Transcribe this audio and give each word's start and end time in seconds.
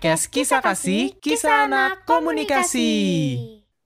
podcast 0.00 0.32
Kisah 0.32 0.64
Kasih, 0.64 1.12
Kisah 1.20 1.68
Anak 1.68 2.08
Komunikasi. 2.08 2.88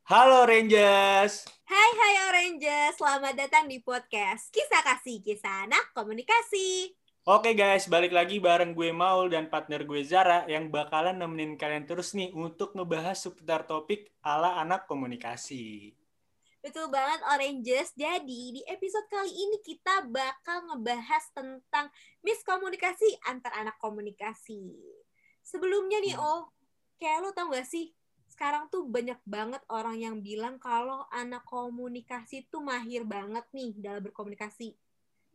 Halo 0.06 0.46
Rangers. 0.46 1.42
Hai 1.66 1.90
hai 1.90 2.14
Oranges, 2.30 3.02
selamat 3.02 3.34
datang 3.34 3.66
di 3.66 3.82
podcast 3.82 4.46
Kisah 4.54 4.86
Kasih 4.86 5.18
Kisah 5.26 5.66
Anak 5.66 5.90
Komunikasi. 5.90 6.94
Oke 7.26 7.58
guys, 7.58 7.90
balik 7.90 8.14
lagi 8.14 8.38
bareng 8.38 8.78
gue 8.78 8.94
Maul 8.94 9.26
dan 9.26 9.50
partner 9.50 9.82
gue 9.82 10.06
Zara 10.06 10.46
yang 10.46 10.70
bakalan 10.70 11.18
nemenin 11.18 11.58
kalian 11.58 11.82
terus 11.82 12.14
nih 12.14 12.30
untuk 12.30 12.78
ngebahas 12.78 13.18
seputar 13.18 13.66
topik 13.66 14.14
ala 14.22 14.62
anak 14.62 14.86
komunikasi. 14.86 15.98
Betul 16.62 16.94
banget 16.94 17.26
Oranges. 17.26 17.90
Jadi 17.98 18.54
di 18.54 18.62
episode 18.70 19.10
kali 19.10 19.34
ini 19.34 19.58
kita 19.66 20.06
bakal 20.06 20.62
ngebahas 20.62 21.26
tentang 21.34 21.90
miskomunikasi 22.22 23.18
antar 23.26 23.50
anak 23.58 23.82
komunikasi. 23.82 24.78
Sebelumnya 25.44 26.00
nih 26.00 26.16
Oh, 26.16 26.48
kayak 26.96 27.20
lo 27.20 27.30
tau 27.36 27.52
gak 27.52 27.68
sih 27.68 27.92
sekarang 28.34 28.66
tuh 28.66 28.82
banyak 28.90 29.22
banget 29.22 29.62
orang 29.70 29.94
yang 29.94 30.18
bilang 30.18 30.58
kalau 30.58 31.06
anak 31.14 31.46
komunikasi 31.46 32.50
tuh 32.50 32.58
mahir 32.58 33.06
banget 33.06 33.46
nih 33.54 33.70
dalam 33.78 34.02
berkomunikasi. 34.02 34.74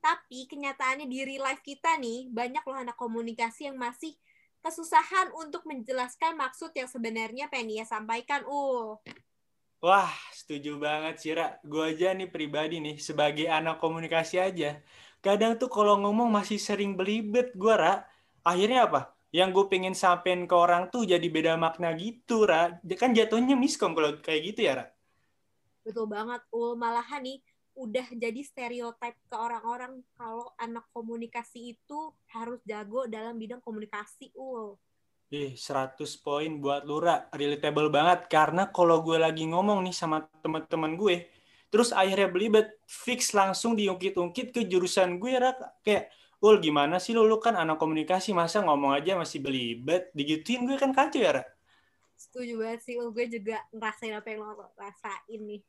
Tapi 0.04 0.52
kenyataannya 0.52 1.08
di 1.08 1.24
real 1.24 1.48
life 1.48 1.64
kita 1.64 1.96
nih, 1.96 2.28
banyak 2.28 2.60
loh 2.68 2.76
anak 2.76 3.00
komunikasi 3.00 3.72
yang 3.72 3.80
masih 3.80 4.20
kesusahan 4.60 5.32
untuk 5.32 5.64
menjelaskan 5.64 6.36
maksud 6.36 6.76
yang 6.76 6.92
sebenarnya 6.92 7.48
pengen 7.48 7.80
dia 7.80 7.86
sampaikan. 7.88 8.44
Uh, 8.44 9.00
Wah, 9.80 10.12
setuju 10.36 10.76
banget 10.76 11.16
Cira. 11.24 11.48
Gue 11.64 11.96
aja 11.96 12.12
nih 12.12 12.28
pribadi 12.28 12.84
nih, 12.84 13.00
sebagai 13.00 13.48
anak 13.48 13.80
komunikasi 13.80 14.44
aja. 14.44 14.84
Kadang 15.24 15.56
tuh 15.56 15.72
kalau 15.72 16.00
ngomong 16.04 16.28
masih 16.32 16.60
sering 16.60 17.00
belibet 17.00 17.56
gue, 17.56 17.76
Ra. 17.76 18.04
Akhirnya 18.44 18.92
apa? 18.92 19.19
Yang 19.30 19.50
gue 19.54 19.66
pengen 19.70 19.94
sampein 19.94 20.50
ke 20.50 20.56
orang 20.58 20.90
tuh 20.90 21.06
jadi 21.06 21.26
beda 21.30 21.54
makna 21.54 21.94
gitu, 21.94 22.50
Ra. 22.50 22.82
Kan 22.98 23.14
jatuhnya 23.14 23.54
miskom 23.54 23.94
kalau 23.94 24.18
kayak 24.22 24.42
gitu 24.54 24.66
ya, 24.66 24.74
Ra. 24.82 24.86
betul 25.86 26.06
banget. 26.10 26.42
Uh, 26.54 26.74
malahan 26.78 27.22
nih 27.22 27.40
udah 27.80 28.08
jadi 28.12 28.42
stereotip 28.44 29.16
ke 29.32 29.36
orang-orang 29.40 30.04
kalau 30.20 30.52
anak 30.60 30.84
komunikasi 30.92 31.80
itu 31.80 32.00
harus 32.34 32.60
jago 32.68 33.08
dalam 33.08 33.40
bidang 33.40 33.64
komunikasi. 33.64 34.36
Uh. 34.36 34.76
Ih, 35.30 35.54
100 35.54 35.96
poin 36.26 36.50
buat 36.58 36.84
Lura. 36.90 37.30
Relatable 37.30 37.94
banget. 37.94 38.26
Karena 38.28 38.68
kalau 38.74 39.06
gue 39.06 39.22
lagi 39.22 39.46
ngomong 39.46 39.86
nih 39.86 39.94
sama 39.94 40.26
teman-teman 40.42 40.98
gue, 40.98 41.30
terus 41.70 41.94
akhirnya 41.94 42.34
belibet, 42.34 42.82
fix 42.90 43.38
langsung 43.38 43.78
diungkit-ungkit 43.78 44.50
ke 44.50 44.66
jurusan 44.66 45.22
gue, 45.22 45.34
Ra. 45.38 45.54
Kayak, 45.86 46.10
Ul, 46.40 46.56
gimana 46.64 46.96
sih 47.04 47.12
lu? 47.16 47.28
Lu 47.28 47.38
kan 47.46 47.56
anak 47.60 47.78
komunikasi, 47.82 48.32
masa 48.32 48.58
ngomong 48.64 48.96
aja 48.96 49.12
masih 49.20 49.40
belibet? 49.44 50.08
Digituin 50.18 50.64
gue 50.68 50.78
kan 50.80 50.92
kacau 50.96 51.20
ya, 51.20 51.32
Ra? 51.36 51.44
Setuju 52.16 52.54
banget 52.64 52.80
sih, 52.88 52.96
Ul. 52.96 53.12
Gue 53.12 53.28
juga 53.28 53.60
ngerasain 53.76 54.16
apa 54.16 54.28
yang 54.32 54.48
lo 54.48 54.72
rasain 54.80 55.42
nih. 55.44 55.62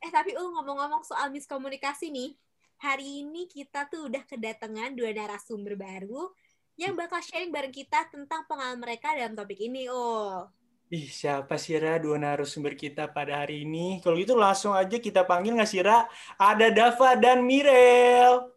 Eh, 0.00 0.10
tapi 0.12 0.32
Ul, 0.32 0.48
ngomong-ngomong 0.56 1.04
soal 1.04 1.28
miskomunikasi 1.28 2.08
nih, 2.08 2.36
hari 2.80 3.20
ini 3.24 3.44
kita 3.48 3.84
tuh 3.92 4.08
udah 4.08 4.24
kedatangan 4.24 4.96
dua 4.96 5.12
narasumber 5.12 5.76
baru 5.76 6.32
yang 6.80 6.96
bakal 6.96 7.20
sharing 7.20 7.52
bareng 7.52 7.72
kita 7.72 8.08
tentang 8.08 8.48
pengalaman 8.48 8.80
mereka 8.80 9.12
dalam 9.12 9.36
topik 9.36 9.60
ini, 9.60 9.92
Ul. 9.92 10.48
Ih, 10.88 11.08
siapa 11.08 11.60
sih, 11.60 11.76
Ra, 11.76 12.00
dua 12.00 12.16
narasumber 12.16 12.72
kita 12.76 13.12
pada 13.12 13.44
hari 13.44 13.68
ini? 13.68 14.00
Kalau 14.00 14.16
gitu 14.16 14.36
langsung 14.36 14.72
aja 14.72 14.96
kita 14.96 15.24
panggil 15.28 15.52
nggak 15.56 15.68
sih, 15.68 15.84
Ra? 15.84 16.08
Ada 16.40 16.72
Dava 16.72 17.12
dan 17.16 17.44
Mirel. 17.44 18.53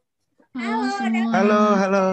Halo, 0.57 0.89
semua. 0.89 1.31
Halo, 1.37 1.61
halo. 1.77 2.05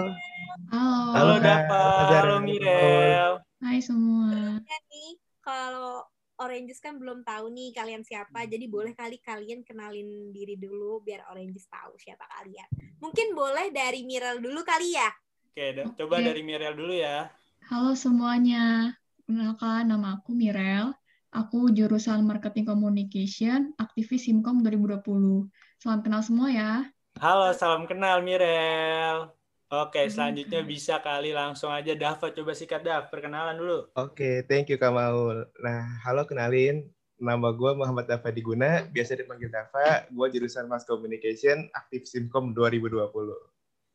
Halo. 0.68 0.96
Halo. 1.16 1.32
Azhar. 1.40 2.24
Halo, 2.28 2.36
Mirel. 2.44 3.40
Hai 3.64 3.80
semua. 3.80 4.60
Ya 4.60 4.78
nih, 4.92 5.16
kalau 5.40 6.04
Oranges 6.36 6.76
kan 6.76 7.00
belum 7.00 7.24
tahu 7.24 7.48
nih 7.56 7.72
kalian 7.72 8.04
siapa, 8.04 8.44
jadi 8.44 8.68
boleh 8.68 8.92
kali 8.92 9.16
kalian 9.24 9.64
kenalin 9.64 10.28
diri 10.28 10.60
dulu 10.60 11.00
biar 11.00 11.24
Oranges 11.32 11.64
tahu 11.72 11.96
siapa 11.96 12.28
kalian. 12.36 12.68
Mungkin 13.00 13.32
boleh 13.32 13.72
dari 13.72 14.04
Miral 14.04 14.44
dulu 14.44 14.60
kali 14.60 14.92
ya. 14.92 15.08
Oke, 15.48 15.64
da- 15.80 15.88
coba 15.96 16.20
dari 16.20 16.44
Mirel 16.44 16.76
dulu 16.76 16.92
ya. 16.92 17.32
Halo 17.72 17.96
semuanya. 17.96 18.92
Kenalkan 19.24 19.88
nama 19.88 20.20
aku 20.20 20.36
Mirel. 20.36 20.92
Aku 21.32 21.72
jurusan 21.72 22.28
Marketing 22.28 22.68
Communication, 22.68 23.72
aktivis 23.80 24.28
Simkom 24.28 24.60
2020. 24.60 25.48
Salam 25.80 26.04
kenal 26.04 26.20
semua 26.20 26.52
ya. 26.52 26.84
Halo, 27.24 27.56
salam 27.56 27.88
kenal 27.88 28.20
Mirel. 28.20 29.32
Oke, 29.72 30.04
Hmm, 30.04 30.12
selanjutnya 30.12 30.60
bisa 30.60 31.00
kali 31.00 31.32
langsung 31.32 31.72
aja 31.72 31.96
Dava. 31.96 32.28
Coba 32.28 32.52
sikat 32.52 32.84
Dav, 32.84 33.08
perkenalan 33.08 33.56
dulu. 33.56 33.88
Oke, 33.96 34.44
thank 34.44 34.68
you 34.68 34.76
Kak 34.76 34.92
Maul. 34.92 35.48
Nah, 35.56 36.04
halo 36.04 36.28
kenalin. 36.28 36.84
Nama 37.16 37.48
gue 37.48 37.70
Muhammad 37.72 38.04
Dava 38.04 38.28
Diguna, 38.28 38.84
biasa 38.92 39.16
dipanggil 39.16 39.48
Dava. 39.48 40.04
Gue 40.12 40.26
jurusan 40.36 40.68
Mass 40.68 40.84
Communication, 40.84 41.64
aktif 41.72 42.04
Simkom 42.04 42.52
2020. 42.52 43.08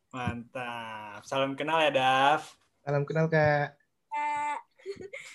Mantap. 0.10 1.22
Salam 1.22 1.54
kenal 1.54 1.86
ya, 1.86 1.92
Dav. 1.94 2.42
Salam 2.82 3.06
kenal 3.06 3.30
Kak. 3.30 3.78
Kak. 4.10 4.58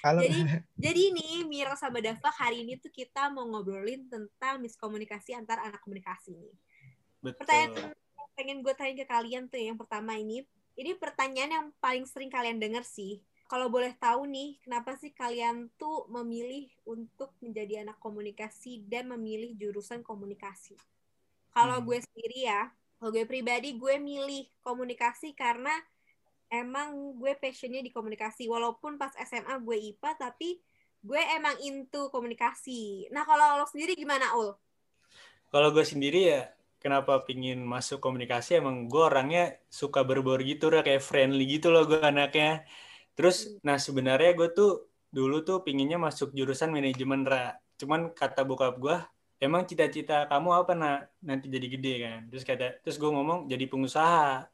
Halo. 0.03 0.19
Jadi- 0.19 0.67
Jadi 0.75 1.03
nih 1.15 1.47
Miral 1.47 1.79
sama 1.79 2.03
Dava 2.03 2.27
hari 2.35 2.67
ini 2.67 2.75
tuh 2.75 2.91
kita 2.91 3.31
mau 3.31 3.47
ngobrolin 3.47 4.11
tentang 4.11 4.59
miskomunikasi 4.59 5.39
antar 5.39 5.63
anak 5.63 5.79
komunikasi 5.79 6.35
nih. 6.35 6.59
Betul. 7.25 7.41
Pertanyaan 7.41 7.97
yang 7.97 8.31
pengen 8.37 8.59
gue 8.61 8.75
tanya 8.77 8.95
ke 9.01 9.07
kalian 9.09 9.43
tuh 9.49 9.57
yang 9.57 9.81
pertama 9.81 10.13
ini, 10.21 10.45
ini 10.77 10.93
pertanyaan 10.93 11.51
yang 11.51 11.67
paling 11.81 12.05
sering 12.05 12.29
kalian 12.29 12.61
dengar 12.61 12.85
sih. 12.85 13.25
Kalau 13.49 13.73
boleh 13.73 13.93
tahu 13.97 14.29
nih, 14.29 14.61
kenapa 14.61 14.97
sih 15.01 15.13
kalian 15.13 15.73
tuh 15.81 16.05
memilih 16.13 16.69
untuk 16.85 17.33
menjadi 17.41 17.85
anak 17.85 17.97
komunikasi 18.01 18.85
dan 18.89 19.09
memilih 19.09 19.57
jurusan 19.57 20.05
komunikasi? 20.05 20.77
Kalau 21.55 21.81
Hmm. 21.81 21.87
gue 21.87 21.99
sendiri 22.03 22.51
ya, 22.51 22.69
kalau 23.01 23.11
gue 23.15 23.25
pribadi 23.25 23.77
gue 23.77 23.95
milih 24.01 24.49
komunikasi 24.65 25.33
karena 25.37 25.71
emang 26.53 27.15
gue 27.21 27.33
passionnya 27.37 27.81
di 27.85 27.93
komunikasi. 27.93 28.49
Walaupun 28.49 28.97
pas 29.01 29.13
SMA 29.23 29.61
gue 29.61 29.77
IPA, 29.93 30.11
tapi 30.19 30.59
gue 31.05 31.21
emang 31.37 31.57
into 31.63 32.09
komunikasi. 32.09 33.07
Nah 33.13 33.29
kalau 33.29 33.61
lo 33.61 33.69
sendiri 33.69 33.93
gimana 33.95 34.35
Ul? 34.41 34.57
Kalau 35.53 35.69
gue 35.71 35.85
sendiri 35.87 36.33
ya, 36.33 36.51
kenapa 36.85 37.25
pingin 37.25 37.65
masuk 37.65 37.97
komunikasi, 38.05 38.61
emang 38.61 38.93
gue 38.93 39.01
orangnya 39.01 39.57
suka 39.73 40.05
berbor 40.05 40.37
gitu, 40.45 40.69
Ra. 40.69 40.85
kayak 40.85 41.01
friendly 41.01 41.49
gitu 41.57 41.73
loh 41.73 41.89
gue 41.89 41.97
anaknya. 42.05 42.69
Terus, 43.17 43.57
nah 43.65 43.81
sebenarnya 43.81 44.37
gue 44.37 44.53
tuh 44.53 44.93
dulu 45.09 45.41
tuh 45.41 45.65
pinginnya 45.65 45.97
masuk 45.97 46.37
jurusan 46.37 46.69
manajemen, 46.69 47.25
Ra. 47.25 47.57
Cuman 47.81 48.13
kata 48.13 48.45
bokap 48.45 48.77
gue, 48.77 48.97
emang 49.41 49.65
cita-cita 49.65 50.29
kamu 50.29 50.49
apa, 50.61 50.73
nak? 50.77 50.99
Nanti 51.25 51.49
jadi 51.49 51.67
gede 51.73 51.95
kan? 52.05 52.21
Terus 52.29 52.45
kata, 52.45 52.67
terus 52.85 53.01
gue 53.01 53.09
ngomong, 53.09 53.49
jadi 53.49 53.65
pengusaha. 53.65 54.45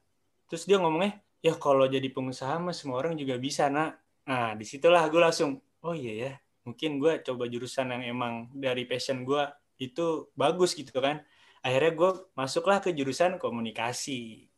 Terus 0.46 0.62
dia 0.70 0.78
ngomongnya, 0.78 1.18
ya 1.42 1.58
kalau 1.58 1.90
jadi 1.90 2.06
pengusaha 2.14 2.62
mah 2.62 2.70
semua 2.70 3.02
orang 3.02 3.18
juga 3.18 3.34
bisa, 3.42 3.66
nak. 3.66 3.98
Nah, 4.30 4.54
di 4.54 4.62
situlah 4.62 5.02
gue 5.10 5.18
langsung, 5.18 5.58
oh 5.82 5.94
iya 5.98 6.12
ya, 6.14 6.32
mungkin 6.62 7.02
gue 7.02 7.26
coba 7.26 7.50
jurusan 7.50 7.90
yang 7.90 8.02
emang 8.06 8.46
dari 8.54 8.86
passion 8.86 9.26
gue 9.26 9.42
itu 9.82 10.30
bagus 10.38 10.78
gitu 10.78 10.94
kan. 11.02 11.26
Akhirnya 11.66 11.92
gue 12.00 12.10
masuklah 12.38 12.78
ke 12.84 12.90
jurusan 12.98 13.32
komunikasi. 13.42 14.48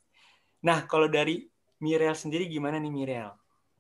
Nah, 0.69 0.79
kalau 0.91 1.09
dari 1.17 1.35
Mirel 1.85 2.15
sendiri 2.23 2.45
gimana 2.55 2.77
nih 2.83 2.93
Mirel? 2.97 3.31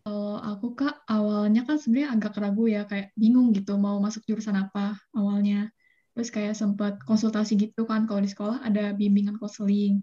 Kalau 0.02 0.34
aku 0.42 0.66
Kak, 0.78 0.94
awalnya 1.06 1.62
kan 1.68 1.76
sebenarnya 1.78 2.10
agak 2.18 2.34
ragu 2.42 2.64
ya, 2.66 2.82
kayak 2.90 3.14
bingung 3.14 3.54
gitu 3.54 3.78
mau 3.78 3.96
masuk 4.02 4.22
jurusan 4.26 4.58
apa 4.58 4.98
awalnya. 5.14 5.70
Terus 6.12 6.28
kayak 6.34 6.54
sempat 6.58 6.92
konsultasi 7.06 7.54
gitu 7.54 7.86
kan, 7.86 8.00
kalau 8.10 8.18
di 8.24 8.30
sekolah 8.30 8.58
ada 8.66 8.90
bimbingan 8.98 9.38
konseling. 9.38 10.02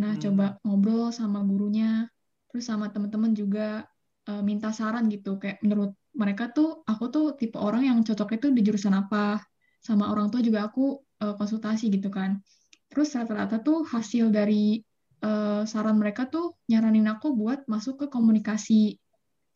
Nah, 0.00 0.12
Hmm. 0.12 0.20
coba 0.20 0.58
ngobrol 0.66 1.10
sama 1.14 1.40
gurunya, 1.46 2.06
terus 2.50 2.64
sama 2.70 2.90
teman-teman 2.94 3.32
juga 3.36 3.86
eh, 4.30 4.42
minta 4.44 4.70
saran 4.74 5.06
gitu, 5.14 5.38
kayak 5.42 5.58
menurut 5.64 5.92
mereka 6.16 6.44
tuh 6.56 6.82
aku 6.90 7.04
tuh 7.14 7.24
tipe 7.40 7.58
orang 7.58 7.82
yang 7.88 7.98
cocok 8.06 8.28
itu 8.38 8.46
di 8.56 8.60
jurusan 8.66 8.94
apa. 8.96 9.40
Sama 9.82 10.10
orang 10.12 10.28
tua 10.32 10.40
juga 10.44 10.66
aku 10.68 11.00
eh, 11.22 11.34
konsultasi 11.38 11.84
gitu 11.94 12.08
kan. 12.12 12.40
Terus 12.90 13.08
rata-rata 13.16 13.60
tuh 13.60 13.84
hasil 13.88 14.30
dari 14.32 14.80
eh, 15.24 15.62
saran 15.68 15.96
mereka 16.00 16.26
tuh 16.30 16.56
nyaranin 16.70 17.06
aku 17.12 17.34
buat 17.34 17.64
masuk 17.70 18.04
ke 18.04 18.06
komunikasi. 18.10 18.96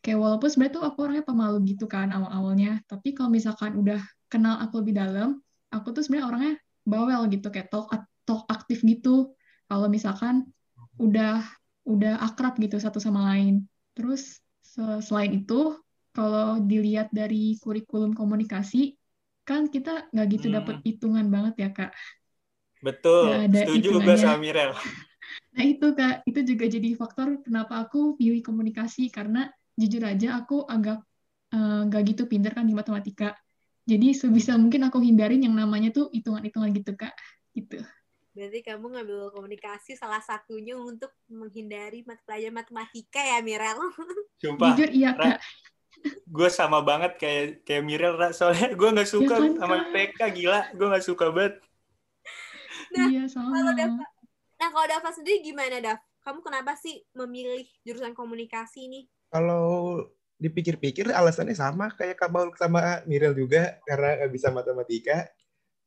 Kayak 0.03 0.19
walaupun 0.19 0.49
sebenarnya 0.51 0.75
tuh 0.83 0.85
aku 0.85 0.99
orangnya 1.07 1.25
pemalu 1.27 1.57
gitu 1.75 1.87
kan 1.87 2.11
awal-awalnya 2.11 2.83
tapi 2.91 3.15
kalau 3.15 3.31
misalkan 3.31 3.79
udah 3.79 4.03
kenal 4.27 4.59
aku 4.59 4.83
lebih 4.83 4.99
dalam 4.99 5.39
aku 5.71 5.95
tuh 5.95 6.03
sebenarnya 6.03 6.27
orangnya 6.27 6.55
bawel 6.83 7.23
gitu 7.31 7.47
kayak 7.55 7.71
talk 7.71 7.87
talk 8.27 8.43
aktif 8.51 8.83
gitu. 8.83 9.31
Kalau 9.71 9.87
misalkan 9.87 10.51
udah 10.99 11.43
udah 11.87 12.19
akrab 12.23 12.59
gitu 12.59 12.79
satu 12.83 12.99
sama 12.99 13.31
lain. 13.35 13.67
Terus 13.95 14.43
se- 14.63 15.03
selain 15.07 15.33
itu 15.43 15.79
kalau 16.13 16.61
dilihat 16.61 17.09
dari 17.15 17.57
kurikulum 17.63 18.13
komunikasi 18.13 18.99
kan 19.49 19.63
kita 19.75 19.91
nggak 20.13 20.27
gitu 20.35 20.47
Hmm. 20.47 20.53
dapet 20.57 20.77
hitungan 20.87 21.27
banget 21.35 21.55
ya 21.63 21.69
kak 21.77 21.91
Betul, 22.87 23.23
Nggak 23.23 23.41
ada 23.47 23.61
setuju 23.61 23.89
gue 24.05 24.15
hitungannya. 24.15 24.23
sama 24.23 24.37
Mirel. 24.43 24.73
Nah 25.55 25.65
itu 25.69 25.87
Kak, 25.99 26.25
itu 26.29 26.41
juga 26.51 26.65
jadi 26.69 26.89
faktor 26.97 27.29
kenapa 27.45 27.75
aku 27.85 28.17
pilih 28.21 28.41
komunikasi 28.41 29.13
karena 29.13 29.49
jujur 29.77 30.03
aja 30.05 30.41
aku 30.41 30.65
agak 30.69 30.99
eh, 31.55 31.81
nggak 31.89 32.03
gitu 32.15 32.23
pinter 32.31 32.53
kan 32.57 32.65
di 32.69 32.75
matematika. 32.77 33.37
Jadi 33.85 34.15
sebisa 34.17 34.55
mungkin 34.57 34.87
aku 34.89 34.99
hindarin 35.03 35.43
yang 35.45 35.55
namanya 35.59 35.91
tuh 35.93 36.07
hitungan-hitungan 36.15 36.71
gitu 36.79 36.93
kak, 36.97 37.13
gitu. 37.57 37.83
Berarti 38.33 38.61
kamu 38.69 38.85
ngambil 38.97 39.19
komunikasi 39.37 39.93
salah 40.01 40.23
satunya 40.25 40.75
untuk 40.91 41.13
menghindari 41.29 42.01
mat 42.09 42.17
pelajaran 42.25 42.57
matematika 42.65 43.21
ya, 43.21 43.39
Mirel? 43.45 43.77
Sumpah, 44.43 44.77
Jujur 44.77 44.89
iya 44.99 45.11
kak. 45.23 45.39
Gue 46.27 46.49
sama 46.49 46.79
banget 46.81 47.13
kayak 47.21 47.45
kayak 47.67 47.83
Mirel 47.85 48.15
Ra. 48.17 48.29
soalnya 48.33 48.73
gue 48.79 48.89
nggak 48.95 49.11
suka 49.11 49.35
kan, 49.39 49.53
sama 49.59 49.75
Kak? 49.77 49.89
PK 49.93 50.19
gila, 50.33 50.61
gue 50.75 50.87
nggak 50.91 51.07
suka 51.07 51.27
banget. 51.31 51.55
Nah, 52.93 53.07
iya 53.09 53.25
Kalau. 53.29 53.73
Dava, 53.77 54.05
nah 54.61 54.69
kalau 54.73 54.87
Dava 54.89 55.11
sendiri 55.13 55.39
gimana, 55.43 55.77
Dav? 55.81 55.99
Kamu 56.23 56.39
kenapa 56.45 56.79
sih 56.79 57.03
memilih 57.19 57.67
jurusan 57.83 58.15
komunikasi 58.15 58.87
nih? 58.87 59.05
Kalau 59.33 59.99
dipikir-pikir 60.39 61.11
alasannya 61.11 61.55
sama 61.55 61.95
kayak 61.95 62.19
Kak 62.19 62.31
Maul 62.31 62.51
sama 62.59 63.03
Mirel 63.07 63.35
juga 63.35 63.79
karena 63.87 64.23
nggak 64.23 64.33
bisa 64.35 64.49
matematika. 64.51 65.27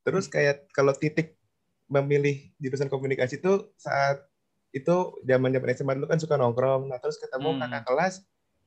Terus 0.04 0.28
kayak 0.28 0.68
kalau 0.72 0.92
titik 0.96 1.36
memilih 1.86 2.50
jurusan 2.58 2.90
komunikasi 2.90 3.38
itu 3.38 3.70
saat 3.78 4.18
itu 4.74 4.96
zaman 5.24 5.54
zaman 5.54 5.68
SMA 5.72 5.92
dulu 5.96 6.06
kan 6.10 6.20
suka 6.20 6.34
nongkrong. 6.36 6.88
Nah 6.90 6.98
terus 7.00 7.16
ketemu 7.16 7.56
Hmm. 7.56 7.60
kakak 7.64 7.82
kelas 7.88 8.14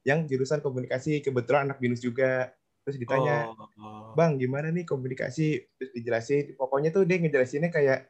yang 0.07 0.25
jurusan 0.25 0.63
komunikasi 0.63 1.19
kebetulan 1.19 1.69
anak 1.69 1.77
binus 1.83 1.99
juga. 2.03 2.53
Terus 2.87 2.97
ditanya, 2.97 3.51
Oh. 3.79 4.17
Bang, 4.17 4.41
gimana 4.41 4.73
nih 4.73 4.83
komunikasi? 4.87 5.61
Terus 5.77 5.91
dijelasin. 5.93 6.57
Pokoknya 6.57 6.89
tuh 6.89 7.05
dia 7.05 7.21
ngejelasinnya 7.21 7.69
kayak, 7.69 8.09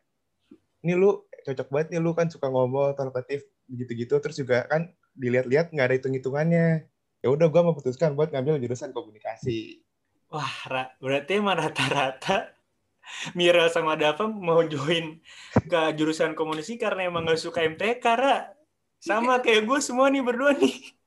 ini 0.86 0.94
lu 0.96 1.28
cocok 1.44 1.68
banget 1.68 1.88
nih, 1.94 2.00
lu 2.00 2.16
kan 2.16 2.32
suka 2.32 2.48
ngomong, 2.48 2.96
talkatif, 2.96 3.44
begitu-gitu. 3.68 4.16
Terus 4.24 4.38
juga 4.40 4.64
kan 4.72 4.90
dilihat-lihat 5.18 5.76
nggak 5.76 5.88
ada 5.92 5.96
hitung-hitungannya. 6.00 6.68
Ya 7.20 7.28
udah, 7.28 7.52
gue 7.52 7.62
memutuskan 7.62 8.16
buat 8.16 8.32
ngambil 8.32 8.64
jurusan 8.64 8.96
komunikasi. 8.96 9.84
Wah, 10.32 10.56
Ra, 10.70 10.84
berarti 11.02 11.42
emang 11.42 11.58
rata-rata 11.58 12.54
Mirel 13.38 13.68
sama 13.74 13.98
Dava 13.98 14.30
mau 14.30 14.62
join 14.64 15.18
ke 15.66 15.82
jurusan 15.98 16.38
komunikasi 16.38 16.78
karena 16.78 17.10
emang 17.10 17.26
gak 17.26 17.42
suka 17.42 17.66
MTK, 17.66 18.06
Ra. 18.16 18.54
Sama 19.02 19.40
kayak 19.42 19.66
gue 19.66 19.80
semua 19.82 20.08
nih 20.12 20.22
berdua 20.24 20.54
nih. 20.56 20.99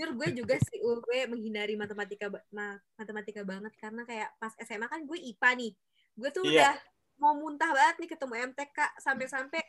Jujur 0.00 0.16
gue 0.16 0.28
juga 0.32 0.56
sih, 0.56 0.80
gue 0.80 1.18
menghindari 1.28 1.76
matematika 1.76 2.32
ma- 2.48 2.80
matematika 2.96 3.44
banget 3.44 3.68
karena 3.76 4.08
kayak 4.08 4.32
pas 4.40 4.56
SMA 4.56 4.88
kan 4.88 5.04
gue 5.04 5.12
IPA 5.12 5.50
nih. 5.60 5.72
Gue 6.16 6.30
tuh 6.32 6.40
Iya. 6.48 6.72
udah 6.72 6.74
mau 7.20 7.36
muntah 7.36 7.68
banget 7.68 8.00
nih 8.00 8.08
ketemu 8.08 8.34
MTK 8.48 8.78
sampai-sampai 8.96 9.60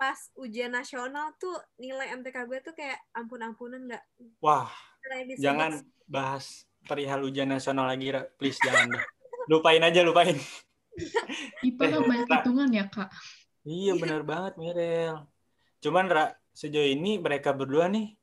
pas 0.00 0.16
ujian 0.40 0.72
nasional 0.72 1.36
tuh 1.36 1.52
nilai 1.76 2.16
MTK 2.16 2.48
gue 2.48 2.64
tuh 2.64 2.72
kayak 2.72 2.96
ampun-ampunan 3.12 3.84
nggak 3.84 4.00
Wah, 4.40 4.72
jangan 5.36 5.84
bahas 6.08 6.64
perihal 6.88 7.28
ujian 7.28 7.52
nasional 7.52 7.84
lagi. 7.84 8.08
Please, 8.40 8.56
jangan 8.64 8.88
deh. 8.88 9.04
Lupain 9.52 9.84
aja, 9.84 10.00
lupain. 10.00 10.32
IPA 11.60 11.84
kan 11.92 12.00
banyak 12.08 12.24
Kak. 12.24 12.40
hitungan 12.40 12.68
ya 12.72 12.84
kak. 12.88 13.10
Iya, 13.68 13.92
bener 14.00 14.24
banget, 14.24 14.56
Mirel. 14.56 15.28
Cuman, 15.84 16.08
Ra, 16.08 16.32
sejauh 16.56 16.88
ini 16.88 17.20
mereka 17.20 17.52
berdua 17.52 17.84
nih, 17.92 18.16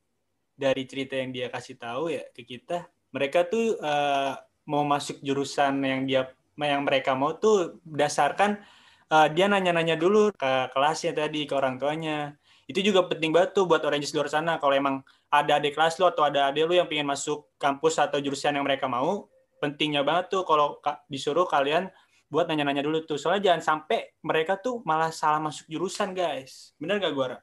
dari 0.55 0.87
cerita 0.87 1.19
yang 1.19 1.35
dia 1.35 1.47
kasih 1.51 1.75
tahu 1.75 2.09
ya 2.11 2.23
ke 2.31 2.47
kita, 2.47 2.87
mereka 3.11 3.43
tuh 3.45 3.75
eh, 3.79 4.33
mau 4.65 4.83
masuk 4.87 5.21
jurusan 5.21 5.83
yang 5.83 6.01
dia 6.07 6.21
yang 6.55 6.87
mereka 6.87 7.11
mau 7.13 7.35
tuh 7.35 7.79
berdasarkan 7.83 8.63
eh, 9.11 9.27
dia 9.35 9.45
nanya-nanya 9.51 9.99
dulu 9.99 10.31
ke 10.33 10.51
kelasnya 10.71 11.11
tadi, 11.15 11.45
ke 11.45 11.53
orang 11.53 11.75
tuanya. 11.77 12.33
Itu 12.65 12.81
juga 12.81 13.05
penting 13.05 13.29
banget 13.29 13.53
tuh 13.53 13.69
buat 13.69 13.85
Oranges 13.85 14.09
di 14.09 14.17
luar 14.17 14.31
sana. 14.31 14.57
Kalau 14.57 14.73
emang 14.73 15.05
ada 15.29 15.61
adik 15.61 15.77
kelas 15.77 16.01
lu 16.01 16.09
atau 16.09 16.25
ada 16.25 16.49
adik 16.49 16.65
lu 16.65 16.73
yang 16.73 16.89
pengen 16.89 17.05
masuk 17.05 17.45
kampus 17.61 18.01
atau 18.01 18.17
jurusan 18.17 18.57
yang 18.57 18.65
mereka 18.65 18.89
mau, 18.89 19.29
pentingnya 19.61 20.01
banget 20.01 20.33
tuh 20.33 20.41
kalau 20.49 20.81
ka- 20.81 21.05
disuruh 21.05 21.45
kalian 21.45 21.93
buat 22.25 22.49
nanya-nanya 22.49 22.81
dulu 22.81 23.05
tuh. 23.05 23.21
Soalnya 23.21 23.53
jangan 23.53 23.61
sampai 23.61 24.17
mereka 24.25 24.57
tuh 24.57 24.81
malah 24.81 25.13
salah 25.13 25.37
masuk 25.37 25.69
jurusan, 25.69 26.17
guys. 26.17 26.73
Bener 26.81 26.97
gak 26.97 27.13
gue, 27.13 27.25
Ra? 27.37 27.39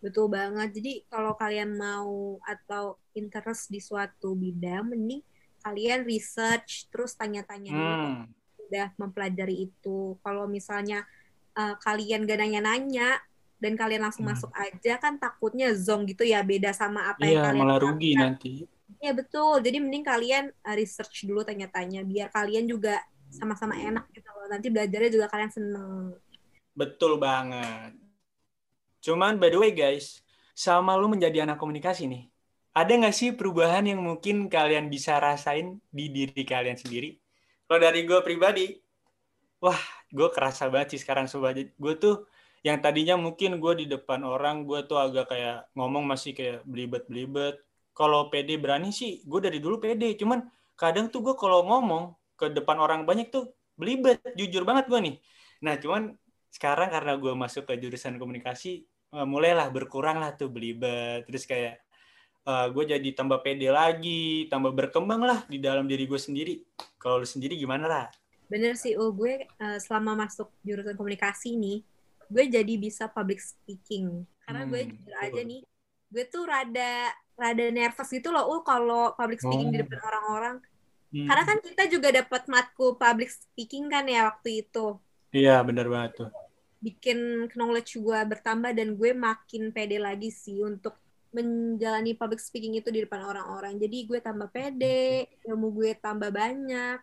Betul 0.00 0.32
banget. 0.32 0.72
Jadi 0.72 0.92
kalau 1.06 1.36
kalian 1.36 1.76
mau 1.76 2.40
atau 2.42 2.96
interest 3.12 3.68
di 3.68 3.78
suatu 3.78 4.32
bidang, 4.32 4.96
mending 4.96 5.20
kalian 5.60 6.08
research 6.08 6.88
terus 6.88 7.12
tanya-tanya 7.12 7.76
Hmm. 7.76 8.24
udah 8.64 8.96
mempelajari 8.96 9.68
itu. 9.68 10.16
Kalau 10.24 10.48
misalnya 10.48 11.04
uh, 11.52 11.76
kalian 11.84 12.24
gak 12.24 12.40
nanya-nanya 12.40 13.20
dan 13.60 13.76
kalian 13.76 14.08
langsung 14.08 14.24
Hmm. 14.24 14.32
masuk 14.32 14.48
aja 14.56 14.96
kan 14.96 15.20
takutnya 15.20 15.68
zong 15.76 16.08
gitu 16.08 16.24
ya 16.24 16.40
beda 16.40 16.72
sama 16.72 17.12
apa 17.12 17.28
yang 17.28 17.36
Iya, 17.36 17.46
kalian 17.52 17.60
malah 17.60 17.78
rugi 17.78 18.12
nanti. 18.16 18.52
Iya 19.04 19.12
betul. 19.12 19.60
Jadi 19.60 19.76
mending 19.84 20.04
kalian 20.08 20.44
uh, 20.64 20.74
research 20.80 21.28
dulu 21.28 21.44
tanya-tanya 21.44 22.00
biar 22.08 22.32
kalian 22.32 22.64
juga 22.64 23.04
sama-sama 23.28 23.76
enak 23.76 24.08
gitu 24.16 24.32
loh. 24.32 24.48
Nanti 24.48 24.72
belajarnya 24.72 25.10
juga 25.12 25.26
kalian 25.28 25.52
seneng. 25.52 26.16
Betul 26.72 27.20
banget. 27.20 27.99
Cuman 29.00 29.40
by 29.40 29.48
the 29.48 29.58
way 29.58 29.72
guys, 29.72 30.20
sama 30.52 30.96
lu 30.96 31.08
menjadi 31.08 31.48
anak 31.48 31.56
komunikasi 31.56 32.04
nih, 32.04 32.28
ada 32.76 32.92
nggak 32.92 33.16
sih 33.16 33.32
perubahan 33.32 33.88
yang 33.88 34.04
mungkin 34.04 34.46
kalian 34.46 34.92
bisa 34.92 35.18
rasain 35.18 35.80
di 35.90 36.12
diri 36.12 36.44
kalian 36.44 36.76
sendiri? 36.76 37.16
Kalau 37.64 37.80
dari 37.80 38.04
gue 38.04 38.20
pribadi, 38.20 38.76
wah 39.62 39.78
gue 40.10 40.28
kerasa 40.30 40.68
banget 40.68 40.96
sih 40.96 41.00
sekarang 41.02 41.26
sobat. 41.26 41.56
Gue 41.78 41.94
tuh 41.96 42.26
yang 42.60 42.76
tadinya 42.84 43.16
mungkin 43.16 43.56
gue 43.56 43.72
di 43.84 43.86
depan 43.88 44.20
orang, 44.20 44.68
gue 44.68 44.84
tuh 44.84 45.00
agak 45.00 45.32
kayak 45.32 45.70
ngomong 45.72 46.04
masih 46.04 46.36
kayak 46.36 46.60
belibet-belibet. 46.68 47.62
Kalau 47.96 48.28
pede 48.28 48.60
berani 48.60 48.92
sih, 48.92 49.24
gue 49.24 49.40
dari 49.40 49.58
dulu 49.58 49.80
pede. 49.80 50.12
Cuman 50.14 50.44
kadang 50.76 51.08
tuh 51.08 51.24
gue 51.24 51.34
kalau 51.36 51.64
ngomong 51.64 52.16
ke 52.36 52.52
depan 52.52 52.76
orang 52.80 53.04
banyak 53.08 53.32
tuh 53.32 53.52
belibet, 53.76 54.20
jujur 54.36 54.64
banget 54.68 54.88
gue 54.92 55.00
nih. 55.00 55.16
Nah 55.64 55.74
cuman 55.80 56.16
sekarang 56.50 56.88
karena 56.94 57.12
gue 57.22 57.32
masuk 57.34 57.64
ke 57.68 57.74
jurusan 57.82 58.18
komunikasi 58.20 58.72
eh, 59.14 59.26
mulailah 59.32 59.68
berkurang 59.74 60.18
lah 60.22 60.30
tuh 60.38 60.48
belibet 60.54 61.24
terus 61.26 61.44
kayak 61.46 61.74
eh, 62.48 62.66
gue 62.74 62.84
jadi 62.92 63.08
tambah 63.18 63.40
pede 63.44 63.68
lagi 63.72 64.46
tambah 64.52 64.72
berkembang 64.74 65.22
lah 65.24 65.40
di 65.52 65.58
dalam 65.62 65.84
diri 65.90 66.04
gue 66.10 66.20
sendiri 66.20 66.54
kalau 67.00 67.22
lu 67.22 67.28
sendiri 67.28 67.54
gimana 67.58 67.86
lah 67.88 68.06
Bener 68.50 68.74
sih, 68.74 68.98
oh 68.98 69.14
gue 69.14 69.46
uh, 69.62 69.78
selama 69.78 70.26
masuk 70.26 70.50
jurusan 70.66 70.98
komunikasi 70.98 71.54
nih, 71.54 71.78
gue 72.26 72.44
jadi 72.50 72.74
bisa 72.82 73.06
public 73.06 73.38
speaking. 73.38 74.26
Karena 74.42 74.66
gue 74.66 74.80
Hmm, 74.82 74.90
jujur 74.90 75.14
aja 75.22 75.30
betul. 75.38 75.50
nih, 75.50 75.60
gue 76.10 76.24
tuh 76.26 76.42
rada 76.50 77.14
rada 77.38 77.64
nervous 77.70 78.10
gitu 78.10 78.28
loh, 78.34 78.44
uh 78.50 78.60
kalau 78.66 79.14
public 79.14 79.38
speaking 79.38 79.70
di 79.70 79.78
Oh. 79.78 79.86
depan 79.86 80.00
orang-orang. 80.02 80.56
Hmm. 81.14 81.26
Karena 81.30 81.44
kan 81.46 81.58
kita 81.62 81.82
juga 81.94 82.08
dapat 82.10 82.42
matkul 82.50 82.90
public 82.98 83.30
speaking 83.30 83.86
kan 83.86 84.04
ya 84.10 84.26
waktu 84.30 84.66
itu. 84.66 84.98
iya 85.30 85.62
benar 85.68 85.86
banget 85.94 86.10
tuh 86.18 86.28
Bikin 86.80 87.48
knowledge 87.52 88.00
gue 88.00 88.20
bertambah 88.24 88.72
dan 88.72 88.96
gue 88.96 89.10
makin 89.12 89.68
pede 89.70 90.00
lagi 90.00 90.32
sih 90.32 90.64
untuk 90.64 90.96
menjalani 91.30 92.18
public 92.18 92.42
speaking 92.42 92.74
itu 92.74 92.90
di 92.90 93.06
depan 93.06 93.22
orang-orang. 93.22 93.78
Jadi 93.78 94.08
gue 94.08 94.18
tambah 94.18 94.50
pede, 94.50 95.30
ilmu 95.46 95.70
gue 95.76 95.90
tambah 96.00 96.32
banyak. 96.32 96.98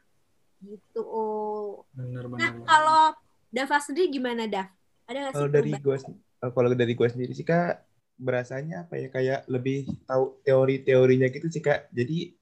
Gitu, 0.58 1.02
oh. 1.06 1.86
benar 1.94 2.26
Nah, 2.26 2.52
benar 2.52 2.52
kalau 2.66 3.04
Dava 3.48 3.78
sendiri 3.80 4.12
gimana, 4.12 4.44
Dav? 4.50 4.68
Ada 5.08 5.18
nggak 5.24 5.32
sih 5.32 5.38
Kalau 5.40 5.50
dari 5.54 5.72
gue, 5.72 5.98
kalau 6.42 6.70
dari 6.76 6.94
gue 6.98 7.08
sendiri 7.08 7.32
sih 7.32 7.48
kak, 7.48 7.88
berasanya 8.18 8.90
apa 8.90 8.98
ya 8.98 9.08
kayak 9.14 9.40
lebih 9.46 9.86
tahu 10.10 10.42
teori-teorinya 10.44 11.30
gitu 11.32 11.48
sih 11.48 11.64
kak. 11.64 11.88
Jadi 11.94 12.34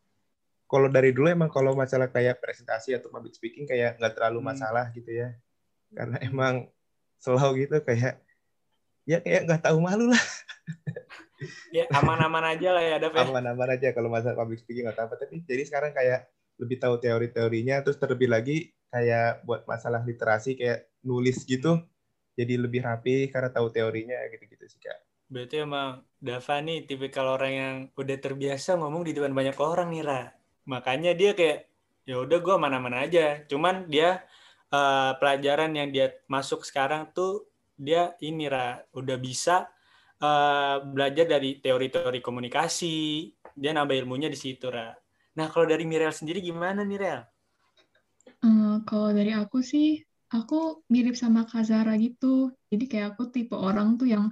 kalau 0.65 0.89
dari 0.89 1.13
dulu 1.13 1.29
emang 1.29 1.51
kalau 1.53 1.77
masalah 1.77 2.09
kayak 2.09 2.41
presentasi 2.41 2.97
atau 2.97 3.13
public 3.13 3.37
speaking 3.37 3.69
kayak 3.69 4.01
nggak 4.01 4.17
terlalu 4.17 4.39
Hmm. 4.41 4.49
masalah 4.55 4.85
gitu 4.95 5.11
ya. 5.13 5.29
Karena 5.93 6.17
emang 6.25 6.65
slow 7.25 7.57
gitu 7.57 7.81
kayak 7.81 8.21
ya 9.09 9.17
kayak 9.17 9.49
nggak 9.49 9.61
tahu 9.65 9.81
malu 9.81 10.13
lah. 10.13 10.23
ya 11.73 11.89
aman-aman 11.89 12.53
aja 12.53 12.69
lah 12.73 12.83
ya 12.85 12.95
Dav 13.01 13.13
ya. 13.17 13.25
aman-aman 13.25 13.69
aja 13.73 13.89
kalau 13.97 14.13
masalah 14.13 14.37
public 14.37 14.61
speaking 14.61 14.85
atau 14.85 15.09
apa 15.09 15.17
tapi 15.17 15.41
jadi 15.41 15.65
sekarang 15.65 15.91
kayak 15.97 16.29
lebih 16.61 16.77
tahu 16.77 17.01
teori-teorinya 17.01 17.81
terus 17.81 17.97
terlebih 17.97 18.29
lagi 18.29 18.71
kayak 18.93 19.43
buat 19.43 19.67
masalah 19.67 20.05
literasi 20.05 20.55
kayak 20.55 20.87
nulis 21.03 21.43
gitu 21.43 21.81
jadi 22.37 22.61
lebih 22.61 22.85
rapi 22.85 23.27
karena 23.33 23.51
tahu 23.51 23.73
teorinya 23.73 24.15
gitu-gitu 24.31 24.65
sih 24.69 24.79
kak 24.79 24.95
berarti 25.27 25.65
emang 25.65 26.05
Dava 26.21 26.55
nih 26.61 26.85
tipikal 26.87 27.35
orang 27.35 27.53
yang 27.53 27.75
udah 27.97 28.17
terbiasa 28.21 28.77
ngomong 28.77 29.03
di 29.03 29.11
depan 29.11 29.33
banyak 29.35 29.57
orang 29.59 29.91
nih 29.91 30.03
Ra 30.05 30.21
makanya 30.65 31.11
dia 31.17 31.35
kayak 31.35 31.67
ya 32.05 32.21
udah 32.21 32.37
gue 32.39 32.55
mana-mana 32.55 33.03
aja 33.03 33.43
cuman 33.49 33.89
dia 33.89 34.23
eh, 34.71 35.11
pelajaran 35.19 35.71
yang 35.75 35.89
dia 35.91 36.15
masuk 36.31 36.63
sekarang 36.65 37.09
tuh 37.11 37.45
dia 37.75 38.15
ini 38.23 38.47
Ra 38.47 38.79
udah 38.95 39.17
bisa 39.19 39.67
eh, 40.21 40.77
belajar 40.81 41.25
dari 41.27 41.59
teori-teori 41.59 42.19
komunikasi 42.23 42.95
dia 43.55 43.71
nambah 43.75 43.95
ilmunya 43.95 44.31
di 44.31 44.39
situ 44.39 44.71
Ra 44.71 44.93
nah 45.35 45.51
kalau 45.51 45.67
dari 45.67 45.83
Mirel 45.83 46.15
sendiri 46.15 46.39
gimana 46.39 46.87
nih 46.87 46.99
Rel? 47.01 47.21
Eh, 48.45 48.75
kalau 48.87 49.09
dari 49.13 49.31
aku 49.33 49.57
sih, 49.65 50.01
aku 50.29 50.85
mirip 50.93 51.15
sama 51.17 51.45
Kak 51.49 51.63
Zara 51.65 51.93
gitu. 51.97 52.53
Jadi 52.69 52.85
kayak 52.91 53.07
aku 53.15 53.23
tipe 53.33 53.55
orang 53.57 53.97
tuh 53.99 54.07
yang 54.09 54.25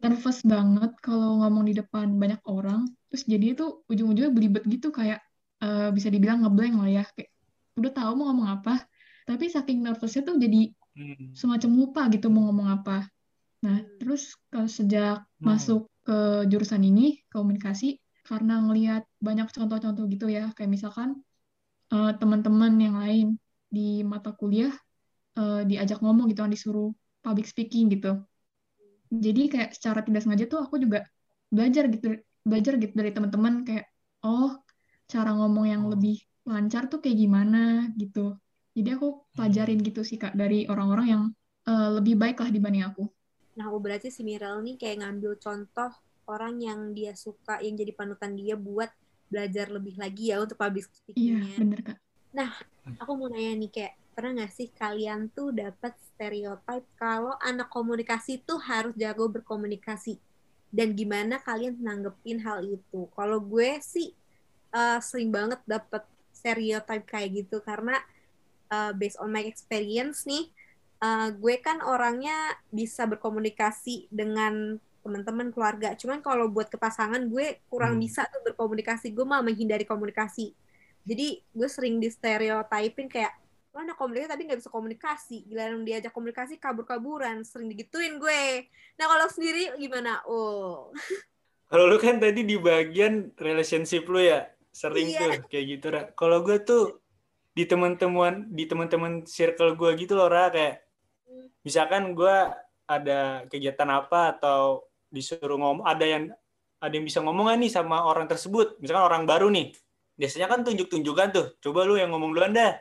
nervous 0.00 0.40
banget 0.46 0.92
kalau 1.04 1.42
ngomong 1.42 1.64
di 1.68 1.74
depan 1.80 2.14
banyak 2.22 2.40
orang. 2.46 2.86
Terus 3.10 3.22
jadi 3.26 3.46
itu 3.54 3.64
ujung-ujungnya 3.90 4.32
belibet 4.32 4.64
gitu 4.66 4.88
kayak 4.94 5.20
eh, 5.62 5.88
bisa 5.96 6.08
dibilang 6.14 6.46
ngeblank 6.46 6.74
lah 6.80 6.90
ya 6.90 7.04
kayak 7.14 7.30
udah 7.78 7.92
tahu 7.94 8.10
mau 8.18 8.24
ngomong 8.30 8.48
apa 8.60 8.74
tapi 9.28 9.44
saking 9.54 9.78
nervousnya 9.86 10.22
tuh 10.28 10.36
jadi 10.44 10.70
Hmm. 10.96 11.32
semacam 11.40 11.70
lupa 11.80 12.02
gitu 12.14 12.26
mau 12.32 12.42
ngomong 12.50 12.68
apa. 12.82 12.96
Nah 13.64 13.78
terus 14.00 14.22
kalau 14.52 14.68
sejak 14.68 15.16
Hmm. 15.40 15.48
masuk 15.48 15.80
ke 16.06 16.18
jurusan 16.50 16.82
ini 16.84 17.20
komunikasi 17.34 17.98
karena 18.28 18.54
ngelihat 18.64 19.02
banyak 19.26 19.48
contoh-contoh 19.56 20.04
gitu 20.12 20.26
ya. 20.30 20.50
Kayak 20.56 20.70
misalkan 20.76 21.08
eh, 21.94 22.12
teman-teman 22.20 22.72
yang 22.80 22.96
lain 23.02 23.26
di 23.76 24.02
mata 24.12 24.30
kuliah 24.40 24.72
eh, 25.40 25.62
diajak 25.70 25.98
ngomong 26.04 26.26
gitu 26.30 26.40
kan 26.44 26.52
disuruh 26.52 26.90
public 27.24 27.46
speaking 27.48 27.86
gitu. 27.94 28.22
Jadi 29.10 29.40
kayak 29.52 29.70
secara 29.76 30.00
tidak 30.06 30.20
sengaja 30.22 30.44
tuh 30.46 30.58
aku 30.64 30.78
juga 30.84 31.02
belajar 31.50 31.84
gitu 31.90 32.06
belajar 32.46 32.72
gitu 32.82 32.92
dari 32.94 33.10
teman-teman. 33.16 33.54
Kayak 33.66 33.86
oh 34.26 34.50
cara 35.10 35.30
ngomong 35.34 35.66
yang 35.66 35.82
lebih 35.92 36.16
lancar 36.46 36.82
tuh 36.90 36.98
kayak 37.02 37.18
gimana? 37.18 37.58
gitu 38.00 38.38
jadi 38.80 38.90
aku 38.98 39.08
pelajarin 39.36 39.78
gitu 39.88 40.00
sih 40.08 40.18
kak 40.22 40.34
dari 40.40 40.58
orang-orang 40.72 41.06
yang 41.14 41.22
eh, 41.70 41.88
lebih 41.96 42.14
baik 42.22 42.36
lah 42.42 42.50
dibanding 42.56 42.84
aku 42.88 43.02
Nah, 43.58 43.66
oh, 43.74 43.80
berarti 43.84 44.08
si 44.14 44.20
Mirel 44.28 44.56
nih 44.66 44.76
kayak 44.80 44.98
ngambil 45.02 45.32
contoh 45.44 45.90
orang 46.34 46.54
yang 46.68 46.80
dia 46.98 47.12
suka, 47.24 47.54
yang 47.64 47.74
jadi 47.80 47.92
panutan 47.98 48.32
dia 48.40 48.54
buat 48.68 48.90
belajar 49.30 49.66
lebih 49.76 49.94
lagi 50.02 50.24
ya 50.34 50.36
untuk 50.42 50.58
public 50.62 50.86
iya 51.20 51.36
speaking-nya. 51.40 51.58
bener 51.58 51.78
kak 51.86 51.98
Aku 53.02 53.12
mau 53.18 53.28
nanya 53.32 53.52
nih 53.60 53.70
kayak 53.74 53.94
pernah 54.14 54.30
nggak 54.44 54.52
sih 54.58 54.68
kalian 54.80 55.20
tuh 55.36 55.48
dapat 55.62 55.92
stereotype 56.08 56.86
kalau 57.00 57.32
anak 57.40 57.68
komunikasi 57.72 58.32
tuh 58.48 58.60
harus 58.70 58.92
jago 59.02 59.24
berkomunikasi 59.32 60.14
dan 60.70 60.88
gimana 60.98 61.40
kalian 61.48 61.74
nanggepin 61.80 62.38
hal 62.46 62.60
itu? 62.76 63.00
Kalau 63.16 63.38
gue 63.52 63.70
sih 63.92 64.08
eh, 64.78 64.98
sering 65.08 65.30
banget 65.36 65.60
dapat 65.64 66.02
stereotype 66.38 67.06
kayak 67.08 67.30
gitu 67.44 67.56
karena 67.64 67.96
eh, 68.70 68.92
based 68.96 69.18
on 69.20 69.30
my 69.34 69.42
experience 69.44 70.24
nih, 70.26 70.50
eh, 71.02 71.28
gue 71.34 71.54
kan 71.62 71.82
orangnya 71.82 72.34
bisa 72.70 73.04
berkomunikasi 73.10 74.08
dengan 74.10 74.78
teman-teman 75.00 75.48
keluarga. 75.48 75.96
Cuman 75.96 76.20
kalau 76.20 76.52
buat 76.52 76.68
ke 76.68 76.76
pasangan 76.76 77.24
gue 77.26 77.64
kurang 77.72 77.96
Hmm. 77.96 78.04
bisa 78.04 78.28
tuh 78.28 78.42
berkomunikasi. 78.52 79.16
Gue 79.16 79.24
malah 79.24 79.44
menghindari 79.46 79.88
komunikasi. 79.88 80.52
Jadi 81.08 81.40
gue 81.56 81.68
sering 81.72 81.96
di 81.98 82.12
stereotipin 82.12 83.08
kayak 83.08 83.32
lo 83.72 83.80
anak 83.80 83.96
komunikasi 83.96 84.28
tapi 84.28 84.42
nggak 84.44 84.60
bisa 84.60 84.70
komunikasi. 84.70 85.36
Gila 85.48 85.62
yang 85.72 85.82
diajak 85.88 86.12
komunikasi 86.12 86.60
kabur-kaburan, 86.60 87.46
sering 87.46 87.70
digituin 87.72 88.20
gue. 88.20 88.66
Nah 89.00 89.06
kalau 89.08 89.26
sendiri 89.32 89.72
gimana? 89.80 90.20
Oh, 90.28 90.92
Kalau 91.70 91.86
lu 91.86 91.96
kan 92.02 92.18
tadi 92.18 92.42
di 92.42 92.58
bagian 92.58 93.30
relationship 93.38 94.02
lu 94.10 94.18
ya, 94.20 94.42
sering 94.74 95.14
Iya. 95.14 95.18
tuh 95.18 95.46
kayak 95.46 95.66
gitu, 95.72 95.86
Ra. 95.94 96.02
Kalau 96.18 96.42
gue 96.42 96.58
tuh 96.60 96.99
di 97.50 97.64
teman-teman 97.66 98.46
di 98.50 98.64
teman-teman 98.66 99.26
circle 99.26 99.74
gue 99.74 99.90
gitu 99.98 100.14
loh, 100.14 100.30
Ra, 100.30 100.48
kayak 100.48 100.86
misalkan 101.66 102.14
gue 102.14 102.36
ada 102.86 103.46
kegiatan 103.46 103.88
apa 103.90 104.38
atau 104.38 104.86
disuruh 105.10 105.58
ngomong, 105.58 105.86
ada 105.86 106.06
yang 106.06 106.30
ada 106.80 106.92
yang 106.96 107.04
bisa 107.04 107.20
ngomong 107.20 107.52
nih 107.60 107.68
sama 107.68 108.06
orang 108.06 108.24
tersebut, 108.30 108.80
misalkan 108.80 109.04
orang 109.04 109.24
baru 109.28 109.52
nih. 109.52 109.74
Biasanya 110.16 110.46
kan 110.48 110.64
tunjuk-tunjukkan 110.64 111.28
tuh, 111.32 111.46
coba 111.60 111.88
lu 111.88 111.96
yang 111.96 112.12
ngomong 112.12 112.32
duluan 112.32 112.52
dah. 112.52 112.76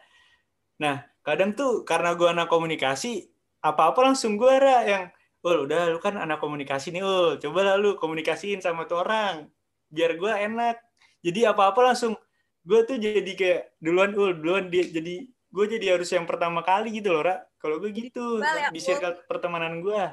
Nah, 0.79 1.03
kadang 1.23 1.55
tuh 1.55 1.83
karena 1.83 2.15
gue 2.15 2.27
anak 2.27 2.47
komunikasi, 2.47 3.27
apa-apa 3.59 4.11
langsung 4.11 4.39
gue 4.39 4.53
Ra, 4.55 4.87
yang 4.87 5.03
Oh, 5.39 5.63
udah 5.63 5.87
lu 5.87 6.03
kan 6.03 6.19
anak 6.19 6.43
komunikasi 6.43 6.91
nih, 6.91 6.99
oh, 6.99 7.39
coba 7.39 7.59
lah 7.63 7.75
lu 7.79 7.95
komunikasiin 7.95 8.59
sama 8.59 8.83
tuh 8.83 9.07
orang. 9.07 9.47
Biar 9.87 10.19
gue 10.19 10.27
enak. 10.27 10.75
Jadi 11.23 11.47
apa-apa 11.47 11.79
langsung 11.79 12.19
gue 12.65 12.79
tuh 12.85 12.97
jadi 12.99 13.31
kayak 13.35 13.61
duluan 13.79 14.11
ul 14.13 14.35
duluan 14.37 14.67
dia 14.67 14.85
jadi 14.87 15.25
gue 15.27 15.65
jadi 15.65 15.97
harus 15.97 16.09
yang 16.13 16.29
pertama 16.29 16.61
kali 16.61 16.93
gitu 16.93 17.09
loh, 17.09 17.25
Ra. 17.25 17.41
Kalau 17.59 17.81
gue 17.81 17.91
gitu 17.91 18.39
ya, 18.39 18.69
di 18.71 18.79
circle 18.79 19.25
pertemanan 19.25 19.81
gue. 19.81 20.03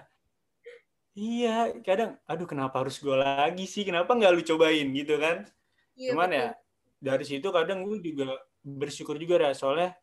Iya, 1.17 1.73
kadang 1.81 2.21
aduh 2.29 2.45
kenapa 2.45 2.85
harus 2.85 3.01
gue 3.01 3.17
lagi 3.17 3.65
sih? 3.65 3.85
Kenapa 3.85 4.13
nggak 4.13 4.33
lu 4.37 4.43
cobain 4.45 4.89
gitu 4.93 5.17
kan? 5.17 5.49
iya 5.97 6.13
Cuman 6.13 6.29
betul. 6.29 6.41
ya 6.41 6.49
dari 7.01 7.25
situ 7.25 7.49
kadang 7.53 7.85
gue 7.85 8.01
juga 8.01 8.41
bersyukur 8.65 9.21
juga 9.21 9.39
ya 9.39 9.55
soalnya 9.55 9.95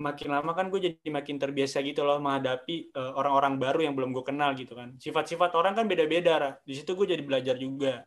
makin 0.00 0.32
lama 0.32 0.50
kan 0.56 0.66
gue 0.72 0.80
jadi 0.80 1.08
makin 1.12 1.36
terbiasa 1.38 1.78
gitu 1.84 2.02
loh 2.02 2.18
menghadapi 2.18 2.90
eh, 2.90 3.12
orang-orang 3.14 3.60
baru 3.60 3.86
yang 3.86 3.94
belum 3.94 4.10
gue 4.16 4.24
kenal 4.24 4.56
gitu 4.56 4.74
kan. 4.74 4.96
Sifat-sifat 4.98 5.54
orang 5.54 5.78
kan 5.78 5.86
beda-beda, 5.86 6.32
Ra. 6.40 6.50
Di 6.64 6.74
situ 6.74 6.96
gue 6.96 7.06
jadi 7.06 7.22
belajar 7.22 7.54
juga. 7.60 8.02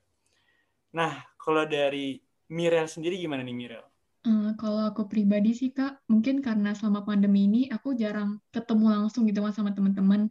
Nah, 0.97 1.23
kalau 1.39 1.63
dari 1.67 2.19
Mirel 2.49 2.87
sendiri 2.93 3.15
gimana 3.23 3.43
nih 3.45 3.53
Mirel? 3.59 3.85
Eh, 4.25 4.47
kalau 4.59 4.81
aku 4.89 5.01
pribadi 5.11 5.49
sih 5.59 5.69
Kak, 5.77 5.91
mungkin 6.11 6.35
karena 6.45 6.73
selama 6.77 7.05
pandemi 7.05 7.45
ini 7.45 7.59
aku 7.75 7.93
jarang 8.01 8.41
ketemu 8.53 8.85
langsung 8.93 9.21
gitu 9.29 9.39
sama 9.53 9.69
teman-teman. 9.77 10.21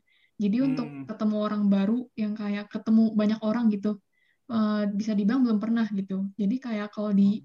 Jadi 0.43 0.57
untuk 0.67 0.87
Hmm. 0.91 1.05
ketemu 1.09 1.37
orang 1.47 1.63
baru 1.71 1.95
yang 2.19 2.35
kayak 2.35 2.67
ketemu 2.75 3.03
banyak 3.21 3.39
orang 3.47 3.65
gitu, 3.75 3.89
eh, 4.51 4.83
bisa 4.99 5.13
dibilang 5.15 5.41
belum 5.47 5.59
pernah 5.63 5.87
gitu. 5.95 6.27
Jadi 6.41 6.55
kayak 6.59 6.89
kalau 6.95 7.15
di 7.15 7.39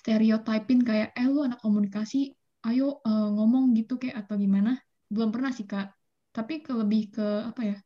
stereotypin 0.00 0.80
kayak, 0.88 1.08
eh 1.18 1.26
lu 1.32 1.40
anak 1.48 1.58
komunikasi, 1.64 2.18
ayo 2.68 3.02
eh, 3.08 3.28
ngomong 3.36 3.64
gitu 3.78 3.94
kayak 4.02 4.16
atau 4.26 4.34
gimana, 4.38 4.70
belum 5.14 5.30
pernah 5.34 5.50
sih 5.56 5.66
Kak. 5.66 5.86
Tapi 6.36 6.54
ke 6.66 6.72
lebih 6.78 7.02
ke 7.14 7.26
apa 7.50 7.62
ya? 7.70 7.76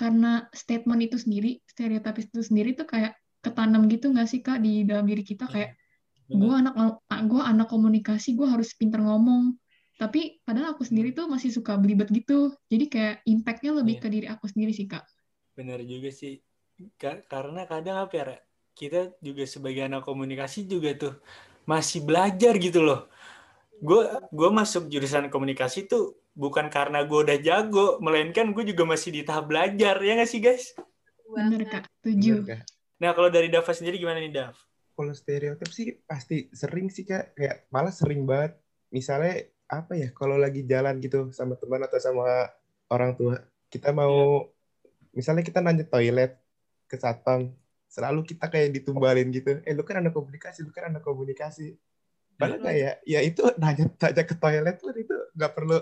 Karena 0.00 0.46
statement 0.52 1.00
itu 1.06 1.16
sendiri, 1.24 1.50
stereotip 1.72 2.16
itu 2.22 2.40
sendiri 2.44 2.70
tuh 2.78 2.86
kayak 2.92 3.12
ketanam 3.46 3.86
gitu 3.86 4.10
nggak 4.10 4.26
sih 4.26 4.40
Kak 4.42 4.58
di 4.58 4.82
dalam 4.82 5.06
diri 5.06 5.22
kita 5.22 5.46
kayak 5.46 5.78
gue 6.26 6.54
anak 6.58 6.74
gue 7.06 7.42
anak 7.42 7.70
komunikasi 7.70 8.34
gue 8.34 8.50
harus 8.50 8.74
pinter 8.74 8.98
ngomong 8.98 9.54
tapi 9.96 10.42
padahal 10.42 10.74
aku 10.74 10.82
sendiri 10.82 11.14
tuh 11.14 11.30
masih 11.30 11.54
suka 11.54 11.78
belibet 11.78 12.10
gitu 12.10 12.50
jadi 12.66 12.84
kayak 12.90 13.14
impactnya 13.24 13.72
lebih 13.78 13.96
Iya. 13.96 14.02
ke 14.02 14.08
diri 14.10 14.26
aku 14.26 14.44
sendiri 14.50 14.74
sih 14.74 14.90
kak 14.90 15.06
Bener 15.56 15.80
juga 15.88 16.12
sih. 16.12 16.44
Ka- 17.00 17.24
karena 17.24 17.64
kadang 17.64 18.04
apa 18.04 18.12
ya, 18.12 18.24
Ra? 18.28 18.36
kita 18.76 19.16
juga 19.24 19.48
sebagai 19.48 19.88
anak 19.88 20.04
komunikasi 20.04 20.68
juga 20.68 20.92
tuh 20.92 21.16
masih 21.64 22.04
belajar 22.04 22.52
gitu 22.60 22.84
loh. 22.84 23.08
Gue 23.80 24.04
gue 24.28 24.50
masuk 24.52 24.92
jurusan 24.92 25.32
komunikasi 25.32 25.88
tuh 25.88 26.20
bukan 26.36 26.68
karena 26.68 27.08
gue 27.08 27.18
udah 27.24 27.38
jago, 27.40 27.96
melainkan 28.04 28.52
gue 28.52 28.68
juga 28.68 28.84
masih 28.84 29.16
di 29.16 29.20
tahap 29.24 29.48
belajar, 29.48 29.96
ya 30.04 30.12
nggak 30.20 30.28
sih 30.28 30.44
guys? 30.44 30.76
Banget. 31.32 31.72
kak 31.72 31.84
tujuh 32.04 32.44
Bener, 32.44 32.60
Kak. 32.60 32.75
Nah 32.96 33.12
kalau 33.12 33.28
dari 33.28 33.52
Dava 33.52 33.72
sendiri 33.76 34.00
gimana 34.00 34.20
nih 34.20 34.32
Dav? 34.32 34.56
Kalau 34.96 35.12
stereotip 35.12 35.68
sih 35.68 36.00
pasti 36.08 36.48
sering 36.56 36.88
sih 36.88 37.04
kak, 37.04 37.36
kayak 37.36 37.68
malah 37.68 37.92
sering 37.92 38.24
banget. 38.24 38.56
Misalnya 38.88 39.44
apa 39.68 39.92
ya, 39.92 40.08
kalau 40.16 40.40
lagi 40.40 40.64
jalan 40.64 40.96
gitu 41.04 41.28
sama 41.36 41.60
teman 41.60 41.84
atau 41.84 42.00
sama 42.00 42.48
orang 42.88 43.12
tua, 43.12 43.44
kita 43.68 43.92
mau, 43.92 44.48
misalnya 45.12 45.44
kita 45.44 45.60
nanya 45.60 45.84
toilet 45.84 46.40
ke 46.88 46.96
satpam, 46.96 47.52
selalu 47.92 48.24
kita 48.24 48.48
kayak 48.48 48.72
ditumbalin 48.72 49.28
gitu. 49.36 49.60
Eh 49.68 49.76
lu 49.76 49.84
kan 49.84 50.00
anak 50.00 50.16
komunikasi, 50.16 50.64
lu 50.64 50.72
kan 50.72 50.88
anak 50.88 51.04
komunikasi. 51.04 51.76
Padahal 52.40 52.64
kayak 52.64 53.04
ya 53.04 53.20
itu 53.20 53.44
nanya 53.60 53.92
nanya 53.92 54.24
ke 54.24 54.34
toilet 54.40 54.76
pun 54.80 54.96
itu 54.96 55.16
nggak 55.36 55.52
perlu 55.52 55.76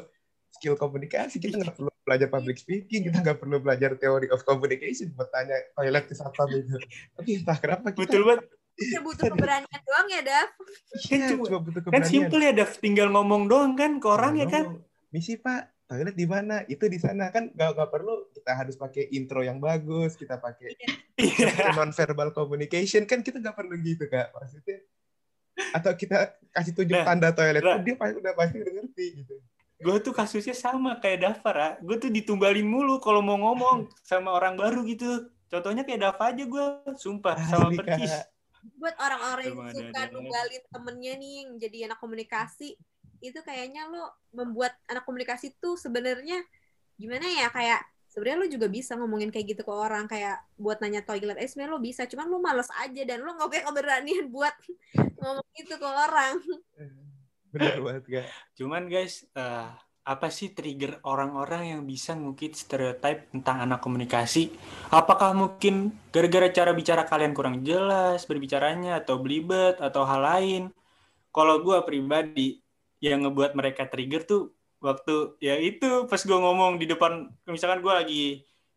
skill 0.51 0.75
komunikasi, 0.75 1.39
kita 1.39 1.63
nggak 1.63 1.79
perlu 1.79 1.94
belajar 2.05 2.29
public 2.29 2.57
speaking, 2.57 3.09
kita 3.09 3.19
nggak 3.19 3.41
perlu 3.41 3.59
belajar 3.59 3.97
theory 3.97 4.29
of 4.29 4.45
communication 4.45 5.11
buat 5.13 5.29
tanya 5.29 5.57
toilet 5.73 6.05
ke 6.05 6.13
satpam 6.13 6.53
itu. 6.53 6.77
Tapi 7.17 7.31
entah 7.41 7.57
kenapa 7.57 7.91
kita 7.91 8.05
Betul 8.07 8.23
banget. 8.23 8.45
Ya 8.75 8.99
butuh 9.01 9.31
keberanian 9.31 9.81
doang 9.81 10.09
ya, 10.11 10.21
Dav. 10.21 10.49
Iya, 11.07 11.27
cuma- 11.31 11.47
cuma 11.47 11.61
butuh 11.63 11.81
Kan 11.81 11.91
keberanian. 11.95 12.11
simple 12.11 12.41
ya 12.43 12.53
Dav, 12.53 12.71
tinggal 12.77 13.09
ngomong 13.09 13.43
doang 13.47 13.73
kan 13.73 13.97
ke 13.97 14.07
orang 14.07 14.35
ya 14.37 14.47
kan? 14.47 14.65
Ngomong, 14.67 14.83
Misi 15.09 15.39
Pak, 15.39 15.87
toilet 15.87 16.13
di 16.13 16.27
mana? 16.27 16.67
Itu 16.67 16.91
di 16.91 16.99
sana 16.99 17.31
kan 17.31 17.49
nggak 17.49 17.71
nggak 17.71 17.89
perlu 17.89 18.35
kita 18.35 18.51
harus 18.51 18.75
pakai 18.75 19.09
intro 19.11 19.41
yang 19.41 19.63
bagus, 19.63 20.19
kita 20.19 20.37
pakai 20.37 20.75
Iya. 21.15 21.71
non 21.73 21.95
verbal 21.95 22.35
communication 22.35 23.07
kan 23.07 23.23
kita 23.23 23.39
nggak 23.39 23.55
perlu 23.55 23.79
gitu 23.79 24.11
kak 24.11 24.35
maksudnya. 24.35 24.83
Atau 25.71 25.95
kita 25.95 26.35
kasih 26.51 26.75
tunjuk 26.75 26.99
Nah, 26.99 27.07
tanda 27.07 27.31
toilet, 27.31 27.63
nah. 27.63 27.79
dia 27.79 27.95
pasti 27.95 28.19
udah 28.19 28.33
pasti 28.35 28.57
udah 28.59 28.73
ngerti 28.75 29.05
gitu. 29.23 29.35
Gue 29.85 30.01
tuh 30.01 30.17
kasusnya 30.17 30.57
sama 30.57 30.97
kayak 30.97 31.19
Dava, 31.21 31.51
Ra. 31.53 31.69
Gue 31.85 32.01
tuh 32.01 32.09
ditumbalin 32.09 32.65
mulu 32.65 32.97
kalau 33.05 33.21
mau 33.21 33.37
ngomong 33.37 33.93
sama 34.01 34.33
orang 34.33 34.57
baru 34.57 34.81
gitu. 34.89 35.29
Contohnya 35.53 35.85
kayak 35.85 36.01
Dava 36.01 36.33
aja 36.33 36.45
gue, 36.49 36.65
sumpah, 36.97 37.37
sama 37.45 37.69
Asli, 37.69 37.77
percis. 37.77 38.09
Kak. 38.09 38.25
Buat 38.81 38.97
orang-orang 38.97 39.45
yang 39.45 39.61
suka 39.77 40.01
nunggalin 40.09 40.63
temennya 40.73 41.13
nih 41.21 41.33
yang 41.45 41.49
jadi 41.61 41.79
anak 41.93 42.01
komunikasi, 42.01 42.81
itu 43.21 43.39
kayaknya 43.45 43.85
lo 43.93 44.09
membuat 44.33 44.73
anak 44.89 45.05
komunikasi 45.05 45.53
tuh 45.61 45.77
sebenarnya 45.77 46.41
gimana 47.01 47.25
ya 47.25 47.49
kayak 47.49 47.81
sebenarnya 48.13 48.39
lo 48.45 48.49
juga 48.53 48.67
bisa 48.69 48.95
ngomongin 48.95 49.33
kayak 49.33 49.57
gitu 49.57 49.63
ke 49.67 49.73
orang 49.73 50.05
kayak 50.07 50.45
buat 50.61 50.79
nanya 50.79 51.03
toilet 51.03 51.35
eh 51.41 51.49
sebenarnya 51.49 51.73
lo 51.75 51.83
bisa 51.83 52.07
cuman 52.07 52.27
lo 52.31 52.39
males 52.39 52.71
aja 52.79 53.03
dan 53.03 53.25
lo 53.25 53.35
nggak 53.35 53.49
punya 53.49 53.65
keberanian 53.67 54.27
buat 54.31 54.55
ngomong 55.19 55.49
itu 55.59 55.75
ke 55.75 55.89
orang 55.89 56.39
Bener 57.55 57.79
banget 57.79 58.05
kak. 58.11 58.27
Cuman 58.59 58.91
guys, 58.91 59.23
eh, 59.39 59.71
apa 60.05 60.29
sih 60.29 60.53
trigger 60.53 61.01
orang-orang 61.07 61.79
yang 61.79 61.83
bisa 61.87 62.13
ngukit 62.19 62.59
stereotip 62.59 63.31
tentang 63.31 63.63
anak 63.63 63.79
komunikasi? 63.81 64.51
Apakah 64.91 65.33
mungkin 65.33 65.95
gara-gara 66.11 66.51
cara 66.51 66.75
bicara 66.75 67.07
kalian 67.07 67.33
kurang 67.33 67.63
jelas 67.63 68.27
berbicaranya 68.27 68.99
atau 69.01 69.23
belibet 69.23 69.79
atau 69.79 70.03
hal 70.03 70.21
lain? 70.21 70.75
kalau 71.35 71.59
gue 71.59 71.83
pribadi 71.83 72.63
yang 73.03 73.27
ngebuat 73.27 73.59
mereka 73.59 73.91
trigger 73.91 74.23
tuh 74.23 74.55
waktu 74.79 75.35
ya 75.43 75.59
itu 75.59 76.07
pas 76.07 76.23
gue 76.23 76.39
ngomong 76.39 76.79
di 76.79 76.87
depan 76.87 77.27
misalkan 77.51 77.83
gue 77.83 77.93
lagi 77.93 78.25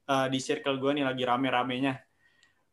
uh, 0.10 0.26
di 0.26 0.42
circle 0.42 0.82
gue 0.82 0.98
nih 0.98 1.06
lagi 1.06 1.22
rame-ramenya 1.22 2.02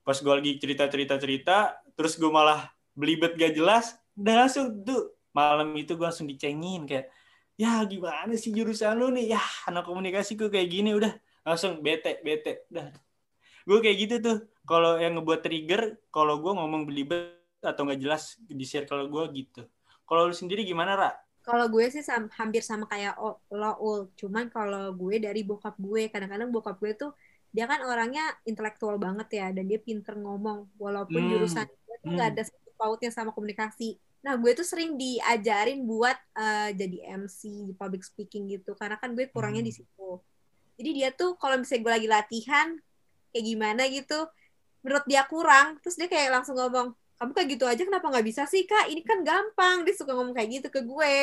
pas 0.00 0.16
gue 0.16 0.32
lagi 0.32 0.56
cerita-cerita 0.56 1.20
cerita 1.20 1.56
terus 1.92 2.16
gue 2.16 2.32
malah 2.32 2.73
belibet 2.96 3.37
gak 3.37 3.52
jelas 3.52 3.92
udah 4.16 4.34
langsung 4.46 4.80
tuh 4.82 5.13
malam 5.34 5.74
itu 5.74 5.98
gue 5.98 6.06
langsung 6.06 6.30
dicengin 6.30 6.86
kayak 6.86 7.10
ya 7.58 7.82
gimana 7.84 8.34
sih 8.38 8.54
jurusan 8.54 8.94
lu 8.96 9.10
nih 9.10 9.34
ya 9.34 9.42
anak 9.68 9.84
komunikasi 9.84 10.38
gue 10.38 10.48
kayak 10.48 10.68
gini 10.70 10.94
udah 10.94 11.12
langsung 11.44 11.82
bete 11.82 12.22
bete 12.22 12.64
udah 12.70 12.88
gue 13.64 13.78
kayak 13.82 13.96
gitu 13.98 14.14
tuh 14.22 14.38
kalau 14.64 14.96
yang 14.96 15.18
ngebuat 15.18 15.40
trigger 15.42 15.98
kalau 16.08 16.38
gue 16.38 16.52
ngomong 16.54 16.86
belibet 16.86 17.42
atau 17.60 17.84
nggak 17.84 18.00
jelas 18.00 18.38
di 18.40 18.64
circle 18.64 19.10
gue 19.10 19.24
gitu 19.34 19.62
kalau 20.04 20.28
lu 20.28 20.34
sendiri 20.36 20.62
gimana 20.64 20.92
Ra? 20.96 21.10
Kalau 21.44 21.68
gue 21.68 21.84
sih 21.92 22.00
sam 22.00 22.28
hampir 22.40 22.64
sama 22.64 22.88
kayak 22.88 23.20
lo 23.52 23.72
ul, 23.80 24.00
cuman 24.16 24.48
kalau 24.48 24.96
gue 24.96 25.20
dari 25.20 25.44
bokap 25.44 25.76
gue, 25.76 26.08
kadang-kadang 26.08 26.48
bokap 26.48 26.80
gue 26.80 26.92
tuh 26.96 27.12
dia 27.52 27.68
kan 27.68 27.84
orangnya 27.84 28.24
intelektual 28.48 28.96
banget 28.96 29.28
ya, 29.44 29.46
dan 29.52 29.68
dia 29.68 29.76
pinter 29.80 30.16
ngomong, 30.16 30.72
walaupun 30.80 31.20
hmm. 31.20 31.30
jurusan 31.36 31.68
gue 31.68 31.96
tuh 32.00 32.10
nggak 32.16 32.28
hmm. 32.32 32.36
ada 32.40 32.42
satu 32.48 32.70
pautnya 32.80 33.10
sama 33.12 33.30
komunikasi. 33.36 34.00
Nah, 34.25 34.40
gue 34.40 34.52
tuh 34.57 34.64
sering 34.64 34.97
diajarin 34.97 35.85
buat 35.85 36.16
uh, 36.33 36.73
jadi 36.73 37.12
MC, 37.21 37.73
public 37.76 38.00
speaking 38.09 38.49
gitu, 38.49 38.73
karena 38.73 38.97
kan 38.97 39.12
gue 39.12 39.28
kurangnya 39.28 39.61
hmm. 39.61 39.71
di 39.71 39.75
situ. 39.76 40.11
Jadi 40.81 40.90
dia 40.97 41.12
tuh 41.12 41.37
kalau 41.37 41.61
misalnya 41.61 41.83
gue 41.85 41.93
lagi 41.93 42.09
latihan, 42.09 42.69
kayak 43.31 43.45
gimana 43.45 43.83
gitu, 43.93 44.25
menurut 44.81 45.04
dia 45.04 45.23
kurang, 45.28 45.76
terus 45.85 46.00
dia 46.00 46.09
kayak 46.09 46.40
langsung 46.40 46.57
ngomong, 46.57 46.97
kamu 47.21 47.31
kayak 47.31 47.49
gitu 47.57 47.64
aja 47.64 47.83
kenapa 47.87 48.07
nggak 48.11 48.26
bisa 48.26 48.43
sih 48.50 48.66
kak 48.66 48.90
ini 48.90 49.00
kan 49.07 49.23
gampang 49.23 49.87
dia 49.87 49.95
suka 49.95 50.12
ngomong 50.12 50.35
kayak 50.35 50.61
gitu 50.61 50.69
ke 50.69 50.81
gue 50.83 51.14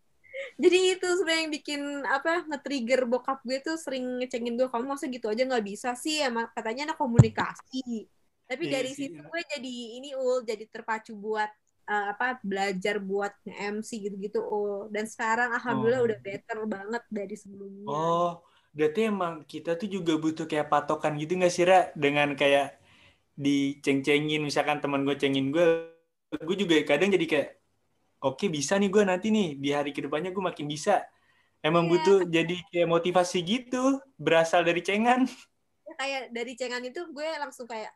jadi 0.62 0.98
itu 0.98 1.06
sebenarnya 1.06 1.42
yang 1.46 1.54
bikin 1.54 1.80
apa 2.04 2.44
nge-trigger 2.50 3.06
bokap 3.06 3.38
gue 3.46 3.58
tuh 3.62 3.78
sering 3.78 4.20
ngecengin 4.20 4.58
gue 4.58 4.68
kamu 4.68 4.84
masa 4.84 5.06
gitu 5.06 5.30
aja 5.30 5.42
nggak 5.46 5.64
bisa 5.64 5.94
sih 5.94 6.20
emang 6.20 6.50
katanya 6.52 6.92
anak 6.92 6.98
komunikasi 6.98 8.10
tapi 8.50 8.64
yeah, 8.66 8.74
dari 8.82 8.92
situ 8.92 9.16
gue 9.22 9.42
jadi 9.46 9.76
ini 10.02 10.18
ul 10.18 10.42
jadi 10.42 10.66
terpacu 10.66 11.14
buat 11.14 11.50
uh, 11.90 12.04
apa 12.14 12.38
belajar 12.46 13.02
buat 13.02 13.34
MC 13.44 14.06
gitu-gitu 14.06 14.38
ul 14.38 14.86
dan 14.94 15.10
sekarang 15.10 15.50
alhamdulillah 15.58 16.00
oh. 16.00 16.06
udah 16.06 16.18
better 16.22 16.58
banget 16.70 17.02
dari 17.10 17.34
sebelumnya 17.34 17.86
oh 17.90 18.46
berarti 18.70 19.10
emang 19.10 19.42
kita 19.42 19.74
tuh 19.74 19.90
juga 19.90 20.14
butuh 20.14 20.46
kayak 20.46 20.70
patokan 20.70 21.18
gitu 21.18 21.34
nggak 21.34 21.50
sih 21.50 21.66
Ra? 21.66 21.90
dengan 21.98 22.38
kayak 22.38 22.78
diceng-cengin 23.34 24.46
misalkan 24.46 24.78
teman 24.78 25.02
gue 25.02 25.18
cengin 25.18 25.50
gue 25.50 25.90
gue 26.30 26.56
juga 26.56 26.78
kadang 26.86 27.10
jadi 27.10 27.26
kayak 27.26 27.48
oke 28.22 28.38
okay, 28.38 28.48
bisa 28.52 28.78
nih 28.78 28.86
gue 28.86 29.02
nanti 29.02 29.34
nih 29.34 29.58
di 29.58 29.74
hari 29.74 29.90
ke 29.90 30.06
depannya 30.06 30.30
gue 30.30 30.44
makin 30.44 30.70
bisa 30.70 31.02
emang 31.58 31.88
yeah. 31.88 31.92
butuh 31.98 32.18
jadi 32.30 32.56
kayak 32.70 32.88
motivasi 32.88 33.38
gitu 33.42 33.98
berasal 34.14 34.62
dari 34.62 34.86
cengan 34.86 35.26
ya, 35.88 35.94
kayak 35.98 36.22
dari 36.30 36.52
cengan 36.54 36.82
itu 36.86 37.00
gue 37.10 37.28
langsung 37.42 37.66
kayak 37.66 37.90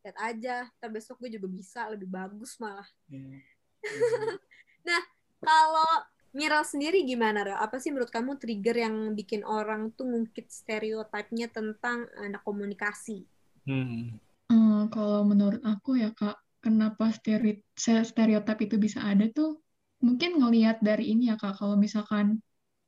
lihat 0.00 0.16
aja 0.16 0.56
ntar 0.80 0.90
besok 0.92 1.20
gue 1.20 1.36
juga 1.36 1.48
bisa 1.50 1.86
lebih 1.92 2.08
bagus 2.08 2.56
malah 2.56 2.88
yeah. 3.08 3.40
nah 4.88 5.02
kalau 5.40 5.90
Miral 6.30 6.62
sendiri 6.62 7.02
gimana, 7.02 7.42
Ra? 7.42 7.58
Apa 7.58 7.82
sih 7.82 7.90
menurut 7.90 8.14
kamu 8.14 8.38
trigger 8.38 8.86
yang 8.86 9.18
bikin 9.18 9.42
orang 9.42 9.90
tuh 9.98 10.06
ngungkit 10.06 10.46
stereotipnya 10.46 11.50
tentang 11.50 12.06
anak 12.22 12.46
komunikasi? 12.46 13.26
Hmm. 13.66 14.14
Hmm, 14.46 14.86
kalau 14.94 15.26
menurut 15.26 15.58
aku 15.66 15.98
ya 15.98 16.14
Kak, 16.14 16.38
kenapa 16.62 17.10
stereotip 17.10 18.58
itu 18.62 18.78
bisa 18.78 19.02
ada 19.02 19.26
tuh 19.30 19.58
mungkin 20.06 20.38
ngelihat 20.38 20.78
dari 20.78 21.10
ini 21.10 21.34
ya 21.34 21.36
Kak, 21.38 21.58
kalau 21.58 21.74
misalkan 21.74 22.38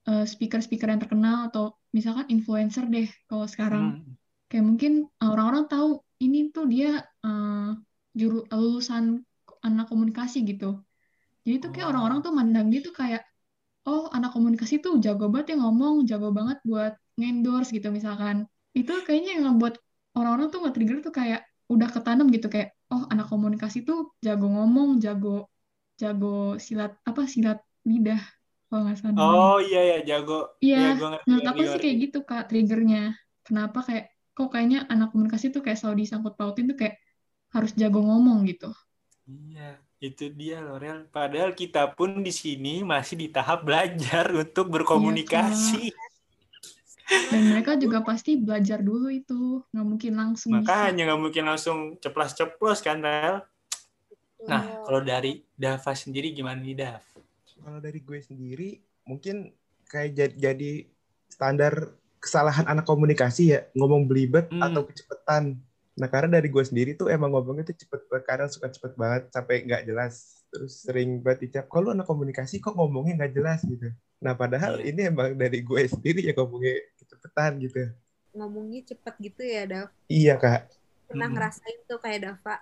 uh, 0.07 0.23
speaker-speaker 0.23 0.87
yang 0.87 1.03
terkenal 1.03 1.51
atau 1.51 1.75
misalkan 1.91 2.31
influencer 2.31 2.87
deh 2.87 3.11
kalau 3.27 3.51
sekarang. 3.51 4.07
Hmm. 4.07 4.15
Kayak 4.47 4.65
mungkin 4.71 4.93
orang-orang 5.19 5.67
tahu 5.67 6.05
ini 6.23 6.39
tuh 6.55 6.71
dia 6.71 7.03
uh, 7.27 7.75
juru 8.15 8.47
lulusan 8.47 9.27
anak 9.67 9.87
komunikasi 9.91 10.47
gitu. 10.47 10.79
Jadi 11.43 11.57
tuh 11.59 11.71
kayak 11.75 11.91
orang-orang 11.91 12.19
oh. 12.23 12.25
tuh 12.25 12.33
mandang 12.33 12.67
dia 12.71 12.81
tuh 12.87 12.95
kayak 12.95 13.23
oh 13.91 14.07
anak 14.15 14.31
komunikasi 14.31 14.79
tuh 14.79 15.03
jago 15.03 15.27
banget 15.27 15.55
ya 15.55 15.57
ngomong, 15.67 16.07
jago 16.07 16.31
banget 16.31 16.63
buat 16.63 16.95
ngendorse 17.19 17.75
gitu 17.75 17.91
misalkan. 17.91 18.47
Itu 18.71 19.03
kayaknya 19.03 19.39
yang 19.39 19.43
ngebuat 19.51 19.75
orang-orang 20.15 20.47
tuh 20.55 20.61
nge-trigger 20.63 20.99
tuh 21.03 21.15
kayak 21.15 21.43
udah 21.73 21.89
ketanam 21.89 22.29
gitu 22.29 22.53
kayak 22.53 22.77
oh 22.93 23.09
anak 23.09 23.27
komunikasi 23.33 23.89
tuh 23.89 24.13
jago 24.21 24.45
ngomong 24.45 25.01
jago 25.01 25.49
jago 25.97 26.61
silat 26.61 26.93
apa 27.09 27.25
silat 27.25 27.65
lidah 27.89 28.21
kalau 28.69 28.85
nggak 28.85 28.99
salah 29.01 29.17
oh 29.17 29.59
iya 29.65 29.81
ya 29.81 29.99
jago 30.05 30.53
iya 30.61 31.01
ya, 31.01 31.17
menurut 31.25 31.49
aku 31.49 31.63
sih 31.65 31.81
kayak 31.81 31.97
gitu 32.09 32.19
kak 32.29 32.53
triggernya 32.53 33.17
kenapa 33.41 33.81
kayak 33.89 34.12
kok 34.33 34.49
kayaknya 34.49 34.89
anak 34.89 35.13
komunikasi 35.13 35.53
tuh 35.53 35.61
kayak 35.61 35.77
selalu 35.81 36.09
disangkut 36.09 36.35
pautin 36.37 36.69
tuh 36.69 36.77
kayak 36.77 36.97
harus 37.53 37.73
jago 37.77 38.01
ngomong 38.01 38.49
gitu. 38.49 38.73
Iya 39.29 39.77
itu 40.03 40.33
dia 40.35 40.59
Lorel. 40.59 41.07
Padahal 41.13 41.55
kita 41.55 41.95
pun 41.95 42.27
di 42.27 42.35
sini 42.35 42.83
masih 42.83 43.15
di 43.15 43.29
tahap 43.31 43.63
belajar 43.63 44.35
untuk 44.35 44.67
berkomunikasi. 44.73 45.95
Iya, 45.95 47.29
dan 47.31 47.43
mereka 47.55 47.79
juga 47.79 48.03
pasti 48.03 48.41
belajar 48.41 48.83
dulu 48.83 49.13
itu. 49.13 49.63
Nggak 49.71 49.87
mungkin 49.87 50.13
langsung 50.19 50.51
makanya 50.59 51.13
nggak 51.13 51.21
mungkin 51.23 51.45
langsung 51.47 51.79
ceplas-ceplos 52.03 52.83
kan 52.83 52.99
Rel 52.99 53.47
nah 54.43 54.83
kalau 54.83 54.99
dari 55.07 55.39
Dava 55.55 55.95
sendiri 55.95 56.35
gimana 56.35 56.59
nih 56.59 56.75
Dav? 56.75 57.05
Kalau 57.63 57.79
dari 57.79 58.03
gue 58.03 58.19
sendiri 58.19 58.75
mungkin 59.07 59.55
kayak 59.87 60.35
jadi 60.35 60.83
standar 61.31 61.95
kesalahan 62.23 62.71
anak 62.71 62.87
komunikasi 62.87 63.59
ya 63.59 63.61
ngomong 63.75 64.07
belibet 64.07 64.47
hmm. 64.47 64.63
atau 64.63 64.87
kecepatan 64.87 65.59
nah 65.93 66.09
karena 66.09 66.41
dari 66.41 66.49
gue 66.49 66.65
sendiri 66.65 66.97
tuh 66.97 67.13
emang 67.13 67.29
ngomongnya 67.37 67.69
tuh 67.69 67.77
cepet 67.77 68.09
banget 68.09 68.25
kadang 68.25 68.49
suka 68.49 68.73
cepet 68.73 68.97
banget 68.97 69.29
sampai 69.29 69.61
nggak 69.69 69.85
jelas. 69.85 70.41
Terus 70.49 70.89
sering 70.89 71.21
banget 71.21 71.49
dicap 71.49 71.69
kalau 71.69 71.93
anak 71.93 72.09
komunikasi 72.09 72.65
kok 72.65 72.73
ngomongnya 72.73 73.21
nggak 73.21 73.33
jelas? 73.37 73.61
gitu. 73.61 73.93
Nah 74.25 74.33
padahal 74.33 74.81
yeah. 74.81 74.89
ini 74.89 75.01
emang 75.13 75.37
dari 75.37 75.61
gue 75.61 75.83
sendiri 75.85 76.25
ya 76.25 76.33
ngomongnya 76.33 76.81
cepetan 76.97 77.61
gitu. 77.61 77.93
Ngomongnya 78.33 78.81
cepet 78.89 79.15
gitu 79.21 79.43
ya 79.45 79.63
Dav? 79.69 79.89
Iya 80.09 80.35
kak. 80.41 80.73
Pernah 81.13 81.29
hmm. 81.29 81.37
ngerasain 81.37 81.79
tuh 81.85 82.01
kayak 82.01 82.21
Dava? 82.25 82.57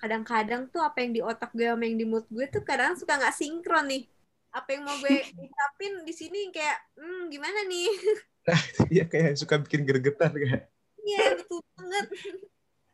Kadang-kadang 0.00 0.62
tuh 0.72 0.80
apa 0.80 1.04
yang 1.04 1.12
di 1.12 1.20
otak 1.20 1.52
gue 1.52 1.68
sama 1.68 1.84
yang 1.84 2.00
di 2.00 2.06
mood 2.08 2.24
gue 2.32 2.48
tuh 2.48 2.64
kadang 2.64 2.96
suka 2.96 3.20
nggak 3.20 3.36
sinkron 3.36 3.92
nih. 3.92 4.08
Apa 4.56 4.72
yang 4.72 4.88
mau 4.88 4.96
gue 4.96 5.20
ucapin 5.44 6.00
di 6.08 6.16
sini 6.16 6.48
kayak 6.48 6.96
hmm 6.96 7.28
gimana 7.28 7.68
nih 7.68 7.92
nah 8.44 8.60
iya 8.94 9.04
kayak 9.08 9.40
suka 9.40 9.60
bikin 9.60 9.88
gregetan 9.88 10.32
kayak 10.32 10.68
iya 11.04 11.24
betul 11.36 11.60
banget 11.76 12.06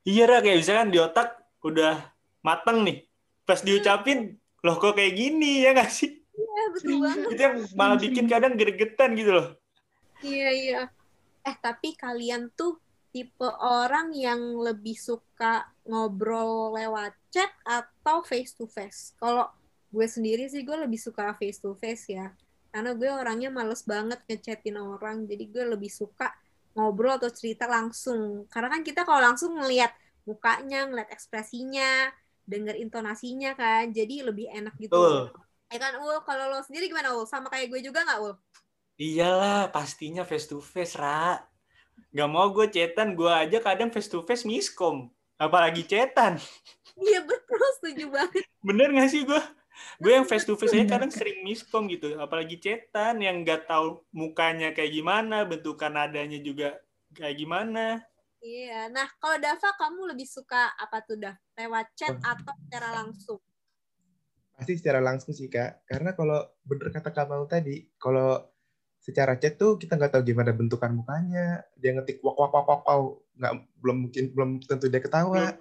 iya 0.07 0.25
lah 0.27 0.41
kayak 0.43 0.59
misalkan 0.63 0.89
di 0.95 0.99
otak 0.99 1.29
udah 1.61 1.95
mateng 2.41 2.87
nih 2.87 3.05
pas 3.45 3.61
diucapin 3.61 4.39
loh 4.63 4.77
kok 4.77 4.95
kayak 4.95 5.17
gini 5.17 5.65
ya 5.65 5.75
gak 5.75 5.91
sih 5.91 6.21
iya 6.37 6.63
betul 6.73 6.97
banget 7.03 7.29
itu 7.35 7.43
yang 7.43 7.57
malah 7.75 7.99
bikin 7.99 8.27
kadang 8.29 8.55
gregetan 8.55 9.13
gitu 9.19 9.33
loh 9.35 9.61
Iya 10.21 10.49
iya. 10.53 10.83
Eh 11.45 11.57
tapi 11.57 11.97
kalian 11.97 12.53
tuh 12.53 12.77
tipe 13.11 13.49
orang 13.59 14.13
yang 14.15 14.61
lebih 14.61 14.95
suka 14.95 15.67
ngobrol 15.89 16.77
lewat 16.77 17.17
chat 17.33 17.51
atau 17.65 18.21
face 18.23 18.53
to 18.55 18.69
face? 18.69 19.17
Kalau 19.17 19.49
gue 19.91 20.07
sendiri 20.07 20.47
sih 20.47 20.63
gue 20.63 20.77
lebih 20.77 21.01
suka 21.01 21.33
face 21.41 21.59
to 21.59 21.73
face 21.81 22.13
ya. 22.13 22.31
Karena 22.71 22.95
gue 22.95 23.11
orangnya 23.11 23.51
males 23.51 23.83
banget 23.83 24.23
ngechatin 24.31 24.79
orang. 24.79 25.27
Jadi 25.27 25.45
gue 25.51 25.65
lebih 25.67 25.91
suka 25.91 26.31
ngobrol 26.75 27.19
atau 27.19 27.31
cerita 27.31 27.67
langsung. 27.67 28.47
Karena 28.47 28.71
kan 28.79 28.83
kita 28.87 29.03
kalau 29.03 29.21
langsung 29.21 29.59
ngeliat 29.59 29.91
mukanya, 30.25 30.87
ngeliat 30.87 31.11
ekspresinya, 31.11 32.09
denger 32.47 32.79
intonasinya 32.79 33.59
kan. 33.59 33.91
Jadi 33.91 34.23
lebih 34.23 34.47
enak 34.51 34.79
gitu. 34.79 35.31
Ya 35.71 35.79
kan 35.79 36.03
Ul, 36.03 36.19
kalau 36.27 36.51
lo 36.51 36.63
sendiri 36.67 36.91
gimana 36.91 37.15
Ul? 37.15 37.27
Sama 37.27 37.47
kayak 37.47 37.71
gue 37.71 37.81
juga 37.83 38.03
nggak 38.03 38.19
Ul? 38.23 38.35
Iyalah, 39.01 39.71
pastinya 39.71 40.27
face 40.27 40.51
to 40.51 40.59
face, 40.61 40.99
Ra. 40.99 41.41
Gak 42.11 42.31
mau 42.31 42.51
gue 42.51 42.67
cetan, 42.69 43.15
gue 43.15 43.31
aja 43.31 43.63
kadang 43.63 43.89
face 43.95 44.11
to 44.11 44.21
face 44.27 44.43
miskom. 44.43 45.09
Apalagi 45.41 45.87
cetan. 45.87 46.37
Iya 46.99 47.23
betul, 47.25 47.63
setuju 47.81 48.13
banget. 48.13 48.45
Bener 48.61 48.93
gak 48.93 49.09
sih 49.09 49.25
gue? 49.25 49.41
Gue 49.99 50.13
yang 50.17 50.27
face 50.27 50.45
to 50.45 50.55
face 50.59 50.75
aja 50.75 50.99
kadang 50.99 51.13
sering 51.13 51.43
miskom 51.47 51.87
gitu. 51.87 52.19
Apalagi 52.19 52.59
cetan 52.59 53.23
yang 53.23 53.43
gak 53.43 53.71
tahu 53.71 54.03
mukanya 54.11 54.75
kayak 54.75 54.93
gimana, 54.93 55.47
bentukan 55.47 55.93
nadanya 55.95 56.39
juga 56.43 56.79
kayak 57.15 57.37
gimana. 57.39 58.03
Iya, 58.41 58.89
nah 58.89 59.05
kalau 59.21 59.37
Dava 59.37 59.71
kamu 59.77 60.17
lebih 60.17 60.25
suka 60.25 60.73
apa 60.81 61.05
tuh 61.05 61.21
dah? 61.21 61.37
Lewat 61.61 61.93
chat 61.93 62.17
atau 62.25 62.55
secara 62.65 62.89
langsung? 63.05 63.41
Pasti 64.57 64.81
secara 64.81 65.01
langsung 65.01 65.33
sih 65.37 65.49
kak, 65.49 65.85
karena 65.85 66.17
kalau 66.17 66.49
bener 66.65 66.89
kata 66.89 67.13
kamu 67.13 67.49
tadi, 67.49 67.85
kalau 68.01 68.41
secara 69.01 69.41
chat 69.41 69.57
tuh 69.57 69.81
kita 69.81 69.97
nggak 69.97 70.13
tahu 70.13 70.23
gimana 70.25 70.53
bentukan 70.53 70.93
mukanya 70.93 71.65
dia 71.81 71.97
ngetik 71.97 72.21
wak 72.21 72.37
wak 72.37 72.53
wak 72.53 72.69
wak 72.69 72.81
wak 72.85 73.01
nggak 73.41 73.53
belum 73.81 73.97
mungkin 74.07 74.25
belum 74.37 74.51
tentu 74.61 74.93
dia 74.93 75.01
ketawa 75.01 75.57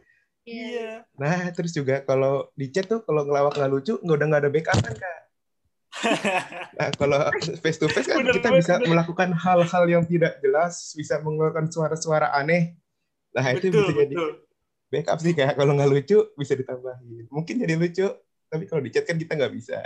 Iya. 0.47 1.03
Nah, 1.19 1.51
terus 1.51 1.71
juga 1.75 2.01
kalau 2.03 2.47
di 2.55 2.71
chat 2.71 2.87
tuh 2.87 3.03
kalau 3.03 3.27
ngelawak 3.27 3.53
nggak 3.57 3.71
lucu, 3.71 3.93
nggak 4.01 4.17
udah 4.17 4.27
nggak 4.27 4.41
ada 4.45 4.51
backup 4.51 4.77
kan 4.79 4.95
kak. 4.95 5.19
Nah, 6.79 6.89
kalau 6.95 7.19
face 7.59 7.81
to 7.81 7.89
face 7.91 8.07
kan 8.07 8.23
Bener 8.23 8.39
kita 8.39 8.49
banget, 8.53 8.61
bisa 8.63 8.73
bener. 8.79 8.87
melakukan 8.87 9.29
hal-hal 9.35 9.83
yang 9.89 10.03
tidak 10.07 10.39
jelas, 10.39 10.95
bisa 10.95 11.19
mengeluarkan 11.19 11.67
suara-suara 11.67 12.31
aneh. 12.31 12.77
Nah, 13.35 13.45
itu 13.51 13.67
betul, 13.67 13.83
bisa 13.83 13.93
jadi 14.05 14.15
betul. 14.15 14.31
backup 14.89 15.17
sih 15.19 15.33
kak. 15.35 15.53
Kalau 15.59 15.71
nggak 15.75 15.89
lucu 15.91 16.17
bisa 16.39 16.53
ditambahin. 16.55 17.27
Mungkin 17.27 17.55
jadi 17.61 17.75
lucu, 17.75 18.07
tapi 18.47 18.63
kalau 18.69 18.81
di 18.85 18.89
chat 18.95 19.03
kan 19.03 19.17
kita 19.19 19.33
nggak 19.35 19.53
bisa. 19.53 19.81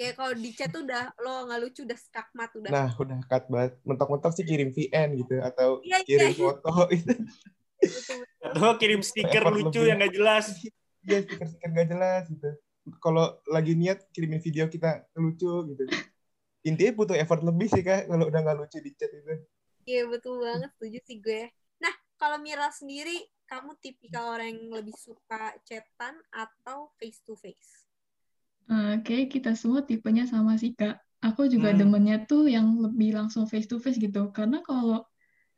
Kayak 0.00 0.14
kalau 0.16 0.32
di 0.32 0.50
chat 0.56 0.72
tuh 0.72 0.80
udah 0.86 1.12
lo 1.20 1.44
nggak 1.50 1.60
lucu 1.60 1.80
udah 1.84 1.98
skakmat 1.98 2.50
udah. 2.56 2.70
Nah, 2.72 2.88
udah 2.96 3.18
cut 3.28 3.44
banget. 3.52 3.72
Mentok-mentok 3.84 4.32
sih 4.32 4.46
kirim 4.48 4.70
VN 4.72 5.08
gitu 5.20 5.36
atau 5.44 5.84
Iya, 5.84 6.00
iya, 6.00 6.06
kirim 6.06 6.32
iya. 6.32 6.38
foto 6.38 6.72
itu. 6.88 7.12
Betul. 7.98 8.24
Atau 8.40 8.72
kirim 8.80 9.00
stiker 9.04 9.44
lucu 9.52 9.80
yang 9.86 9.98
nggak 10.00 10.14
jelas. 10.16 10.46
Iya, 11.00 11.24
stiker-stiker 11.24 11.68
nggak 11.72 11.88
jelas 11.96 12.22
gitu. 12.28 12.48
Kalau 13.00 13.40
lagi 13.48 13.72
niat 13.72 14.04
kirimin 14.12 14.36
video 14.44 14.68
kita 14.68 15.00
lucu 15.16 15.64
gitu. 15.72 15.84
Intinya 16.68 16.92
butuh 16.92 17.16
effort 17.16 17.40
lebih 17.40 17.68
sih 17.72 17.80
kak 17.80 18.04
kalau 18.04 18.28
udah 18.28 18.40
nggak 18.44 18.56
lucu 18.60 18.78
di 18.84 18.92
chat 19.00 19.08
itu. 19.16 19.34
Iya 19.90 20.02
betul 20.12 20.34
banget 20.46 20.70
setuju 20.76 20.98
sih 21.08 21.16
gue. 21.26 21.42
Nah 21.82 21.94
kalau 22.20 22.38
Mira 22.46 22.68
sendiri 22.80 23.16
kamu 23.50 23.70
tipikal 23.84 24.24
orang 24.34 24.48
yang 24.54 24.70
lebih 24.78 24.96
suka 25.06 25.42
chatan 25.68 26.14
atau 26.44 26.78
face 26.98 27.20
to 27.26 27.34
face? 27.44 27.72
Kayak 29.04 29.26
kita 29.34 29.50
semua 29.58 29.80
tipenya 29.82 30.24
sama 30.30 30.54
sih, 30.62 30.70
Kak. 30.78 30.94
Aku 31.26 31.40
juga 31.52 31.74
Hmm. 31.74 31.80
demennya 31.80 32.16
tuh 32.30 32.42
yang 32.48 32.66
lebih 32.84 33.12
langsung 33.18 33.44
face 33.50 33.68
to 33.68 33.76
face 33.82 33.98
gitu. 34.00 34.30
Karena 34.36 34.62
kalau 34.64 35.04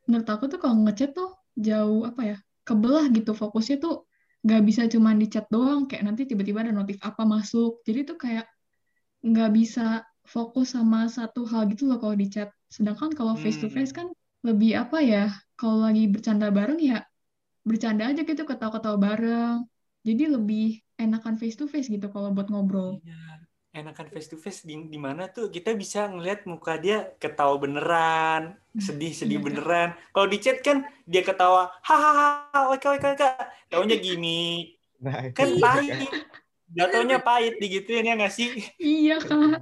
menurut 0.09 0.29
aku 0.35 0.45
tuh 0.53 0.59
kalau 0.63 0.77
ngechat 0.85 1.11
tuh 1.19 1.31
jauh 1.67 2.03
apa 2.11 2.23
ya, 2.31 2.37
kebelah 2.67 3.11
gitu. 3.15 3.33
Fokusnya 3.35 3.77
tuh 3.83 4.07
nggak 4.43 4.63
bisa 4.67 4.83
cuma 4.91 5.15
di 5.15 5.27
chat 5.31 5.47
doang. 5.51 5.87
Kayak 5.89 6.03
nanti 6.13 6.23
tiba-tiba 6.27 6.67
ada 6.67 6.73
notif 6.75 6.99
apa 7.03 7.23
masuk. 7.27 7.83
Jadi 7.87 8.09
tuh 8.09 8.17
kayak 8.19 8.47
nggak 9.23 9.51
bisa 9.55 10.03
fokus 10.27 10.75
sama 10.75 11.07
satu 11.11 11.47
hal 11.47 11.67
gitu 11.71 11.87
loh 11.91 11.99
kalau 11.99 12.15
di 12.15 12.27
chat. 12.31 12.51
Sedangkan 12.71 13.13
kalau 13.15 13.35
face 13.39 13.59
to 13.59 13.69
face 13.71 13.93
kan 13.95 14.11
lebih 14.43 14.75
apa 14.75 14.99
ya, 15.03 15.25
kalau 15.55 15.87
lagi 15.87 16.11
bercanda 16.11 16.51
bareng 16.51 16.79
ya 16.83 17.07
bercanda 17.63 18.11
aja 18.11 18.27
gitu, 18.27 18.43
ketawa-ketawa 18.43 18.99
bareng. 18.99 19.57
Jadi 20.03 20.23
lebih 20.27 20.83
enakan 20.99 21.39
face 21.39 21.55
to 21.55 21.71
face 21.71 21.87
gitu 21.87 22.11
kalau 22.11 22.35
buat 22.35 22.51
ngobrol. 22.51 22.99
Iya. 23.07 23.47
Enakan 23.73 24.05
face 24.13 24.29
to 24.29 24.37
face 24.37 24.69
di, 24.69 24.77
di 24.77 25.01
mana 25.01 25.33
tuh 25.33 25.49
kita 25.49 25.73
bisa 25.73 26.05
ngeliat 26.05 26.45
muka 26.45 26.77
dia 26.77 27.09
ketawa 27.17 27.57
beneran, 27.57 28.53
sedih-sedih 28.77 29.41
iya, 29.41 29.45
Kak. 29.45 29.47
beneran. 29.49 29.89
Kalau 30.13 30.29
di 30.29 30.39
chat 30.45 30.61
kan 30.61 30.85
dia 31.09 31.25
ketawa, 31.25 31.73
hahaha, 31.81 32.69
oke 32.69 32.85
oke 32.85 33.09
oke, 33.17 33.29
taunya 33.73 33.97
gini, 34.05 34.77
Nah, 35.03 35.35
kan 35.35 35.49
pahit. 35.59 36.13
Jatuhnya 36.73 37.19
pahit 37.21 37.59
digituin 37.59 38.07
ya 38.07 38.15
nggak 38.15 38.33
sih? 38.33 38.49
Iya, 38.79 39.19
Kak. 39.19 39.61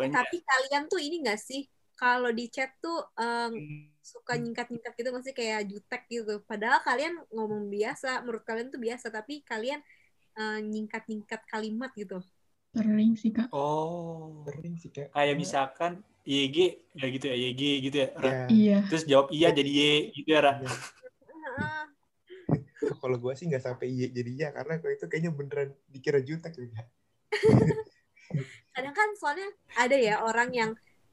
Tapi 0.00 0.36
kalian 0.40 0.88
tuh 0.88 1.00
ini 1.00 1.20
gak 1.20 1.36
sih 1.36 1.68
kalau 1.92 2.32
di 2.32 2.48
chat 2.48 2.72
tuh 2.80 3.04
em, 3.20 3.52
suka 4.00 4.40
nyingkat-nyingkat 4.40 4.92
gitu 4.96 5.08
nggak 5.12 5.24
sih 5.28 5.36
kayak 5.36 5.60
jutek 5.68 6.02
gitu. 6.08 6.40
Padahal 6.48 6.80
kalian 6.80 7.20
ngomong 7.28 7.68
biasa, 7.68 8.24
menurut 8.24 8.40
kalian 8.48 8.72
tuh 8.72 8.80
biasa, 8.80 9.12
tapi 9.12 9.44
kalian 9.44 9.84
eh, 10.40 10.58
nyingkat-nyingkat 10.64 11.44
kalimat 11.44 11.92
gitu. 11.92 12.24
Sering 12.70 13.12
sih, 13.18 13.30
Kak. 13.34 13.50
oh, 13.50 14.46
sering 14.46 14.74
sih 14.78 14.90
kak. 14.94 15.10
kayak 15.10 15.34
misalkan 15.34 15.92
YG 16.22 16.56
ya 16.94 17.06
gitu 17.10 17.24
ya 17.26 17.36
YG 17.36 17.62
gitu 17.90 17.96
ya. 17.98 18.08
Ya, 18.14 18.32
Iya. 18.46 18.78
Terus 18.86 19.04
jawab 19.10 19.26
iya 19.34 19.48
jadi 19.50 19.70
Y 19.70 19.82
gitu 20.14 20.28
ya. 20.30 20.40
Ra. 20.44 20.52
ya. 20.62 20.70
Heeh. 20.70 21.82
Kalau 23.00 23.16
gue 23.16 23.32
sih 23.38 23.46
nggak 23.48 23.64
sampai 23.64 23.86
iya 23.90 24.06
jadi 24.10 24.30
iya 24.30 24.48
karena 24.52 24.76
kalau 24.80 24.92
itu 24.92 25.04
kayaknya 25.08 25.30
beneran 25.32 25.68
dikira 25.88 26.20
jutek 26.20 26.52
juga. 26.56 26.80
Kadang 28.74 28.94
kan 28.94 29.08
soalnya 29.18 29.48
ada 29.76 29.96
ya 29.98 30.22
orang 30.22 30.50
yang 30.54 30.70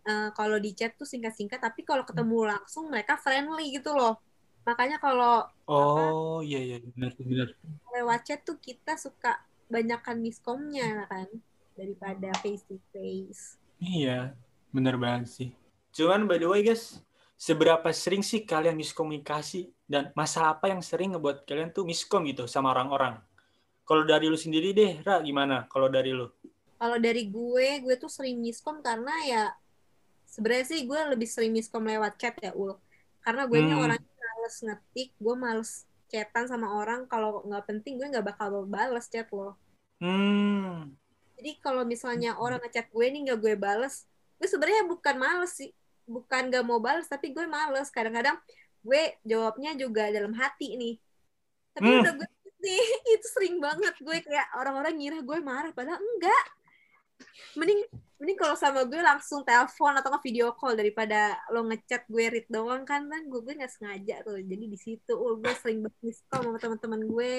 eh, 0.08 0.30
kalau 0.38 0.58
di 0.62 0.72
chat 0.78 0.94
tuh 0.96 1.08
singkat-singkat, 1.10 1.60
tapi 1.60 1.82
kalau 1.84 2.06
ketemu 2.06 2.54
langsung 2.54 2.88
mereka 2.94 3.18
friendly 3.20 3.74
gitu 3.76 3.98
loh. 3.98 4.22
Makanya 4.68 5.00
kalau 5.02 5.48
Oh 5.68 6.40
iya 6.40 6.60
iya 6.64 6.78
benar 6.80 7.12
benar. 7.20 7.48
lewat 7.92 8.20
chat 8.28 8.40
tuh 8.48 8.56
kita 8.62 8.96
suka 8.96 9.36
banyakkan 9.68 10.20
miskomnya 10.20 11.08
kan 11.08 11.28
daripada 11.78 12.34
face 12.42 12.64
to 12.66 12.80
face. 12.92 13.56
Iya, 13.78 14.34
bener 14.74 14.98
banget 14.98 15.28
sih. 15.30 15.50
Cuman 15.94 16.26
by 16.26 16.38
the 16.42 16.50
way 16.50 16.62
guys, 16.66 17.00
seberapa 17.38 17.86
sering 17.94 18.26
sih 18.26 18.44
kalian 18.44 18.74
miskomunikasi 18.74 19.70
dan 19.86 20.10
masalah 20.18 20.58
apa 20.58 20.74
yang 20.74 20.82
sering 20.82 21.14
ngebuat 21.14 21.46
kalian 21.46 21.70
tuh 21.72 21.86
miskom 21.86 22.26
gitu 22.28 22.50
sama 22.50 22.74
orang-orang? 22.74 23.22
Kalau 23.88 24.04
dari 24.04 24.28
lu 24.28 24.36
sendiri 24.36 24.76
deh, 24.76 25.00
Ra, 25.00 25.24
gimana? 25.24 25.64
Kalau 25.72 25.88
dari 25.88 26.12
lu? 26.12 26.28
Kalau 26.76 27.00
dari 27.00 27.24
gue, 27.32 27.68
gue 27.82 27.96
tuh 27.96 28.12
sering 28.12 28.38
miskom 28.44 28.84
karena 28.84 29.16
ya 29.24 29.44
sebenarnya 30.28 30.66
sih 30.68 30.84
gue 30.84 31.00
lebih 31.16 31.26
sering 31.26 31.56
miskom 31.56 31.88
lewat 31.88 32.20
chat 32.20 32.36
ya 32.44 32.52
ul. 32.52 32.76
Karena 33.24 33.48
gue 33.48 33.58
ini 33.64 33.72
Hmm. 33.74 33.84
orangnya 33.88 34.14
males 34.20 34.58
ngetik, 34.60 35.10
gue 35.16 35.36
males 35.40 35.87
chatan 36.12 36.46
sama 36.52 36.68
orang 36.80 37.02
kalau 37.12 37.44
nggak 37.48 37.66
penting 37.70 37.94
gue 38.00 38.08
nggak 38.12 38.26
bakal 38.32 38.48
bales 38.76 39.06
chat 39.14 39.28
lo. 39.38 39.58
Hmm, 40.00 40.98
Jadi 41.38 41.52
kalau 41.62 41.84
misalnya 41.86 42.30
orang 42.44 42.60
ngechat 42.66 42.88
gue 42.90 43.06
nih 43.14 43.22
nggak 43.30 43.40
gue 43.44 43.54
bales, 43.66 43.96
gue 44.42 44.48
sebenarnya 44.50 44.84
bukan 44.90 45.16
males 45.22 45.52
sih, 45.60 45.70
bukan 46.10 46.42
nggak 46.50 46.64
mau 46.66 46.80
bales 46.82 47.06
tapi 47.10 47.28
gue 47.36 47.46
males. 47.46 47.88
Kadang-kadang 47.94 48.38
gue 48.88 49.02
jawabnya 49.30 49.72
juga 49.78 50.10
dalam 50.10 50.34
hati 50.42 50.68
nih. 50.82 50.96
Tapi 51.76 51.88
Hmm. 51.88 52.02
udah 52.02 52.14
gue 52.18 52.28
nih 52.66 52.82
itu 53.14 53.28
sering 53.38 53.58
banget 53.62 53.94
gue 54.02 54.18
kayak 54.26 54.48
orang-orang 54.58 54.94
ngira 54.98 55.20
gue 55.22 55.38
marah 55.46 55.72
padahal 55.78 56.02
enggak. 56.02 56.46
Mending 57.58 57.82
mending 58.18 58.38
kalau 58.38 58.58
sama 58.58 58.82
gue 58.90 58.98
langsung 58.98 59.46
telepon 59.46 59.94
atau 59.94 60.10
nge 60.10 60.22
video 60.26 60.50
call 60.58 60.74
daripada 60.74 61.38
lo 61.54 61.62
ngechat 61.70 62.10
gue 62.10 62.26
read 62.34 62.48
doang 62.50 62.82
kan 62.82 63.06
kan 63.06 63.22
gue 63.30 63.40
gue 63.46 63.54
nggak 63.54 63.70
sengaja 63.70 64.26
tuh. 64.26 64.42
Jadi 64.42 64.66
di 64.66 64.78
situ 64.78 65.14
oh, 65.14 65.38
gue 65.38 65.54
sering 65.54 65.86
banget 65.86 66.18
sama 66.26 66.58
teman-teman 66.58 67.02
gue. 67.06 67.34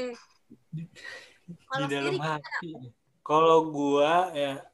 Di 1.74 1.84
dalam 1.90 2.16
hati. 2.22 2.94
Kalau 3.26 3.68
gua 3.68 4.32
ya 4.32 4.64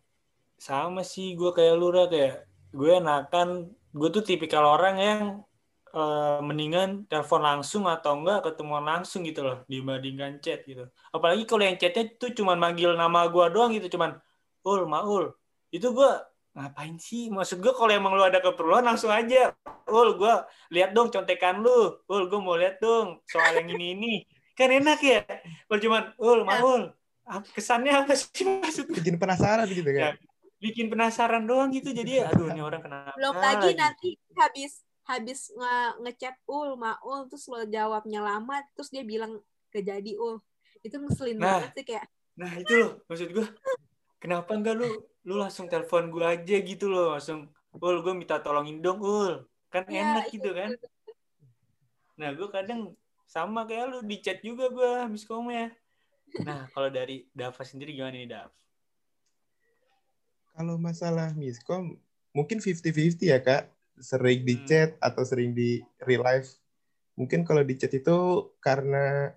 sama 0.54 1.02
sih 1.02 1.34
gua 1.34 1.50
kayak 1.50 1.74
lu 1.74 1.90
Ra, 1.90 2.06
kayak 2.06 2.46
gue 2.70 2.90
enakan 3.02 3.74
gue 3.94 4.08
tuh 4.14 4.22
tipikal 4.22 4.62
orang 4.62 4.96
yang 4.98 5.20
eh, 5.90 6.38
mendingan 6.42 7.08
telepon 7.10 7.42
langsung 7.42 7.88
atau 7.90 8.18
enggak 8.18 8.46
ketemuan 8.46 8.86
langsung 8.86 9.26
gitu 9.26 9.42
loh 9.42 9.58
dibandingkan 9.66 10.38
chat 10.38 10.62
gitu. 10.68 10.86
Apalagi 11.10 11.48
kalau 11.48 11.64
yang 11.66 11.78
chatnya 11.80 12.12
tuh 12.14 12.30
cuman 12.30 12.60
manggil 12.60 12.94
nama 12.94 13.26
gua 13.26 13.50
doang 13.50 13.74
gitu 13.74 13.98
cuman 13.98 14.20
ul 14.64 14.86
maul 14.86 15.34
itu 15.74 15.90
gua 15.90 16.22
ngapain 16.54 16.94
sih? 16.96 17.26
Maksud 17.28 17.58
gua 17.58 17.74
kalau 17.74 17.90
emang 17.90 18.14
lu 18.14 18.22
ada 18.22 18.38
keperluan 18.38 18.86
langsung 18.86 19.10
aja. 19.10 19.50
Ul 19.90 20.14
gua 20.14 20.46
lihat 20.70 20.94
dong 20.94 21.10
contekan 21.10 21.58
lu. 21.58 21.98
Ul 22.06 22.30
gua 22.30 22.38
mau 22.38 22.54
lihat 22.54 22.78
dong 22.78 23.18
soal 23.26 23.58
yang 23.58 23.74
ini 23.74 23.86
ini. 23.92 24.14
Kan 24.54 24.70
enak 24.70 25.02
ya? 25.02 25.26
Kalau 25.66 25.80
cuman 25.82 26.02
ul 26.14 26.40
maul 26.46 26.82
ap- 27.26 27.50
kesannya 27.50 27.90
apa 27.90 28.14
sih 28.14 28.46
maksudnya 28.46 29.02
Bikin 29.02 29.18
penasaran 29.18 29.66
gitu 29.66 29.90
Ya. 29.90 30.14
kan. 30.14 30.16
bikin 30.62 30.86
penasaran 30.88 31.42
doang 31.44 31.74
gitu. 31.74 31.90
Jadi 31.90 32.22
aduh 32.22 32.48
ini 32.48 32.62
orang 32.62 32.80
kenapa 32.80 33.12
belum 33.18 33.34
lagi 33.36 33.74
lagi? 33.74 33.76
nanti 33.76 34.08
habis 34.32 34.72
habis 35.04 35.40
nge 35.52 35.76
ngechat 36.00 36.36
ul 36.48 36.78
maul 36.78 37.28
terus 37.28 37.44
lo 37.52 37.60
jawabnya 37.68 38.24
lama 38.24 38.64
terus 38.72 38.88
dia 38.88 39.04
bilang 39.04 39.42
gak 39.68 39.84
jadi 39.84 40.16
ul. 40.16 40.38
Itu 40.80 40.96
ngeselin 40.96 41.36
Nah. 41.36 41.60
banget 41.60 41.70
sih 41.76 41.84
kayak 41.84 42.06
Nah 42.34 42.50
itu 42.56 42.72
loh 42.80 42.90
maksud 43.04 43.28
gue 43.30 43.46
kenapa 44.24 44.56
enggak 44.56 44.80
lu 44.80 45.04
lu 45.28 45.36
langsung 45.36 45.68
telepon 45.68 46.08
gue 46.08 46.24
aja 46.24 46.56
gitu 46.64 46.88
loh 46.88 47.12
langsung 47.12 47.52
ul 47.76 48.00
gue 48.00 48.14
minta 48.16 48.40
tolongin 48.40 48.80
dong 48.80 49.04
ul 49.04 49.44
kan 49.68 49.84
ya, 49.84 50.00
enak 50.00 50.32
gitu 50.32 50.48
kan 50.56 50.72
nah 52.16 52.32
gue 52.32 52.48
kadang 52.48 52.96
sama 53.28 53.68
kayak 53.68 53.92
lu 53.92 53.98
di 54.00 54.24
chat 54.24 54.40
juga 54.40 54.72
gue 54.72 55.12
miskomnya 55.12 55.76
nah 56.40 56.64
kalau 56.72 56.88
dari 56.88 57.28
Dava 57.36 57.60
sendiri 57.60 57.92
gimana 57.92 58.16
nih 58.16 58.32
Dav 58.32 58.48
Kalau 60.54 60.78
masalah 60.78 61.34
miskom, 61.34 61.98
mungkin 62.30 62.62
50-50 62.62 63.26
ya 63.26 63.42
kak. 63.42 63.74
Sering 63.98 64.46
di 64.46 64.54
Hmm. 64.54 64.66
chat 64.70 64.94
atau 65.02 65.26
sering 65.26 65.50
di 65.50 65.82
real 66.06 66.22
life. 66.22 66.62
Mungkin 67.18 67.42
kalau 67.42 67.66
di 67.66 67.74
chat 67.74 67.90
itu 67.90 68.14
karena 68.62 69.34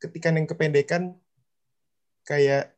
ketikan 0.00 0.40
yang 0.40 0.48
kependekan 0.48 1.20
kayak 2.24 2.77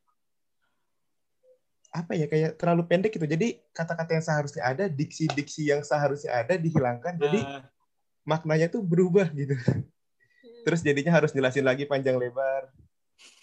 apa 1.90 2.14
ya 2.14 2.30
kayak 2.30 2.54
terlalu 2.54 2.86
pendek 2.86 3.10
gitu. 3.14 3.26
Jadi 3.26 3.58
kata-kata 3.74 4.14
yang 4.14 4.24
seharusnya 4.24 4.62
ada, 4.62 4.84
diksi-diksi 4.86 5.74
yang 5.74 5.82
seharusnya 5.82 6.30
ada 6.30 6.54
dihilangkan. 6.54 7.18
Jadi 7.18 7.40
Nah, 7.42 7.66
maknanya 8.22 8.70
tuh 8.70 8.78
berubah 8.82 9.26
gitu. 9.34 9.58
Terus 10.62 10.80
jadinya 10.86 11.18
harus 11.18 11.34
jelasin 11.34 11.66
lagi 11.66 11.88
panjang 11.88 12.14
lebar. 12.14 12.70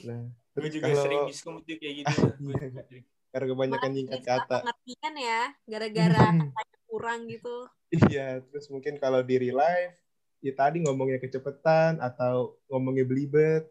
Nah, 0.07 0.31
gue 0.57 0.63
terus 0.63 0.71
juga 0.79 0.85
kalau 0.89 1.03
sering 1.03 1.21
miskom 1.27 1.55
kayak 1.65 1.93
gitu 2.01 2.05
Iya. 2.47 2.81
sering. 2.87 3.03
karena 3.27 3.45
kebanyakan 3.53 3.91
nyingkat 3.93 4.21
kata. 4.23 4.57
pengertian 4.63 5.13
ya 5.19 5.41
gara-gara 5.67 6.25
Hmm. 6.31 6.49
katanya 6.49 6.77
kurang 6.87 7.19
gitu 7.29 7.57
Iya, 7.87 8.27
terus 8.43 8.67
mungkin 8.67 8.99
kalau 8.99 9.23
di 9.23 9.35
real 9.39 9.59
life, 9.59 9.95
ya 10.43 10.51
tadi 10.51 10.83
ngomongnya 10.83 11.23
kecepatan 11.23 12.03
atau 12.03 12.59
ngomongnya 12.67 13.07
belibet. 13.07 13.63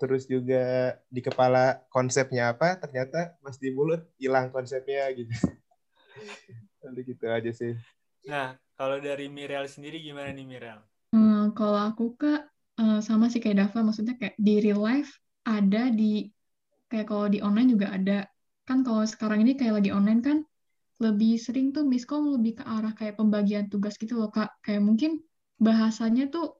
Terus 0.00 0.22
juga 0.26 0.94
di 1.14 1.20
kepala 1.22 1.80
konsepnya 1.94 2.52
apa 2.52 2.76
ternyata 2.82 3.38
pas 3.42 3.56
di 3.62 3.68
mulut 3.76 4.02
hilang 4.20 4.50
konsepnya 4.54 5.06
gitu 5.14 5.30
Lalu 6.84 7.00
gitu 7.14 7.24
aja 7.30 7.50
sih 7.54 7.72
Nah, 8.30 8.56
kalau 8.78 8.98
dari 9.00 9.26
Mirel 9.28 9.66
sendiri 9.68 10.00
gimana 10.00 10.30
nih 10.32 10.46
Mirel? 10.48 10.80
Hmm, 11.12 11.52
kalau 11.58 11.78
aku 11.88 12.04
kak 12.20 12.40
eh, 12.80 12.98
sama 13.08 13.24
sih 13.32 13.40
kayak 13.42 13.56
Dava, 13.60 13.78
maksudnya 13.86 14.14
kayak 14.20 14.36
di 14.46 14.54
real 14.64 14.80
life 14.82 15.10
ada 15.46 15.92
di 15.92 16.28
kayak 16.90 17.06
kalau 17.10 17.26
di 17.34 17.38
online 17.44 17.68
juga 17.74 17.86
ada. 17.96 18.18
Kan 18.68 18.78
kalau 18.86 19.04
sekarang 19.04 19.44
ini 19.44 19.52
kayak 19.60 19.74
lagi 19.82 19.90
online 19.92 20.20
kan 20.24 20.38
lebih 21.04 21.36
sering 21.36 21.66
tuh 21.76 21.84
miskom 21.84 22.22
lebih 22.34 22.62
ke 22.62 22.64
arah 22.64 22.92
kayak 22.98 23.14
pembagian 23.20 23.66
tugas 23.72 23.94
gitu 24.00 24.14
loh 24.20 24.30
kak. 24.32 24.50
Kayak 24.64 24.82
mungkin 24.88 25.20
bahasanya 25.60 26.30
tuh 26.34 26.56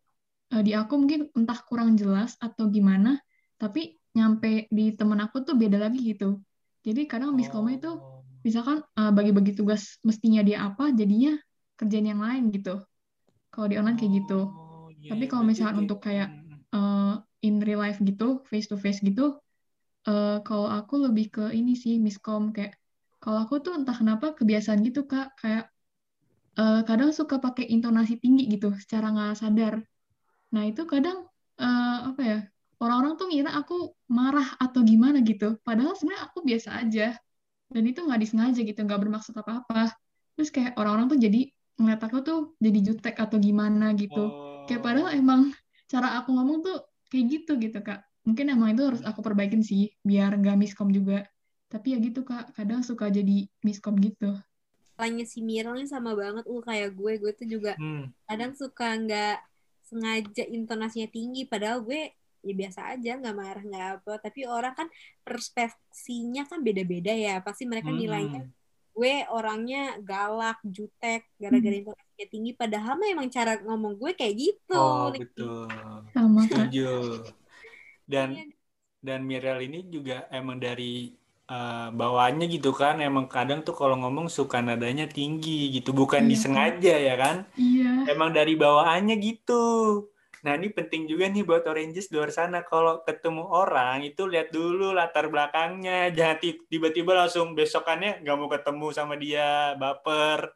eh, 0.52 0.62
di 0.66 0.72
aku 0.76 0.92
mungkin 1.00 1.20
entah 1.38 1.58
kurang 1.68 1.96
jelas 2.00 2.36
atau 2.40 2.68
gimana, 2.68 3.16
tapi 3.60 3.96
nyampe 4.14 4.68
di 4.70 4.94
temen 4.98 5.18
aku 5.24 5.42
tuh 5.46 5.54
beda 5.58 5.78
lagi 5.80 6.00
gitu. 6.14 6.38
Jadi 6.84 7.08
kadang 7.08 7.32
miskomnya 7.32 7.80
itu 7.80 7.90
Oh. 7.96 8.20
misalkan 8.46 8.84
eh, 9.00 9.12
bagi-bagi 9.16 9.52
tugas 9.58 9.96
mestinya 10.04 10.40
dia 10.44 10.58
apa, 10.68 10.92
jadinya 10.92 11.32
kerjaan 11.78 12.06
yang 12.12 12.20
lain 12.22 12.52
gitu. 12.54 12.80
Kalau 13.52 13.66
di 13.70 13.76
online 13.80 13.98
kayak 13.98 14.12
gitu. 14.22 14.40
Oh, 14.50 14.90
iya, 14.92 15.08
Tapi 15.14 15.24
iya, 15.24 15.30
kalau 15.30 15.42
berarti 15.46 15.50
misalkan 15.54 15.74
kayak- 15.74 15.82
untuk 15.86 15.98
kayak 16.06 16.28
Mm, 16.30 16.42
mm. 16.44 16.60
eh, 16.76 17.14
in 17.46 17.54
real 17.62 17.80
life 17.84 18.00
gitu, 18.02 18.28
face 18.50 18.66
to 18.70 18.76
face 18.76 19.00
gitu, 19.04 19.24
eh, 20.10 20.38
kalau 20.46 20.68
aku 20.68 20.94
lebih 21.06 21.26
ke 21.34 21.44
ini 21.54 21.72
sih 21.78 21.94
miskom 22.02 22.50
kayak 22.56 22.74
kalau 23.22 23.38
aku 23.44 23.54
tuh 23.64 23.72
entah 23.78 23.96
kenapa 23.96 24.36
kebiasaan 24.38 24.80
gitu 24.84 25.08
Kak, 25.08 25.26
kayak 25.40 25.64
eh, 26.60 26.80
kadang 26.88 27.10
suka 27.18 27.36
pakai 27.42 27.64
intonasi 27.74 28.14
tinggi 28.22 28.44
gitu 28.52 28.68
secara 28.82 29.06
nggak 29.14 29.32
sadar. 29.40 29.74
Nah, 30.54 30.62
itu 30.70 30.82
kadang 30.92 31.18
eh, 31.60 31.98
apa 32.10 32.22
ya? 32.30 32.38
Orang-orang 32.82 33.14
tuh 33.20 33.26
ngira 33.30 33.50
aku 33.60 33.74
marah 34.18 34.48
atau 34.64 34.80
gimana 34.90 35.18
gitu. 35.24 35.56
Padahal 35.66 35.94
sebenarnya 35.98 36.22
aku 36.28 36.38
biasa 36.48 36.68
aja. 36.82 37.06
Dan 37.72 37.84
itu 37.90 38.00
nggak 38.06 38.20
disengaja 38.22 38.60
gitu, 38.62 38.80
nggak 38.86 39.00
bermaksud 39.02 39.34
apa-apa. 39.36 39.92
Terus 40.36 40.50
kayak 40.54 40.72
orang-orang 40.80 41.06
tuh 41.12 41.20
jadi 41.26 41.40
ngeliat 41.80 42.00
aku 42.06 42.18
tuh 42.28 42.38
jadi 42.64 42.78
jutek 42.86 43.16
atau 43.24 43.38
gimana 43.42 43.86
gitu. 43.98 44.34
Kayak 44.66 44.82
padahal 44.86 45.10
Oh. 45.10 45.18
emang 45.20 45.40
cara 45.90 46.08
aku 46.22 46.30
ngomong 46.36 46.58
tuh 46.66 46.76
kayak 47.10 47.24
gitu 47.32 47.52
gitu 47.64 47.78
Kak. 47.82 48.00
Mungkin 48.26 48.46
emang 48.54 48.68
itu 48.74 48.82
harus 48.88 49.02
aku 49.04 49.20
perbaikin 49.26 49.62
sih 49.64 49.92
biar 50.06 50.30
nggak 50.40 50.56
miskom 50.60 50.88
juga. 50.94 51.26
Tapi 51.72 51.86
ya 51.94 51.98
gitu 52.02 52.20
Kak, 52.26 52.54
kadang 52.56 52.80
suka 52.86 53.10
jadi 53.10 53.46
miskom 53.66 53.96
gitu. 54.00 54.34
Salahnya 54.94 55.24
si 55.32 55.38
nih 55.42 55.86
sama 55.90 56.10
banget 56.22 56.44
uh 56.52 56.62
kayak 56.68 56.90
gue 56.98 57.12
gue 57.22 57.32
tuh 57.38 57.46
juga 57.54 57.72
Hmm. 57.78 58.14
kadang 58.28 58.52
suka 58.54 58.86
nggak 59.02 59.34
sengaja 59.88 60.42
intonasinya 60.48 61.08
tinggi 61.12 61.40
padahal 61.52 61.78
gue 61.86 62.00
ya 62.44 62.52
biasa 62.60 62.80
aja 62.92 63.10
nggak 63.20 63.36
marah 63.40 63.62
nggak 63.64 63.86
apa 64.00 64.12
tapi 64.24 64.40
orang 64.44 64.74
kan 64.78 64.88
perspeksinya 65.26 66.42
kan 66.50 66.60
beda-beda 66.66 67.12
ya 67.12 67.40
pasti 67.46 67.64
mereka 67.64 67.88
Hmm. 67.88 68.00
nilainya 68.00 68.40
gue 68.94 69.14
orangnya 69.32 69.98
galak 70.10 70.58
jutek 70.76 71.20
gara-gara 71.42 71.74
Hmm. 71.74 71.82
intonasinya 71.82 72.26
tinggi 72.30 72.50
padahal 72.54 72.94
mah 73.00 73.08
emang 73.10 73.28
cara 73.32 73.52
ngomong 73.66 73.94
gue 74.00 74.12
kayak 74.18 74.34
gitu 74.38 74.74
Oh, 74.76 75.10
Nih. 75.12 75.20
betul. 75.24 75.66
Sama. 76.14 76.40
Setuju. 76.46 76.88
Dan 78.04 78.28
Iya. 78.36 78.44
dan 79.04 79.20
Mirel 79.28 79.58
ini 79.68 79.78
juga 79.92 80.24
emang 80.32 80.58
dari 80.60 81.12
eh, 81.44 81.88
bawaannya 81.92 82.48
gitu 82.48 82.72
kan, 82.72 83.04
emang 83.04 83.28
kadang 83.28 83.60
tuh 83.68 83.76
kalau 83.76 84.00
ngomong 84.00 84.32
suka 84.32 84.64
nadanya 84.64 85.04
tinggi 85.04 85.68
gitu, 85.76 85.92
bukan 85.92 86.24
Iya, 86.24 86.30
disengaja 86.32 86.94
ya 86.96 87.14
kan? 87.20 87.36
Iya. 87.60 87.83
Emang 88.12 88.30
dari 88.36 88.54
bawaannya 88.54 89.16
gitu. 89.20 89.64
Nah, 90.44 90.52
ini 90.60 90.68
penting 90.76 91.08
juga 91.08 91.24
nih 91.32 91.40
buat 91.48 91.64
Oranges 91.64 92.12
di 92.12 92.14
luar 92.20 92.28
sana. 92.28 92.60
Kalau 92.68 93.00
ketemu 93.08 93.48
orang, 93.48 94.04
itu 94.04 94.28
lihat 94.28 94.52
dulu 94.52 94.92
latar 94.92 95.32
belakangnya. 95.32 96.12
Jangan 96.12 96.36
ti- 96.42 96.60
tiba-tiba 96.68 97.12
langsung 97.16 97.56
besokannya 97.56 98.20
nggak 98.20 98.36
mau 98.36 98.50
ketemu 98.52 98.86
sama 98.92 99.14
dia, 99.16 99.72
baper. 99.80 100.52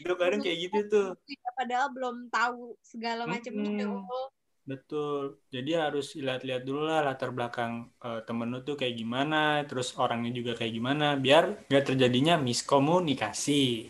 Itu 0.00 0.12
kadang 0.16 0.40
kayak 0.44 0.58
gitu 0.64 0.78
tuh. 0.92 1.06
Ya, 1.28 1.50
padahal 1.58 1.88
belum 1.92 2.16
tahu 2.32 2.78
segala 2.80 3.22
macamnya 3.28 3.84
Mm-mm. 3.84 4.08
oh. 4.08 4.28
Betul. 4.68 5.40
Jadi 5.48 5.70
harus 5.80 6.06
lihat-lihat 6.12 6.62
dulu 6.68 6.84
lah 6.84 7.00
latar 7.00 7.32
belakang 7.32 7.88
eh, 8.04 8.20
temen 8.28 8.48
lu 8.52 8.60
tuh 8.68 8.76
kayak 8.76 8.94
gimana, 9.00 9.64
terus 9.68 9.96
orangnya 9.96 10.30
juga 10.38 10.52
kayak 10.60 10.72
gimana, 10.76 11.06
biar 11.16 11.44
nggak 11.72 11.84
terjadinya 11.88 12.34
miskomunikasi. 12.36 13.88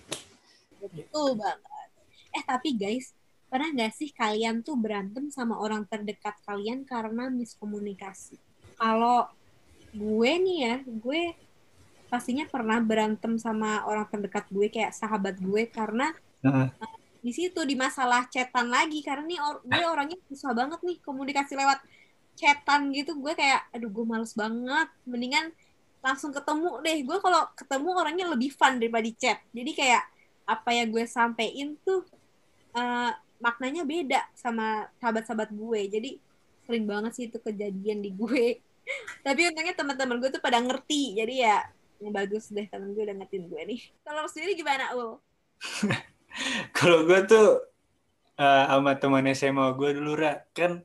Betul 0.94 1.28
banget. 1.40 1.77
Eh 2.38 2.46
tapi 2.46 2.78
guys, 2.78 3.10
pernah 3.50 3.74
nggak 3.74 3.92
sih 3.98 4.14
kalian 4.14 4.62
tuh 4.62 4.78
berantem 4.78 5.26
sama 5.34 5.58
orang 5.58 5.82
terdekat 5.90 6.38
kalian 6.46 6.86
karena 6.86 7.26
miskomunikasi? 7.26 8.38
Kalau 8.78 9.26
gue 9.90 10.32
nih 10.38 10.58
ya, 10.62 10.74
gue 10.86 11.34
pastinya 12.06 12.46
pernah 12.46 12.78
berantem 12.78 13.34
sama 13.42 13.82
orang 13.90 14.06
terdekat 14.06 14.46
gue 14.54 14.70
kayak 14.70 14.94
sahabat 14.94 15.34
gue 15.42 15.66
karena 15.66 16.14
eh, 16.78 16.96
di 17.18 17.34
situ 17.34 17.58
di 17.66 17.74
masalah 17.74 18.30
chatan 18.30 18.70
lagi. 18.70 19.02
Karena 19.02 19.26
nih 19.26 19.40
or- 19.42 19.66
gue 19.66 19.82
orangnya 19.82 20.18
susah 20.30 20.54
banget 20.54 20.78
nih 20.86 21.02
komunikasi 21.02 21.58
lewat 21.58 21.82
chatan 22.38 22.94
gitu. 22.94 23.18
Gue 23.18 23.34
kayak 23.34 23.66
aduh 23.74 23.90
gue 23.90 24.04
males 24.06 24.30
banget. 24.38 24.88
Mendingan 25.10 25.50
langsung 25.98 26.30
ketemu 26.30 26.78
deh. 26.86 27.02
Gue 27.02 27.18
kalau 27.18 27.50
ketemu 27.58 27.88
orangnya 27.98 28.30
lebih 28.30 28.54
fun 28.54 28.78
daripada 28.78 29.02
di 29.02 29.18
chat. 29.18 29.42
Jadi 29.50 29.74
kayak 29.74 30.06
apa 30.46 30.70
yang 30.70 30.88
gue 30.94 31.04
sampein 31.04 31.74
tuh 31.82 32.06
eh, 32.78 33.12
maknanya 33.42 33.82
beda 33.82 34.20
sama 34.34 34.86
sahabat-sahabat 35.02 35.50
gue. 35.50 35.80
Jadi 35.90 36.10
sering 36.66 36.84
banget 36.86 37.12
sih 37.16 37.24
itu 37.26 37.38
kejadian 37.42 37.98
di 38.04 38.10
gue. 38.14 38.62
Tapi 39.26 39.50
untungnya 39.50 39.74
teman-teman 39.74 40.22
gue 40.22 40.30
tuh 40.30 40.42
pada 40.42 40.62
ngerti. 40.62 41.18
Jadi 41.18 41.34
ya 41.42 41.66
yang 41.98 42.14
bagus 42.14 42.54
deh 42.54 42.66
temen 42.70 42.94
gue 42.94 43.02
udah 43.02 43.16
ngertiin 43.18 43.44
gue 43.50 43.62
nih. 43.74 43.80
Kalau 44.06 44.26
sendiri 44.30 44.54
gimana 44.54 44.94
ul? 44.94 45.18
Kalau 46.76 47.02
gue 47.02 47.20
tuh 47.26 47.48
eh, 48.38 48.64
sama 48.70 48.94
teman 48.98 49.26
SMA 49.34 49.74
gue 49.74 49.90
dulu, 49.98 50.14
Ra, 50.14 50.46
kan 50.54 50.82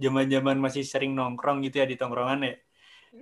zaman-zaman 0.00 0.56
masih 0.56 0.84
sering 0.84 1.12
nongkrong 1.12 1.64
gitu 1.64 1.80
ya 1.80 1.86
di 1.88 1.96
tongkrongan 1.96 2.40
ya. 2.44 2.54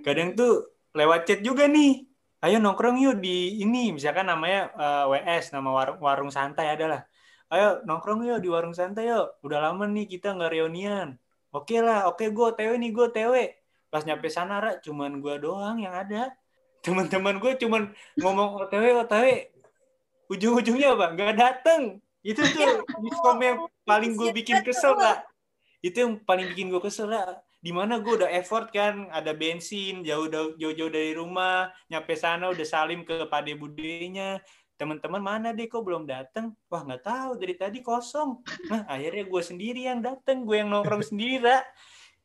Kadang 0.05 0.37
tuh 0.37 0.69
lewat 0.95 1.27
chat 1.27 1.39
juga 1.43 1.67
nih. 1.67 2.05
Ayo 2.39 2.55
nongkrong 2.63 3.03
yuk 3.03 3.19
di 3.19 3.59
ini, 3.59 3.91
misalkan 3.91 4.27
namanya 4.27 4.71
eh, 4.71 5.05
WS, 5.11 5.51
nama 5.51 5.69
warung, 5.71 5.99
warung 5.99 6.31
santai 6.31 6.71
adalah. 6.71 7.03
Ayo 7.49 7.81
nongkrong 7.81 8.29
yuk 8.29 8.39
di 8.45 8.49
warung 8.49 8.77
santai 8.77 9.09
yuk. 9.09 9.41
Udah 9.41 9.69
lama 9.69 9.89
nih 9.89 10.05
kita 10.05 10.37
nggak 10.37 10.53
reunian. 10.53 11.17
Oke 11.49 11.81
lah, 11.81 12.05
oke 12.05 12.29
gue 12.29 12.45
OTW 12.53 12.77
nih, 12.77 12.93
gue 12.93 13.05
OTW. 13.09 13.35
Pas 13.89 14.05
nyampe 14.05 14.29
sana, 14.29 14.61
Ra, 14.61 14.71
cuman 14.77 15.17
gue 15.17 15.35
doang 15.41 15.81
yang 15.81 15.97
ada. 15.97 16.29
Teman-teman 16.85 17.41
gue 17.41 17.57
cuman 17.57 17.89
ngomong 18.21 18.69
OTW, 18.69 19.01
OTW. 19.01 19.25
Ujung-ujungnya 20.29 20.93
apa? 20.93 21.05
Nggak 21.17 21.33
dateng. 21.41 21.97
Itu 22.21 22.45
tuh 22.45 22.85
miskom 23.03 23.41
yang 23.41 23.65
paling 23.81 24.13
gue 24.13 24.29
bikin 24.29 24.61
kesel, 24.61 24.93
Ra. 24.93 25.25
Itu 25.81 26.05
yang 26.05 26.13
paling 26.21 26.53
bikin 26.53 26.69
gue 26.69 26.81
kesel, 26.85 27.09
Ra. 27.09 27.41
Di 27.59 27.73
mana 27.73 27.97
gue 27.97 28.13
udah 28.13 28.29
effort 28.29 28.69
kan, 28.69 29.09
ada 29.09 29.33
bensin, 29.33 30.05
jauh 30.05 30.29
jauh-jauh 30.31 30.91
dari 30.93 31.11
rumah, 31.17 31.73
nyampe 31.89 32.13
sana 32.13 32.53
udah 32.53 32.63
salim 32.63 33.01
ke 33.03 33.25
pade 33.25 33.57
budenya. 33.57 34.39
Teman-teman 34.79 35.19
mana 35.19 35.51
deh 35.51 35.67
kok 35.67 35.83
belum 35.83 36.07
dateng? 36.07 36.55
Wah 36.71 36.87
nggak 36.87 37.03
tahu 37.03 37.35
dari 37.35 37.51
tadi 37.59 37.83
kosong. 37.83 38.39
Nah 38.71 38.87
akhirnya 38.87 39.27
gue 39.27 39.41
sendiri 39.43 39.91
yang 39.91 39.99
dateng, 39.99 40.47
gue 40.47 40.55
yang 40.55 40.71
nongkrong 40.71 41.03
sendiri, 41.03 41.43
Ra. 41.43 41.59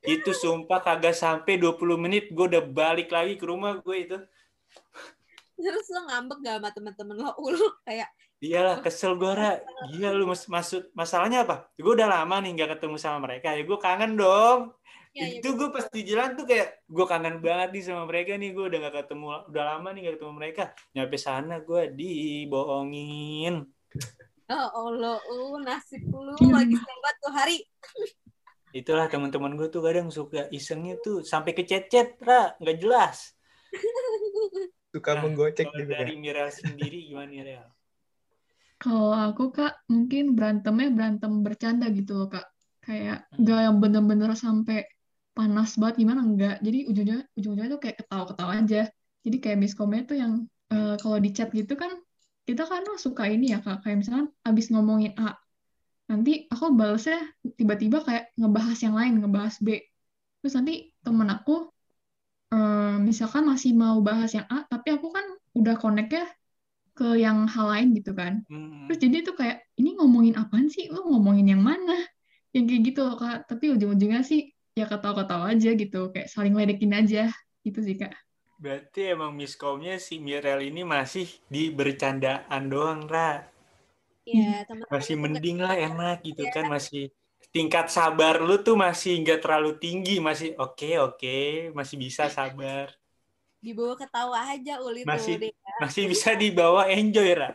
Itu 0.06 0.30
sumpah 0.30 0.78
kagak 0.78 1.18
sampai 1.18 1.58
20 1.58 1.98
menit 1.98 2.30
gue 2.30 2.46
udah 2.46 2.62
balik 2.62 3.10
lagi 3.10 3.34
ke 3.34 3.42
rumah 3.42 3.74
gue 3.82 3.96
itu. 3.98 4.18
terus 5.54 5.86
lo 5.86 6.02
ngambek 6.10 6.38
gak 6.42 6.54
sama 6.58 6.70
temen-temen 6.74 7.16
lo 7.22 7.30
ul 7.38 7.54
kayak 7.86 8.10
Iyalah 8.44 8.84
kesel 8.84 9.16
gue 9.16 9.32
Ra. 9.32 9.58
Gila 9.88 10.12
lu 10.12 10.28
mas 10.28 10.44
maksud 10.44 10.92
masalahnya 10.92 11.48
apa? 11.48 11.66
Gue 11.80 11.96
udah 11.96 12.06
lama 12.06 12.38
nih 12.44 12.52
nggak 12.54 12.76
ketemu 12.76 12.96
sama 13.00 13.24
mereka. 13.24 13.56
Ya 13.56 13.64
gue 13.64 13.78
kangen 13.80 14.20
dong. 14.20 14.76
Ya, 15.14 15.24
ya, 15.30 15.38
itu 15.38 15.48
gue 15.54 15.68
pas 15.70 15.86
di 15.86 16.02
jalan 16.04 16.34
tuh 16.34 16.44
kayak 16.44 16.68
gue 16.84 17.06
kangen 17.06 17.38
banget 17.38 17.68
nih 17.70 17.82
sama 17.86 18.02
mereka 18.10 18.34
nih 18.34 18.50
gue 18.50 18.64
udah 18.66 18.78
gak 18.90 18.94
ketemu 19.06 19.26
udah 19.48 19.64
lama 19.64 19.88
nih 19.94 20.00
gak 20.10 20.14
ketemu 20.18 20.32
mereka. 20.34 20.62
Nyampe 20.94 21.16
sana 21.16 21.54
gue 21.62 21.82
dibohongin. 21.94 23.54
Oh 24.50 24.68
Allah 24.90 25.16
uh 25.22 25.56
nasib 25.62 26.04
lu 26.10 26.34
lagi 26.54 26.76
sempat 26.76 27.14
tuh 27.22 27.32
hari. 27.32 27.56
Itulah 28.74 29.06
teman-teman 29.06 29.54
gue 29.54 29.70
tuh 29.70 29.80
kadang 29.86 30.10
suka 30.10 30.50
isengnya 30.50 30.98
tuh 30.98 31.22
sampai 31.22 31.54
ke 31.54 31.62
chat-chat 31.62 32.18
ra 32.18 32.58
nggak 32.58 32.78
jelas. 32.82 33.32
Suka 34.94 35.18
Nah, 35.18 35.26
menggocek 35.26 35.74
gitu 35.74 35.90
dari 35.90 36.14
Mirel 36.14 36.54
sendiri 36.54 37.02
gimana 37.10 37.26
Mirel? 37.26 37.66
Kalau 38.78 39.10
aku 39.10 39.50
Kak, 39.50 39.86
mungkin 39.90 40.36
berantemnya 40.38 40.88
berantem 40.94 41.32
bercanda 41.42 41.86
gitu 41.90 42.14
loh 42.14 42.28
Kak. 42.30 42.46
Kayak 42.84 43.26
Hmm. 43.32 43.42
nggak 43.42 43.60
yang 43.64 43.76
bener-bener 43.82 44.30
sampai 44.38 44.86
panas 45.36 45.70
banget 45.80 45.94
gimana 46.02 46.20
enggak. 46.28 46.56
Jadi 46.66 46.78
ujungnya 46.90 47.18
ujungnya 47.38 47.64
tuh 47.72 47.78
kayak 47.82 47.96
ketawa-ketawa 48.02 48.52
aja. 48.62 48.80
Jadi 49.24 49.36
kayak 49.42 49.58
miskomnya 49.64 50.00
tuh 50.10 50.16
yang 50.22 50.32
eh, 50.72 50.94
kalau 51.02 51.18
di 51.24 51.30
chat 51.36 51.48
gitu 51.54 51.74
kan 51.82 51.92
kita 52.48 52.62
kan 52.68 52.84
suka 53.00 53.24
ini 53.34 53.56
ya 53.56 53.58
Kak, 53.64 53.82
kayak 53.82 53.96
misalkan 54.04 54.28
abis 54.44 54.66
ngomongin 54.68 55.16
A, 55.16 55.32
nanti 56.12 56.44
aku 56.52 56.76
balesnya 56.76 57.18
tiba-tiba 57.56 58.04
kayak 58.04 58.24
ngebahas 58.36 58.78
yang 58.84 58.94
lain, 58.98 59.12
ngebahas 59.24 59.56
B. 59.64 59.68
terus 60.44 60.54
nanti 60.60 60.92
temen 61.00 61.28
aku 61.32 61.72
eh, 62.52 62.96
misalkan 63.08 63.42
masih 63.50 63.72
mau 63.76 63.96
bahas 64.04 64.30
yang 64.36 64.46
A 64.52 64.64
tapi 64.68 64.88
aku 64.96 65.08
kan 65.16 65.26
udah 65.58 65.74
connect 65.80 66.10
ya 66.12 66.26
ke 66.94 67.18
yang 67.18 67.50
hal 67.50 67.66
lain 67.72 67.88
gitu 67.98 68.14
kan 68.14 68.42
Hmm. 68.46 68.86
terus 68.86 68.98
jadi 69.02 69.16
tuh 69.26 69.34
kayak 69.40 69.64
ini 69.80 69.96
ngomongin 69.98 70.36
apaan 70.38 70.68
sih 70.70 70.86
lu 70.92 71.00
ngomongin 71.10 71.46
yang 71.56 71.62
mana 71.64 71.96
yang 72.54 72.64
kayak 72.68 72.82
gitu 72.92 73.00
loh 73.02 73.16
kak 73.18 73.48
tapi 73.50 73.74
ujung-ujungnya 73.74 74.22
sih 74.22 74.53
ya 74.74 74.90
ketawa-ketawa 74.90 75.54
aja 75.54 75.70
gitu 75.78 76.10
kayak 76.10 76.26
saling 76.26 76.50
ledekin 76.58 76.90
aja 76.90 77.30
gitu 77.62 77.78
sih 77.78 77.94
kak 77.94 78.10
Berarti 78.54 79.12
emang 79.14 79.34
miskomnya 79.34 79.98
si 79.98 80.22
Mirel 80.22 80.70
ini 80.70 80.86
masih 80.86 81.26
di 81.50 81.74
bercandaan 81.74 82.70
doang, 82.70 83.02
Ra. 83.10 83.42
ya 84.24 84.62
teman 84.64 84.86
Masih 84.88 85.18
mending 85.18 85.58
lah, 85.58 85.74
enak 85.74 86.22
gitu 86.22 86.48
kan. 86.54 86.70
Masih 86.70 87.10
tingkat 87.50 87.90
sabar 87.90 88.38
lu 88.40 88.56
tuh 88.62 88.78
masih 88.78 89.20
nggak 89.20 89.42
terlalu 89.42 89.74
tinggi. 89.76 90.22
Masih 90.22 90.54
oke, 90.56 90.96
oke. 91.02 91.38
Masih 91.76 91.98
bisa 91.98 92.30
sabar. 92.30 92.94
dibawa 93.58 93.98
ketawa 93.98 94.38
aja 94.54 94.80
uli 94.80 95.02
tuh 95.02 95.12
Masih- 95.12 95.36
deh 95.40 95.52
Masih 95.82 96.04
bisa 96.08 96.30
dibawa 96.38 96.86
enjoy, 96.88 97.34
Ra. 97.36 97.50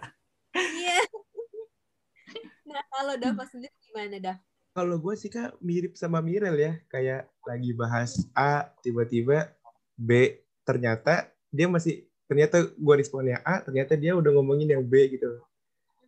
iya 0.53 0.99
nah 2.69 2.83
kalau 2.91 3.15
Dava 3.17 3.47
sendiri 3.49 3.73
gimana 3.81 4.19
dah 4.19 4.37
Kalau 4.79 4.95
gue 4.95 5.11
sih 5.19 5.27
kak 5.27 5.59
mirip 5.59 5.99
sama 5.99 6.23
Mirel 6.23 6.55
ya, 6.55 6.79
kayak 6.87 7.27
lagi 7.43 7.75
bahas 7.75 8.23
A, 8.31 8.63
tiba-tiba 8.79 9.51
B, 9.99 10.39
ternyata 10.63 11.27
dia 11.51 11.67
masih 11.67 12.07
ternyata 12.31 12.63
gue 12.63 12.95
responnya 12.95 13.43
A, 13.43 13.59
ternyata 13.59 13.99
dia 13.99 14.15
udah 14.15 14.31
ngomongin 14.31 14.71
yang 14.71 14.87
B 14.87 15.11
gitu. 15.11 15.43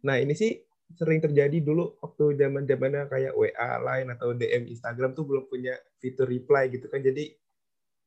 Nah 0.07 0.23
ini 0.23 0.31
sih 0.39 0.63
sering 0.95 1.19
terjadi 1.19 1.59
dulu 1.59 1.99
waktu 1.99 2.39
zaman 2.39 2.63
zamannya 2.63 3.11
kayak 3.11 3.35
WA 3.35 3.69
lain 3.83 4.07
atau 4.15 4.31
DM 4.31 4.71
Instagram 4.71 5.19
tuh 5.19 5.27
belum 5.27 5.51
punya 5.51 5.75
fitur 5.99 6.31
reply 6.31 6.71
gitu 6.71 6.87
kan, 6.87 7.03
jadi 7.03 7.27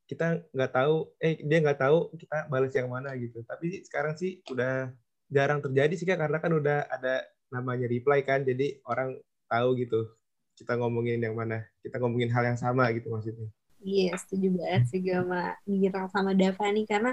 kita 0.08 0.48
nggak 0.48 0.72
tahu, 0.72 1.12
eh 1.20 1.44
dia 1.44 1.60
nggak 1.60 1.76
tahu 1.76 2.08
kita 2.16 2.48
balas 2.48 2.72
yang 2.72 2.88
mana 2.88 3.12
gitu. 3.20 3.44
Tapi 3.44 3.84
sekarang 3.84 4.16
sih 4.16 4.40
udah 4.48 4.88
jarang 5.28 5.60
terjadi 5.60 5.92
sih 5.92 6.08
kak, 6.08 6.24
karena 6.24 6.40
kan 6.40 6.56
udah 6.56 6.88
ada 6.88 7.20
namanya 7.52 7.84
reply 7.84 8.24
kan, 8.24 8.48
jadi 8.48 8.80
orang 8.88 9.20
tahu 9.44 9.76
gitu 9.76 10.08
kita 10.54 10.78
ngomongin 10.78 11.18
yang 11.18 11.34
mana? 11.34 11.66
Kita 11.82 11.98
ngomongin 11.98 12.30
hal 12.30 12.54
yang 12.54 12.58
sama 12.58 12.88
gitu 12.94 13.10
maksudnya. 13.10 13.50
Iya, 13.84 14.16
setuju 14.16 14.56
banget 14.56 14.82
sih 14.88 14.98
gue 15.04 15.12
sama 15.12 15.60
Mira 15.68 16.08
sama 16.08 16.32
Dava 16.32 16.66
nih 16.72 16.88
karena 16.88 17.12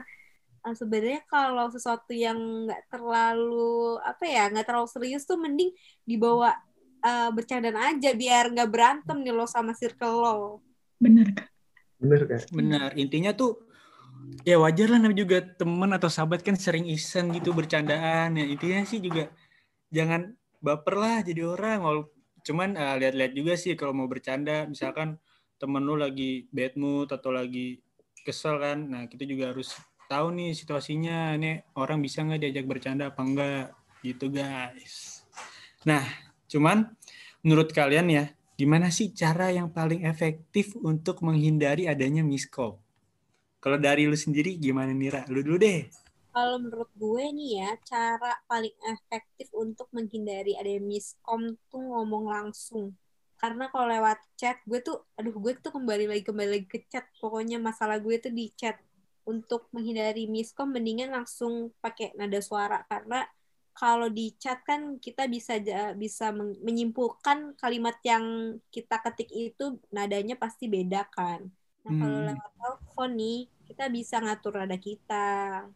uh, 0.63 0.75
sebenarnya 0.77 1.21
kalau 1.27 1.67
sesuatu 1.67 2.15
yang 2.15 2.37
nggak 2.39 2.87
terlalu 2.87 3.99
apa 3.99 4.23
ya 4.23 4.47
nggak 4.47 4.65
terlalu 4.71 4.87
serius 4.87 5.27
tuh 5.27 5.35
mending 5.35 5.75
dibawa 6.07 6.55
uh, 7.03 7.29
bercandaan 7.35 7.75
aja 7.75 8.15
biar 8.15 8.55
nggak 8.55 8.71
berantem 8.71 9.17
nih 9.19 9.35
lo 9.35 9.43
sama 9.49 9.75
circle 9.75 10.15
lo. 10.15 10.39
bener 11.01 11.33
kak. 11.35 11.49
Bener 12.01 12.21
kan 12.25 12.39
Benar. 12.55 12.89
Intinya 12.95 13.35
tuh 13.35 13.67
ya 14.47 14.57
wajar 14.61 14.89
lah 14.89 14.99
namanya 15.01 15.21
juga 15.27 15.37
temen 15.43 15.91
atau 15.91 16.09
sahabat 16.09 16.39
kan 16.45 16.55
sering 16.55 16.87
iseng 16.87 17.35
gitu 17.35 17.51
bercandaan. 17.51 18.37
Ya 18.37 18.45
intinya 18.47 18.81
sih 18.87 19.03
juga 19.03 19.27
jangan 19.91 20.33
baper 20.63 20.95
lah 20.95 21.17
jadi 21.25 21.45
orang 21.45 21.83
Wal- 21.83 22.20
cuman 22.45 22.77
eh, 22.77 22.95
lihat-lihat 23.01 23.33
juga 23.33 23.53
sih 23.57 23.73
kalau 23.79 23.93
mau 23.95 24.07
bercanda. 24.09 24.65
Misalkan 24.65 25.17
temen 25.61 25.81
lu 25.85 25.95
lagi 25.97 26.49
bad 26.49 26.73
mood 26.75 27.09
atau 27.13 27.29
lagi 27.33 27.81
kesel 28.25 28.57
kan. 28.61 28.77
Nah 28.89 29.05
kita 29.05 29.23
juga 29.25 29.53
harus 29.53 29.77
tahu 30.09 30.33
nih 30.35 30.51
situasinya. 30.57 31.37
Ini 31.37 31.75
orang 31.77 32.01
bisa 32.01 32.25
nggak 32.25 32.41
diajak 32.41 32.65
bercanda 32.65 33.13
apa 33.13 33.21
enggak 33.21 33.65
gitu 34.01 34.33
guys. 34.33 35.25
Nah 35.85 36.03
cuman 36.51 36.89
menurut 37.45 37.71
kalian 37.71 38.07
ya 38.11 38.25
gimana 38.59 38.93
sih 38.93 39.09
cara 39.15 39.49
yang 39.49 39.73
paling 39.73 40.05
efektif 40.05 40.77
untuk 40.77 41.25
menghindari 41.25 41.89
adanya 41.89 42.21
miskom 42.21 42.77
kalau 43.61 43.77
dari 43.77 44.09
lu 44.09 44.17
sendiri 44.17 44.57
gimana 44.57 44.89
Nira? 44.89 45.21
Lu 45.29 45.45
dulu 45.45 45.61
deh. 45.61 45.85
Kalau 46.31 46.55
menurut 46.63 46.91
gue 46.95 47.23
nih 47.37 47.49
ya 47.59 47.69
cara 47.91 48.31
paling 48.49 48.71
efektif 48.93 49.47
untuk 49.63 49.87
menghindari 49.95 50.51
ada 50.55 50.71
miskom 50.91 51.41
tuh 51.69 51.81
ngomong 51.91 52.25
langsung. 52.35 52.85
Karena 53.41 53.63
kalau 53.71 53.87
lewat 53.91 54.17
chat 54.39 54.57
gue 54.69 54.79
tuh, 54.87 54.95
aduh 55.19 55.35
gue 55.43 55.53
tuh 55.63 55.71
kembali 55.75 56.05
lagi 56.11 56.23
kembali 56.29 56.49
lagi 56.55 56.67
ke 56.73 56.79
chat. 56.91 57.05
Pokoknya 57.19 57.57
masalah 57.59 57.97
gue 58.05 58.15
tuh 58.23 58.31
di 58.39 58.47
chat. 58.59 58.77
Untuk 59.31 59.67
menghindari 59.75 60.25
miskom 60.35 60.71
mendingan 60.75 61.09
langsung 61.15 61.53
pakai 61.83 62.15
nada 62.19 62.39
suara 62.41 62.81
karena 62.89 63.21
kalau 63.77 64.07
di 64.17 64.33
chat 64.41 64.57
kan 64.67 64.81
kita 65.05 65.23
bisa 65.33 65.53
bisa 66.03 66.25
men- 66.37 66.59
menyimpulkan 66.67 67.37
kalimat 67.61 67.95
yang 68.11 68.25
kita 68.73 68.95
ketik 69.03 69.29
itu 69.31 69.63
nadanya 69.95 70.35
pasti 70.43 70.65
beda 70.75 70.99
kan. 71.15 71.39
Nah, 71.85 71.93
kalau 71.99 72.17
Hmm. 72.17 72.27
lewat 72.27 72.51
telepon 72.59 73.09
nih, 73.19 73.37
kita 73.81 73.89
bisa 73.89 74.21
ngatur 74.21 74.61
nada 74.61 74.77
kita. 74.77 75.25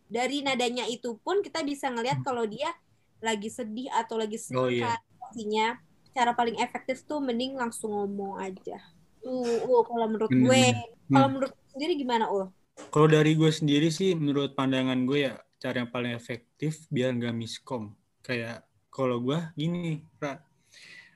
Dari 0.06 0.46
nadanya 0.46 0.86
itu 0.86 1.18
pun 1.26 1.42
kita 1.42 1.66
bisa 1.66 1.90
ngelihat 1.90 2.22
kalau 2.22 2.46
dia 2.46 2.70
lagi 3.18 3.50
sedih 3.50 3.90
atau 3.90 4.22
lagi 4.22 4.38
Oh, 4.54 4.70
senang 4.70 4.70
iya. 4.70 4.94
kan. 4.94 5.00
Artinya, 5.26 5.66
cara 6.14 6.38
paling 6.38 6.62
efektif 6.62 7.02
tuh 7.10 7.18
mending 7.18 7.58
langsung 7.58 7.98
ngomong 7.98 8.38
aja. 8.38 8.78
Tuh, 9.26 9.42
uh, 9.42 9.82
kalau 9.90 10.06
menurut 10.06 10.30
Bener, 10.30 10.46
gue. 10.46 10.66
Kalau 11.10 11.26
Hmm. 11.26 11.34
menurut 11.34 11.54
sendiri 11.74 11.98
gimana, 11.98 12.30
Ul? 12.30 12.54
Kalau 12.94 13.10
dari 13.10 13.34
gue 13.34 13.50
sendiri 13.50 13.90
sih, 13.90 14.14
menurut 14.14 14.54
pandangan 14.54 15.02
gue 15.10 15.26
ya, 15.26 15.42
cara 15.58 15.82
yang 15.82 15.90
paling 15.90 16.14
efektif 16.14 16.86
biar 16.94 17.10
nggak 17.18 17.34
miskom. 17.34 17.98
Kayak 18.22 18.70
kalau 18.94 19.18
gue 19.18 19.42
gini, 19.58 20.06
Ra. 20.22 20.38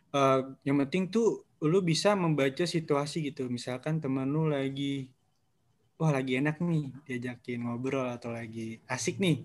Eh, 0.09 0.39
yang 0.65 0.81
penting 0.81 1.05
tuh 1.13 1.45
lu 1.61 1.85
bisa 1.85 2.17
membaca 2.17 2.65
situasi 2.65 3.29
gitu. 3.29 3.45
Misalkan 3.45 4.01
teman 4.01 4.25
lu 4.25 4.49
lagi, 4.49 5.13
wah 5.99 6.15
lagi 6.15 6.39
enak 6.39 6.63
nih 6.63 6.95
diajakin 7.03 7.67
ngobrol 7.67 8.07
atau 8.07 8.31
lagi 8.31 8.79
asik 8.87 9.19
nih. 9.19 9.43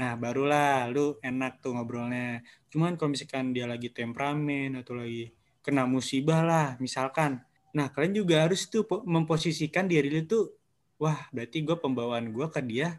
Nah, 0.00 0.16
barulah 0.16 0.88
lu 0.88 1.20
enak 1.20 1.60
tuh 1.60 1.76
ngobrolnya. 1.76 2.40
Cuman 2.72 2.96
kalau 2.96 3.12
misalkan 3.12 3.52
dia 3.52 3.68
lagi 3.68 3.92
temperamen 3.92 4.80
atau 4.80 4.96
lagi 4.96 5.28
kena 5.60 5.84
musibah 5.84 6.40
lah, 6.40 6.68
misalkan. 6.80 7.44
Nah, 7.76 7.92
kalian 7.92 8.24
juga 8.24 8.48
harus 8.48 8.64
tuh 8.72 8.88
po- 8.88 9.04
memposisikan 9.04 9.84
diri 9.84 10.08
lu 10.08 10.24
tuh, 10.24 10.56
wah 10.96 11.28
berarti 11.36 11.60
gue 11.60 11.76
pembawaan 11.76 12.32
gue 12.32 12.46
ke 12.48 12.64
dia 12.64 12.96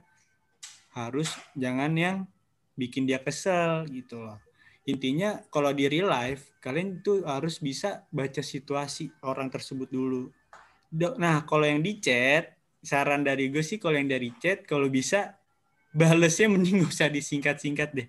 harus 0.94 1.34
jangan 1.58 1.90
yang 1.98 2.30
bikin 2.78 3.10
dia 3.10 3.18
kesel 3.18 3.90
gitu 3.90 4.22
loh. 4.22 4.38
Intinya 4.86 5.42
kalau 5.50 5.74
di 5.74 5.90
real 5.90 6.06
life, 6.06 6.54
kalian 6.62 7.02
tuh 7.02 7.26
harus 7.26 7.58
bisa 7.58 8.06
baca 8.14 8.46
situasi 8.46 9.10
orang 9.26 9.50
tersebut 9.50 9.90
dulu. 9.90 10.30
Nah, 11.18 11.50
kalau 11.50 11.66
yang 11.66 11.82
di 11.82 11.98
chat, 11.98 12.61
saran 12.82 13.22
dari 13.22 13.48
gue 13.54 13.62
sih 13.62 13.78
kalau 13.78 13.98
yang 13.98 14.10
dari 14.10 14.34
chat, 14.42 14.66
kalau 14.66 14.90
bisa 14.90 15.38
balesnya 15.94 16.50
mending 16.52 16.84
gak 16.86 16.92
usah 16.92 17.10
disingkat-singkat 17.10 17.90
deh. 17.94 18.08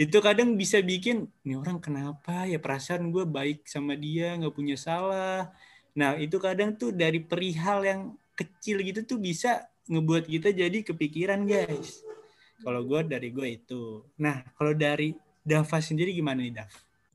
Itu 0.00 0.18
kadang 0.24 0.58
bisa 0.58 0.80
bikin, 0.80 1.30
nih 1.46 1.56
orang 1.60 1.78
kenapa 1.78 2.48
ya 2.48 2.58
perasaan 2.58 3.12
gue 3.14 3.24
baik 3.28 3.68
sama 3.68 3.94
dia, 3.94 4.34
nggak 4.34 4.54
punya 4.54 4.74
salah. 4.74 5.52
Nah, 5.94 6.18
itu 6.18 6.42
kadang 6.42 6.74
tuh 6.74 6.90
dari 6.90 7.22
perihal 7.22 7.86
yang 7.86 8.00
kecil 8.34 8.82
gitu 8.82 9.06
tuh 9.06 9.18
bisa 9.22 9.62
ngebuat 9.86 10.26
kita 10.26 10.50
jadi 10.50 10.82
kepikiran, 10.82 11.46
guys. 11.46 12.02
Kalau 12.58 12.82
gue 12.82 13.06
dari 13.06 13.30
gue 13.30 13.48
itu. 13.62 14.02
Nah, 14.18 14.42
kalau 14.58 14.74
dari 14.74 15.14
Dava 15.44 15.78
sendiri 15.78 16.10
gimana 16.10 16.40
nih, 16.42 16.56
Dav? 16.58 16.72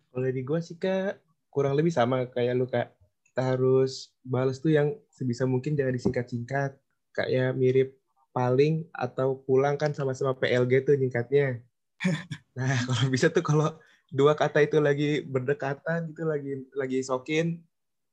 kalau 0.09 0.23
dari 0.25 0.41
gue 0.41 0.59
sih 0.59 0.77
kak 0.77 1.21
kurang 1.53 1.77
lebih 1.77 1.93
sama 1.93 2.25
kayak 2.29 2.53
lu 2.57 2.65
kak 2.65 2.91
kita 3.29 3.55
harus 3.55 4.11
balas 4.25 4.57
tuh 4.57 4.73
yang 4.73 4.97
sebisa 5.13 5.45
mungkin 5.45 5.77
jangan 5.77 5.93
disingkat-singkat 5.95 6.75
kayak 7.19 7.51
mirip 7.59 7.89
paling 8.31 8.87
atau 8.95 9.41
pulang 9.43 9.75
kan 9.75 9.91
sama-sama 9.91 10.37
PLG 10.37 10.85
tuh 10.87 10.95
nyingkatnya 10.95 11.59
nah 12.57 12.79
kalau 12.87 13.11
bisa 13.11 13.27
tuh 13.27 13.43
kalau 13.43 13.75
dua 14.09 14.33
kata 14.33 14.63
itu 14.63 14.79
lagi 14.79 15.21
berdekatan 15.27 16.15
gitu 16.15 16.23
lagi 16.23 16.51
lagi 16.73 16.99
sokin 17.03 17.59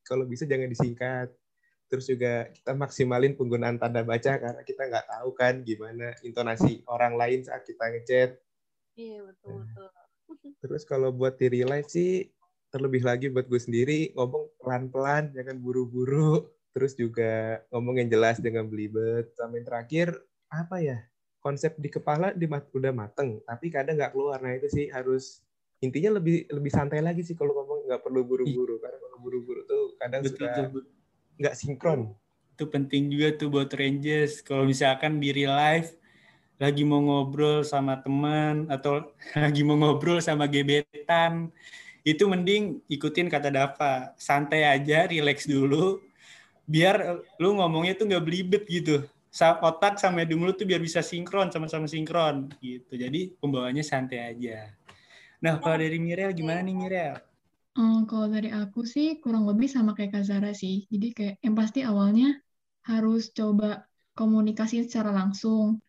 kalau 0.03 0.27
bisa 0.27 0.43
jangan 0.45 0.69
disingkat 0.69 1.31
terus 1.87 2.11
juga 2.11 2.51
kita 2.51 2.75
maksimalin 2.75 3.39
penggunaan 3.39 3.79
tanda 3.79 4.03
baca 4.03 4.43
karena 4.43 4.63
kita 4.67 4.83
nggak 4.91 5.07
tahu 5.07 5.31
kan 5.39 5.63
gimana 5.63 6.19
intonasi 6.27 6.83
orang 6.91 7.15
lain 7.15 7.47
saat 7.47 7.63
kita 7.63 7.87
ngechat 7.95 8.31
Iya, 8.97 9.29
betul, 9.29 9.61
betul. 9.61 9.89
Terus 10.65 10.83
kalau 10.89 11.13
buat 11.13 11.37
di 11.37 11.47
real 11.53 11.69
life 11.69 11.93
sih 11.93 12.33
terlebih 12.73 13.05
lagi 13.05 13.29
buat 13.29 13.47
gue 13.47 13.61
sendiri 13.61 14.17
ngomong 14.17 14.57
pelan-pelan 14.59 15.37
jangan 15.37 15.61
buru-buru. 15.61 16.49
Terus 16.77 16.93
juga 16.93 17.65
ngomong 17.73 18.05
yang 18.05 18.13
jelas 18.13 18.37
dengan 18.37 18.69
belibet. 18.69 19.33
Sama 19.33 19.57
yang 19.57 19.65
terakhir 19.65 20.13
apa 20.53 20.77
ya 20.85 21.01
konsep 21.41 21.73
di 21.81 21.89
kepala 21.89 22.37
di 22.37 22.45
udah 22.51 22.93
mateng 22.93 23.41
tapi 23.49 23.73
kadang 23.73 23.97
nggak 23.97 24.13
keluar. 24.13 24.45
Nah 24.45 24.53
itu 24.53 24.69
sih 24.69 24.93
harus 24.93 25.41
intinya 25.81 26.21
lebih 26.21 26.45
lebih 26.53 26.69
santai 26.69 27.01
lagi 27.01 27.25
sih 27.25 27.33
kalau 27.33 27.57
ngomong 27.57 27.89
nggak 27.89 28.05
perlu 28.05 28.29
buru-buru 28.29 28.77
karena 28.77 28.99
kalau 29.01 29.19
buru-buru 29.25 29.65
tuh 29.65 29.97
kadang 29.97 30.21
Betul, 30.21 30.37
suka 30.37 30.53
nggak 31.41 31.55
sinkron. 31.57 32.01
Itu 32.53 32.69
penting 32.69 33.09
juga 33.09 33.37
tuh 33.37 33.49
buat 33.49 33.73
Rangers. 33.73 34.45
Kalau 34.45 34.69
misalkan 34.69 35.17
di 35.17 35.33
real 35.33 35.57
life, 35.57 35.97
lagi 36.57 36.85
mau 36.85 37.01
ngobrol 37.01 37.65
sama 37.65 38.01
teman 38.01 38.69
atau 38.69 39.13
lagi 39.37 39.61
mau 39.65 39.77
ngobrol 39.77 40.21
sama 40.25 40.49
gebetan, 40.49 41.53
itu 42.07 42.25
mending 42.25 42.81
ikutin 42.89 43.29
kata 43.29 43.53
Dava. 43.53 44.17
Santai 44.17 44.65
aja, 44.65 45.05
relax 45.05 45.45
dulu. 45.45 46.01
Biar 46.67 47.23
lu 47.39 47.57
ngomongnya 47.57 47.95
tuh 47.97 48.07
nggak 48.11 48.25
belibet 48.27 48.63
gitu. 48.67 49.07
Otak 49.63 50.01
sama 50.01 50.25
di 50.25 50.35
mulut 50.35 50.57
tuh 50.57 50.67
biar 50.67 50.81
bisa 50.81 51.05
sinkron 51.05 51.53
sama-sama 51.53 51.87
sinkron 51.87 52.51
gitu. 52.59 52.97
Jadi 52.97 53.37
pembawaannya 53.39 53.85
santai 53.85 54.35
aja. 54.35 54.73
Nah, 55.45 55.61
kalau 55.61 55.77
dari 55.77 56.01
Mirel 56.01 56.33
gimana 56.33 56.65
nih 56.65 56.75
Mirel? 56.75 57.15
Hmm, 57.77 58.09
kalau 58.09 58.33
dari 58.33 58.49
aku 58.49 58.89
sih 58.89 59.21
kurang 59.21 59.45
lebih 59.45 59.69
sama 59.69 59.93
kayak 59.93 60.17
Kak 60.17 60.25
Zara 60.25 60.53
sih. 60.57 60.89
Jadi 60.89 61.13
kayak 61.13 61.35
yang 61.45 61.53
pasti 61.53 61.85
awalnya 61.85 62.33
harus 62.89 63.29
coba 63.37 63.85
komunikasi 64.17 64.89
secara 64.89 65.13
langsung. 65.13 65.85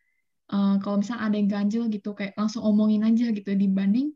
Uh, 0.51 0.75
kalau 0.83 0.99
misalnya 0.99 1.31
ada 1.31 1.35
yang 1.39 1.47
ganjil 1.47 1.83
gitu, 1.87 2.11
kayak 2.11 2.35
langsung 2.35 2.67
omongin 2.67 3.07
aja 3.07 3.31
gitu 3.31 3.55
dibanding 3.55 4.11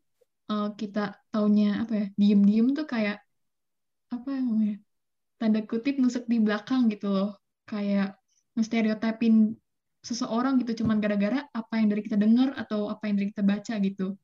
uh, 0.52 0.68
kita 0.76 1.16
taunya 1.32 1.88
apa 1.88 1.94
ya 1.96 2.06
diem-diem 2.20 2.68
tuh 2.76 2.86
kayak 2.88 3.24
apa 4.12 4.28
ya 4.28 4.40
namanya 4.44 4.78
tanda 5.42 5.66
kutip 5.66 5.98
nusuk 5.98 6.30
di 6.30 6.38
belakang 6.38 6.86
gitu 6.94 7.10
loh. 7.10 7.30
Kayak 7.66 8.22
nge-stereotypin 8.54 9.58
seseorang 10.02 10.62
gitu 10.62 10.86
cuman 10.86 10.98
gara-gara 10.98 11.46
apa 11.54 11.74
yang 11.78 11.88
dari 11.94 12.02
kita 12.06 12.18
dengar 12.18 12.54
atau 12.58 12.90
apa 12.94 13.10
yang 13.10 13.16
dari 13.18 13.28
kita 13.34 13.44
baca 13.46 13.74
gitu. 13.82 14.18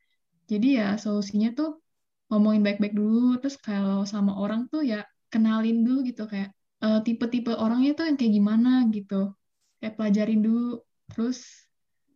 Jadi 0.49 0.67
ya 0.77 0.97
solusinya 0.97 1.49
tuh 1.57 1.81
ngomongin 2.29 2.61
baik-baik 2.65 2.93
dulu 2.97 3.39
terus 3.41 3.55
kalau 3.57 4.03
sama 4.03 4.37
orang 4.37 4.69
tuh 4.69 4.81
ya 4.83 5.05
kenalin 5.33 5.85
dulu 5.85 6.05
gitu 6.09 6.27
kayak 6.27 6.49
uh, 6.83 6.99
tipe-tipe 7.05 7.53
orangnya 7.53 7.91
tuh 7.97 8.05
yang 8.09 8.17
kayak 8.19 8.33
gimana 8.37 8.69
gitu. 8.93 9.33
Kayak 9.81 9.93
pelajarin 9.97 10.41
dulu. 10.45 10.81
Terus 11.13 11.37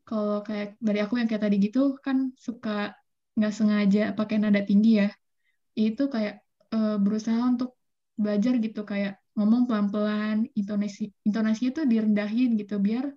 kalau 0.05 0.41
kayak 0.47 0.77
dari 0.81 0.99
aku 1.01 1.21
yang 1.21 1.29
kayak 1.29 1.43
tadi 1.45 1.57
gitu 1.61 1.95
kan 2.05 2.33
suka 2.35 2.97
nggak 3.37 3.53
sengaja 3.53 4.01
pakai 4.17 4.37
nada 4.41 4.61
tinggi 4.65 5.05
ya. 5.05 5.09
Itu 5.77 6.09
kayak 6.13 6.41
uh, 6.73 6.97
berusaha 6.97 7.41
untuk 7.45 7.77
belajar 8.21 8.53
gitu 8.61 8.85
kayak 8.85 9.17
ngomong 9.33 9.65
pelan-pelan 9.65 10.47
intonasi 10.53 11.09
intonasinya 11.25 11.81
tuh 11.81 11.85
direndahin 11.87 12.59
gitu 12.59 12.77
biar 12.77 13.09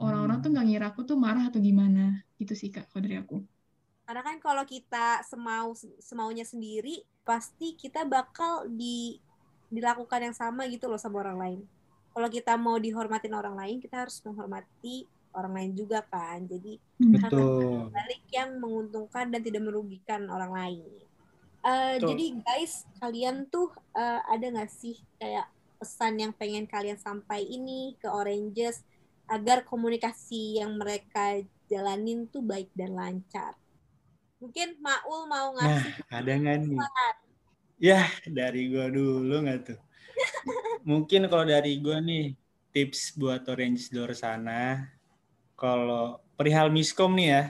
orang-orang 0.00 0.38
tuh 0.42 0.48
hmm. 0.50 0.54
nggak 0.56 0.66
ngira 0.68 0.86
aku 0.92 1.00
tuh 1.08 1.16
marah 1.16 1.48
atau 1.48 1.60
gimana. 1.60 2.24
Gitu 2.40 2.52
sih 2.56 2.68
kak 2.72 2.88
kalau 2.92 3.02
dari 3.04 3.16
aku. 3.20 3.36
Karena 4.08 4.22
kan 4.26 4.36
kalau 4.42 4.64
kita 4.66 5.22
semau 5.22 5.76
semaunya 6.02 6.42
sendiri 6.42 7.04
pasti 7.22 7.78
kita 7.78 8.08
bakal 8.08 8.66
di 8.66 9.20
dilakukan 9.70 10.32
yang 10.32 10.34
sama 10.34 10.66
gitu 10.66 10.90
loh 10.90 10.98
sama 10.98 11.22
orang 11.22 11.38
lain. 11.38 11.60
Kalau 12.10 12.26
kita 12.26 12.58
mau 12.58 12.74
dihormatin 12.74 13.32
orang 13.36 13.54
lain 13.54 13.76
kita 13.78 14.02
harus 14.02 14.18
menghormati 14.26 15.06
orang 15.30 15.52
lain 15.54 15.70
juga 15.78 16.02
kan. 16.02 16.42
Jadi 16.42 16.80
betul. 16.98 17.86
balik 17.94 18.24
yang 18.34 18.58
menguntungkan 18.58 19.30
dan 19.30 19.40
tidak 19.46 19.62
merugikan 19.62 20.26
orang 20.26 20.50
lain 20.50 21.09
uh, 21.64 21.96
jadi 21.96 22.24
guys 22.40 22.84
kalian 23.00 23.48
tuh 23.48 23.72
uh, 23.96 24.20
ada 24.28 24.46
nggak 24.50 24.70
sih 24.70 24.96
kayak 25.20 25.48
pesan 25.80 26.20
yang 26.20 26.32
pengen 26.36 26.68
kalian 26.68 27.00
sampai 27.00 27.44
ini 27.48 27.96
ke 27.96 28.08
Oranges 28.08 28.84
agar 29.30 29.64
komunikasi 29.64 30.60
yang 30.60 30.76
mereka 30.76 31.40
jalanin 31.70 32.28
tuh 32.28 32.44
baik 32.44 32.68
dan 32.76 32.92
lancar? 32.92 33.56
Mungkin 34.42 34.80
Maul 34.80 35.28
mau 35.28 35.54
ngasih 35.56 35.92
nah, 36.10 36.18
ada 36.20 36.32
nggak 36.36 36.58
nih? 36.66 36.80
ya 37.80 38.02
dari 38.28 38.68
gua 38.68 38.92
dulu 38.92 39.34
nggak 39.46 39.60
tuh? 39.72 39.80
Mungkin 40.90 41.28
kalau 41.32 41.48
dari 41.48 41.80
gue 41.80 41.96
nih 41.96 42.26
tips 42.70 43.16
buat 43.18 43.44
orange 43.50 43.90
door 43.90 44.14
sana 44.14 44.86
kalau 45.58 46.22
perihal 46.38 46.72
miskom 46.72 47.12
nih 47.18 47.28
ya 47.28 47.42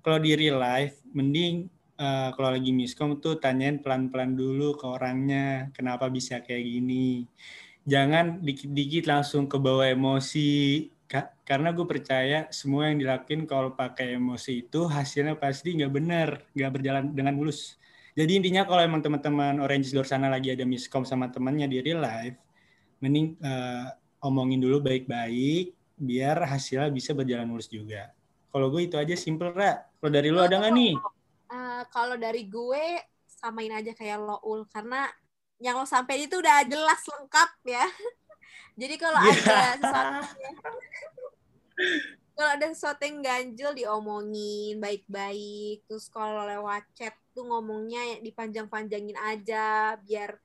kalau 0.00 0.18
di 0.22 0.32
real 0.32 0.56
life 0.56 0.96
mending 1.12 1.68
uh, 2.00 2.32
kalau 2.32 2.56
lagi 2.56 2.72
miskom 2.72 3.20
tuh 3.20 3.36
tanyain 3.36 3.84
pelan-pelan 3.84 4.32
dulu 4.32 4.74
ke 4.80 4.88
orangnya 4.88 5.68
kenapa 5.76 6.08
bisa 6.08 6.40
kayak 6.40 6.64
gini 6.64 7.28
jangan 7.84 8.40
dikit-dikit 8.40 9.04
langsung 9.04 9.44
ke 9.44 9.60
bawah 9.60 9.84
emosi 9.84 10.88
karena 11.42 11.74
gue 11.74 11.84
percaya 11.84 12.46
semua 12.54 12.88
yang 12.88 13.02
dilakuin 13.02 13.42
kalau 13.44 13.74
pakai 13.74 14.14
emosi 14.14 14.64
itu 14.64 14.86
hasilnya 14.88 15.36
pasti 15.36 15.76
nggak 15.76 15.92
benar 15.92 16.28
nggak 16.54 16.70
berjalan 16.70 17.04
dengan 17.12 17.34
mulus 17.36 17.76
jadi 18.14 18.38
intinya 18.40 18.62
kalau 18.64 18.82
emang 18.82 19.02
teman-teman 19.02 19.58
Orange 19.60 19.90
Door 19.92 20.06
sana 20.06 20.30
lagi 20.30 20.54
ada 20.54 20.62
miskom 20.62 21.02
sama 21.02 21.28
temannya 21.28 21.66
di 21.66 21.78
real 21.82 22.02
life 22.02 22.38
mending 23.02 23.34
uh, 23.42 23.90
omongin 24.22 24.60
dulu 24.60 24.84
baik-baik 24.84 25.74
biar 26.00 26.48
hasilnya 26.48 26.88
bisa 26.88 27.12
berjalan 27.12 27.44
mulus 27.44 27.68
juga. 27.68 28.12
Kalau 28.50 28.72
gue 28.72 28.88
itu 28.88 28.96
aja 28.96 29.12
simple, 29.14 29.52
Ra. 29.52 29.84
Kalau 30.00 30.10
dari 30.10 30.32
lu 30.32 30.40
ada 30.40 30.58
nggak 30.58 30.72
nih? 30.72 30.94
Uh, 31.50 31.82
kalau 31.90 32.14
dari 32.14 32.46
gue 32.46 33.02
samain 33.26 33.74
aja 33.74 33.90
kayak 33.90 34.22
lo 34.22 34.38
ul 34.46 34.62
karena 34.70 35.10
yang 35.58 35.76
lo 35.76 35.84
sampai 35.84 36.30
itu 36.30 36.38
udah 36.38 36.62
jelas 36.64 37.02
lengkap 37.04 37.50
ya. 37.66 37.84
Jadi 38.80 38.94
kalau 38.96 39.20
yeah. 39.26 39.34
ada 39.34 39.58
sesuatu 39.76 40.18
kalau 42.38 42.50
ada 42.56 42.66
sesuatu 42.72 43.02
yang 43.04 43.18
ganjil 43.20 43.70
diomongin 43.74 44.78
baik-baik. 44.78 45.84
Terus 45.90 46.06
kalau 46.08 46.46
lewat 46.46 46.86
chat 46.96 47.12
tuh 47.34 47.44
ngomongnya 47.44 48.22
dipanjang-panjangin 48.24 49.18
aja 49.20 49.98
biar 50.00 50.38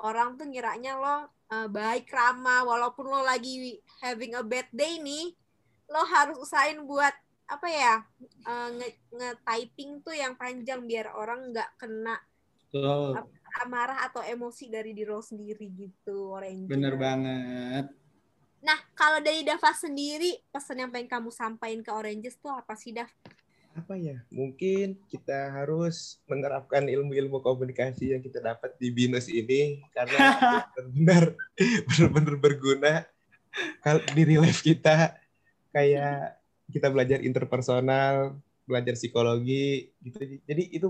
orang 0.00 0.34
tuh 0.34 0.50
ngiranya 0.50 0.98
lo 0.98 1.30
uh, 1.52 1.68
baik 1.68 2.10
ramah 2.10 2.66
walaupun 2.66 3.06
lo 3.06 3.20
lagi 3.22 3.78
having 4.02 4.34
a 4.34 4.42
bad 4.42 4.66
day 4.74 4.98
nih 4.98 5.30
lo 5.92 6.02
harus 6.08 6.40
usahain 6.40 6.80
buat 6.82 7.12
apa 7.46 7.68
ya 7.68 7.94
uh, 8.48 8.68
nge-typing 9.12 10.00
tuh 10.00 10.14
yang 10.16 10.34
panjang 10.38 10.82
biar 10.88 11.12
orang 11.12 11.52
nggak 11.52 11.70
kena 11.76 12.16
oh. 12.74 13.12
amarah 13.62 14.08
atau 14.08 14.24
emosi 14.24 14.72
dari 14.72 14.96
diri 14.96 15.12
sendiri 15.12 15.66
gitu 15.72 16.32
orang 16.32 16.64
bener 16.66 16.94
banget 16.96 17.86
nah 18.62 18.78
kalau 18.94 19.18
dari 19.18 19.42
Dava 19.42 19.74
sendiri 19.74 20.38
pesan 20.54 20.86
yang 20.86 20.90
pengen 20.94 21.10
kamu 21.10 21.30
sampaikan 21.34 21.82
ke 21.82 21.90
Oranges 21.90 22.38
tuh 22.38 22.54
apa 22.54 22.78
sih 22.78 22.94
Dav? 22.94 23.10
apa 23.72 23.96
ya 23.96 24.20
mungkin 24.28 25.00
kita 25.08 25.48
harus 25.48 26.20
menerapkan 26.28 26.84
ilmu-ilmu 26.84 27.40
komunikasi 27.40 28.12
yang 28.12 28.20
kita 28.20 28.44
dapat 28.44 28.76
di 28.76 28.92
binus 28.92 29.32
ini 29.32 29.80
karena 29.96 30.18
benar-benar 30.76 31.24
benar-benar 31.88 32.36
berguna 32.36 32.94
kalau 33.80 34.04
di 34.12 34.22
real 34.28 34.44
life 34.44 34.60
kita 34.60 35.16
kayak 35.72 36.41
kita 36.72 36.88
belajar 36.88 37.20
interpersonal 37.20 38.40
belajar 38.66 38.94
psikologi 38.94 39.90
gitu. 40.02 40.18
Jadi 40.46 40.62
itu 40.72 40.88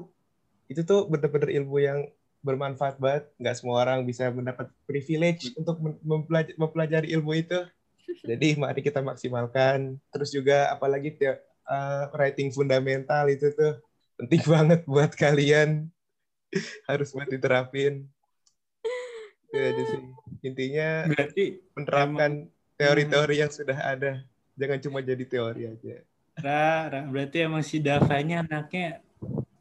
itu 0.71 0.81
tuh 0.87 1.09
benar-benar 1.09 1.51
ilmu 1.53 1.77
yang 1.83 1.99
bermanfaat 2.45 2.97
banget. 2.99 3.25
Nggak 3.39 3.57
semua 3.59 3.77
orang 3.85 4.05
bisa 4.05 4.29
mendapat 4.31 4.69
privilege 4.85 5.53
untuk 5.57 5.79
mempelajari, 6.03 6.55
mempelajari 6.59 7.09
ilmu 7.17 7.33
itu. 7.39 7.61
Jadi 8.29 8.59
mari 8.59 8.81
kita 8.85 9.01
maksimalkan. 9.01 9.97
Terus 10.13 10.31
juga 10.35 10.71
apalagi 10.73 11.17
uh, 11.67 12.11
writing 12.13 12.53
fundamental 12.53 13.31
itu 13.31 13.51
tuh 13.55 13.79
penting 14.21 14.43
banget 14.45 14.81
buat 14.85 15.13
kalian. 15.15 15.89
Harus 16.91 17.15
buat 17.17 17.31
diterapin. 17.31 18.05
Itu 19.49 19.57
aja 19.57 19.83
sih. 19.89 20.03
Intinya 20.43 21.07
berarti 21.07 21.63
menerapkan 21.79 22.51
teori-teori 22.77 23.37
yang 23.39 23.53
sudah 23.53 23.79
ada 23.79 24.27
jangan 24.57 24.79
cuma 24.81 24.99
jadi 25.01 25.25
teori 25.25 25.63
aja. 25.69 26.05
Ra, 26.39 26.89
Ra, 26.89 27.01
berarti 27.09 27.45
emang 27.45 27.61
si 27.61 27.77
Davanya 27.81 28.41
anaknya 28.41 29.05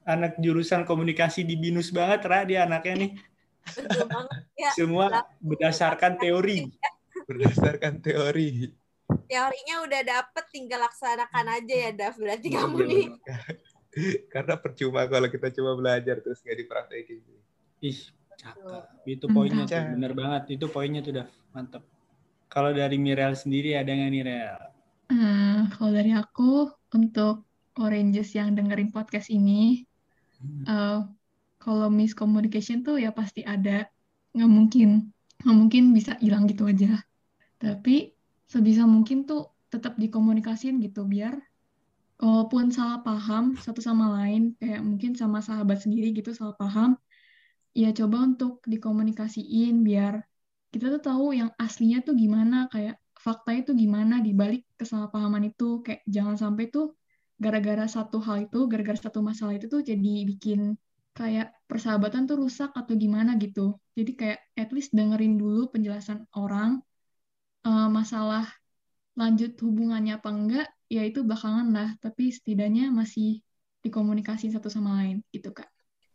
anak 0.08 0.40
jurusan 0.40 0.88
komunikasi 0.88 1.44
di 1.44 1.60
binus 1.60 1.92
banget 1.92 2.22
Ra 2.24 2.40
dia 2.48 2.64
anaknya 2.64 3.08
nih. 3.08 3.12
Ya, 4.58 4.72
semua 4.74 5.28
berdasarkan 5.38 6.18
teori. 6.18 6.72
Berdasarkan 7.30 8.02
teori. 8.02 8.74
Teorinya 9.28 9.76
udah 9.86 10.02
dapet 10.02 10.46
tinggal 10.50 10.82
laksanakan 10.82 11.46
aja 11.62 11.76
ya 11.76 11.92
Dav. 11.94 12.16
Berarti 12.18 12.48
iya, 12.50 12.58
kamu 12.62 12.78
nih. 12.88 13.06
Karena 14.34 14.56
percuma 14.56 15.04
kalau 15.06 15.28
kita 15.28 15.52
cuma 15.52 15.76
belajar 15.76 16.24
terus 16.24 16.40
nggak 16.42 16.58
dipraktekin. 16.64 17.20
Ih 17.84 18.00
cakep. 18.40 18.84
Itu 19.06 19.26
poinnya 19.30 19.68
tuh. 19.68 19.84
Bener 19.94 20.14
banget. 20.16 20.58
Itu 20.58 20.66
poinnya 20.72 21.04
tuh 21.04 21.14
Dav. 21.22 21.30
Mantap 21.52 21.84
kalau 22.52 22.76
dari 22.76 23.00
Mirel 23.00 23.32
sendiri 23.32 23.80
ada 23.80 23.88
nggak 23.88 24.12
nih 24.12 24.24
Rel? 24.28 24.60
Uh, 25.12 25.68
kalau 25.76 25.92
dari 25.92 26.16
aku 26.16 26.72
untuk 26.96 27.44
Oranges 27.76 28.32
yang 28.32 28.56
dengerin 28.56 28.96
podcast 28.96 29.28
ini, 29.28 29.84
uh, 30.68 31.04
kalau 31.60 31.88
miscommunication 31.92 32.84
tuh 32.84 32.96
ya 32.96 33.12
pasti 33.12 33.44
ada, 33.44 33.88
nggak 34.32 34.52
mungkin, 34.52 35.12
nggak 35.44 35.58
mungkin 35.58 35.84
bisa 35.92 36.16
hilang 36.24 36.48
gitu 36.48 36.68
aja. 36.68 37.04
Tapi 37.60 38.16
sebisa 38.48 38.88
mungkin 38.88 39.28
tuh 39.28 39.52
tetap 39.72 39.96
dikomunikasin 39.96 40.84
gitu 40.84 41.08
biar 41.08 41.40
walaupun 42.20 42.70
salah 42.76 43.00
paham 43.02 43.56
satu 43.56 43.80
sama 43.80 44.20
lain 44.20 44.54
kayak 44.60 44.84
mungkin 44.84 45.16
sama 45.16 45.40
sahabat 45.40 45.80
sendiri 45.80 46.12
gitu 46.12 46.36
salah 46.36 46.54
paham 46.60 47.00
ya 47.72 47.90
coba 47.96 48.28
untuk 48.28 48.60
dikomunikasiin 48.68 49.80
biar 49.82 50.22
kita 50.72 50.88
tuh 50.88 51.04
tahu 51.04 51.26
yang 51.36 51.52
aslinya 51.60 52.00
tuh 52.02 52.16
gimana. 52.16 52.72
Kayak 52.72 53.01
fakta 53.26 53.52
itu 53.54 53.72
gimana 53.82 54.16
di 54.26 54.32
balik 54.34 54.66
kesalahpahaman 54.80 55.44
itu? 55.54 55.86
Kayak 55.86 56.02
jangan 56.10 56.36
sampai 56.42 56.74
tuh 56.74 56.98
gara-gara 57.42 57.86
satu 57.90 58.18
hal 58.26 58.38
itu 58.46 58.60
gara-gara 58.70 58.98
satu 58.98 59.20
masalah 59.26 59.58
itu 59.58 59.66
tuh 59.66 59.82
jadi 59.82 60.14
bikin 60.30 60.78
kayak 61.18 61.54
persahabatan 61.70 62.30
tuh 62.30 62.38
rusak 62.42 62.72
atau 62.74 62.94
gimana 62.98 63.38
gitu. 63.38 63.78
Jadi 63.98 64.12
kayak 64.20 64.40
at 64.58 64.70
least 64.76 64.94
dengerin 64.98 65.38
dulu 65.42 65.70
penjelasan 65.74 66.26
orang 66.34 66.82
uh, 67.68 67.90
masalah 67.90 68.46
lanjut 69.20 69.54
hubungannya 69.60 70.18
apa 70.18 70.30
enggak 70.32 70.68
ya 70.90 71.02
itu 71.06 71.22
belakangan 71.22 71.68
lah. 71.74 71.90
Tapi 72.02 72.34
setidaknya 72.34 72.90
masih 72.90 73.42
dikomunikasi 73.82 74.54
satu 74.54 74.70
sama 74.70 75.02
lain 75.02 75.26
gitu 75.34 75.50
kak. 75.52 75.68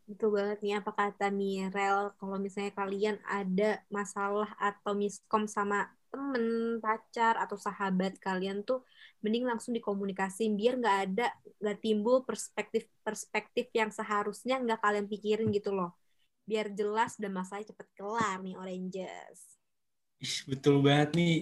Betul 0.06 0.38
banget 0.38 0.62
nih 0.62 0.78
apa 0.78 0.94
kata 0.94 1.34
Mirel 1.34 2.14
kalau 2.14 2.38
misalnya 2.38 2.70
kalian 2.78 3.18
ada 3.26 3.82
masalah 3.90 4.54
atau 4.54 4.94
miskom 4.94 5.50
sama 5.50 5.90
temen, 6.16 6.80
pacar 6.80 7.36
atau 7.36 7.60
sahabat 7.60 8.16
kalian 8.16 8.64
tuh 8.64 8.80
mending 9.20 9.44
langsung 9.44 9.76
dikomunikasiin 9.76 10.56
biar 10.56 10.80
nggak 10.80 10.98
ada 11.12 11.28
nggak 11.60 11.78
timbul 11.84 12.24
perspektif-perspektif 12.24 13.68
yang 13.76 13.92
seharusnya 13.92 14.56
nggak 14.64 14.80
kalian 14.80 15.06
pikirin 15.12 15.52
gitu 15.52 15.76
loh. 15.76 15.92
Biar 16.48 16.72
jelas 16.72 17.20
dan 17.20 17.36
masalahnya 17.36 17.76
cepet 17.76 17.88
kelar 17.92 18.40
nih 18.40 18.56
Oranges. 18.56 19.60
Betul 20.48 20.80
banget 20.80 21.12
nih 21.12 21.34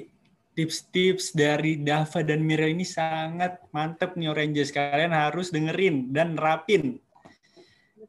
tips-tips 0.59 1.31
dari 1.31 1.79
Dava 1.79 2.27
dan 2.27 2.43
Mirel 2.43 2.75
ini 2.75 2.83
sangat 2.83 3.63
mantep 3.71 4.19
nih 4.19 4.35
Oranges. 4.35 4.75
Kalian 4.75 5.15
harus 5.15 5.55
dengerin 5.55 6.11
dan 6.11 6.35
rapin 6.35 6.99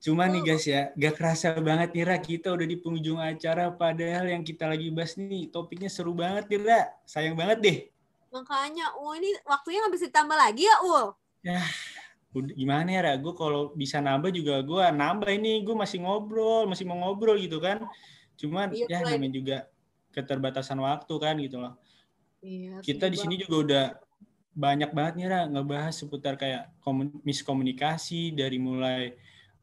Cuma 0.01 0.27
nih 0.27 0.41
guys 0.43 0.65
ya, 0.67 0.91
gak 0.95 1.13
kerasa 1.15 1.55
banget 1.59 1.95
nih 1.95 2.03
Ra, 2.03 2.17
kita 2.19 2.51
udah 2.51 2.67
di 2.67 2.77
penghujung 2.79 3.19
acara 3.19 3.71
padahal 3.71 4.27
yang 4.27 4.43
kita 4.43 4.67
lagi 4.67 4.91
bahas 4.91 5.15
nih 5.15 5.47
topiknya 5.51 5.87
seru 5.87 6.11
banget 6.15 6.49
nih 6.51 6.59
Ra. 6.63 6.81
Sayang 7.07 7.35
banget 7.35 7.57
deh. 7.61 7.77
Makanya, 8.33 8.91
oh 8.99 9.15
ini 9.15 9.31
waktunya 9.47 9.79
nggak 9.85 9.93
bisa 9.95 10.05
ditambah 10.11 10.37
lagi 10.37 10.67
ya 10.67 10.75
Ul? 10.83 11.15
Ya, 11.45 11.61
udah, 12.35 12.53
gimana 12.55 12.89
ya 12.91 13.01
Ra, 13.07 13.13
gue 13.15 13.33
kalau 13.37 13.71
bisa 13.71 14.03
nambah 14.03 14.31
juga 14.35 14.59
gue 14.59 14.83
nambah 14.91 15.31
ini, 15.31 15.63
gue 15.63 15.75
masih 15.75 16.03
ngobrol, 16.03 16.67
masih 16.67 16.83
mau 16.83 16.99
ngobrol 16.99 17.39
gitu 17.39 17.63
kan. 17.63 17.83
Cuman 18.35 18.75
iya, 18.75 18.91
ya 18.91 18.99
namanya 19.07 19.31
juga 19.31 19.57
keterbatasan 20.11 20.79
waktu 20.83 21.13
kan 21.15 21.35
gitu 21.39 21.63
loh. 21.63 21.79
Iya, 22.43 22.83
kita 22.83 23.07
di 23.07 23.17
sini 23.17 23.39
juga 23.39 23.55
udah 23.63 23.85
banyak 24.55 24.91
banget 24.95 25.13
nih 25.19 25.27
Ra, 25.27 25.41
ngebahas 25.51 25.95
seputar 25.95 26.39
kayak 26.39 26.71
miskomunikasi 27.23 28.35
dari 28.35 28.55
mulai 28.55 29.15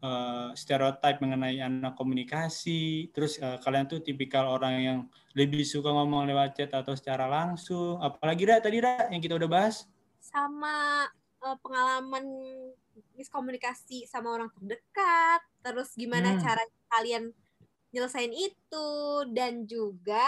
uh, 0.03 0.51
stereotip 0.53 1.23
mengenai 1.23 1.63
anak 1.63 1.95
komunikasi. 1.97 3.09
Terus 3.15 3.39
uh, 3.39 3.57
kalian 3.63 3.89
tuh 3.89 4.03
tipikal 4.03 4.51
orang 4.51 4.75
yang 4.83 4.99
lebih 5.33 5.65
suka 5.65 5.89
ngomong 5.89 6.29
lewat 6.29 6.59
chat 6.59 6.71
atau 6.75 6.93
secara 6.93 7.31
langsung. 7.31 8.03
Apalagi 8.03 8.45
dah 8.45 8.59
tadi 8.61 8.83
dah 8.83 9.09
yang 9.09 9.23
kita 9.23 9.39
udah 9.39 9.49
bahas? 9.49 9.87
Sama 10.19 11.07
uh, 11.41 11.57
pengalaman 11.63 12.27
miskomunikasi 13.17 14.05
sama 14.11 14.35
orang 14.35 14.51
terdekat. 14.59 15.41
Terus 15.63 15.95
gimana 15.95 16.37
hmm. 16.37 16.41
cara 16.43 16.63
kalian 16.93 17.33
nyelesain 17.93 18.33
itu 18.33 18.89
dan 19.33 19.69
juga 19.69 20.27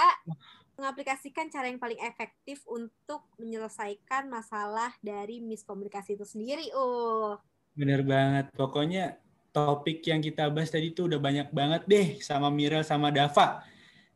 mengaplikasikan 0.75 1.49
cara 1.49 1.71
yang 1.71 1.79
paling 1.79 1.99
efektif 2.03 2.67
untuk 2.67 3.23
menyelesaikan 3.39 4.27
masalah 4.27 4.91
dari 5.01 5.39
miskomunikasi 5.39 6.19
itu 6.19 6.27
sendiri. 6.27 6.67
Oh. 6.75 7.39
Bener 7.75 8.03
banget. 8.03 8.51
Pokoknya 8.55 9.19
topik 9.55 10.03
yang 10.11 10.19
kita 10.19 10.51
bahas 10.51 10.75
tadi 10.75 10.91
tuh 10.91 11.07
udah 11.07 11.23
banyak 11.23 11.49
banget 11.55 11.83
deh 11.87 12.07
sama 12.19 12.51
Mirel 12.51 12.83
sama 12.83 13.15
Dava. 13.15 13.63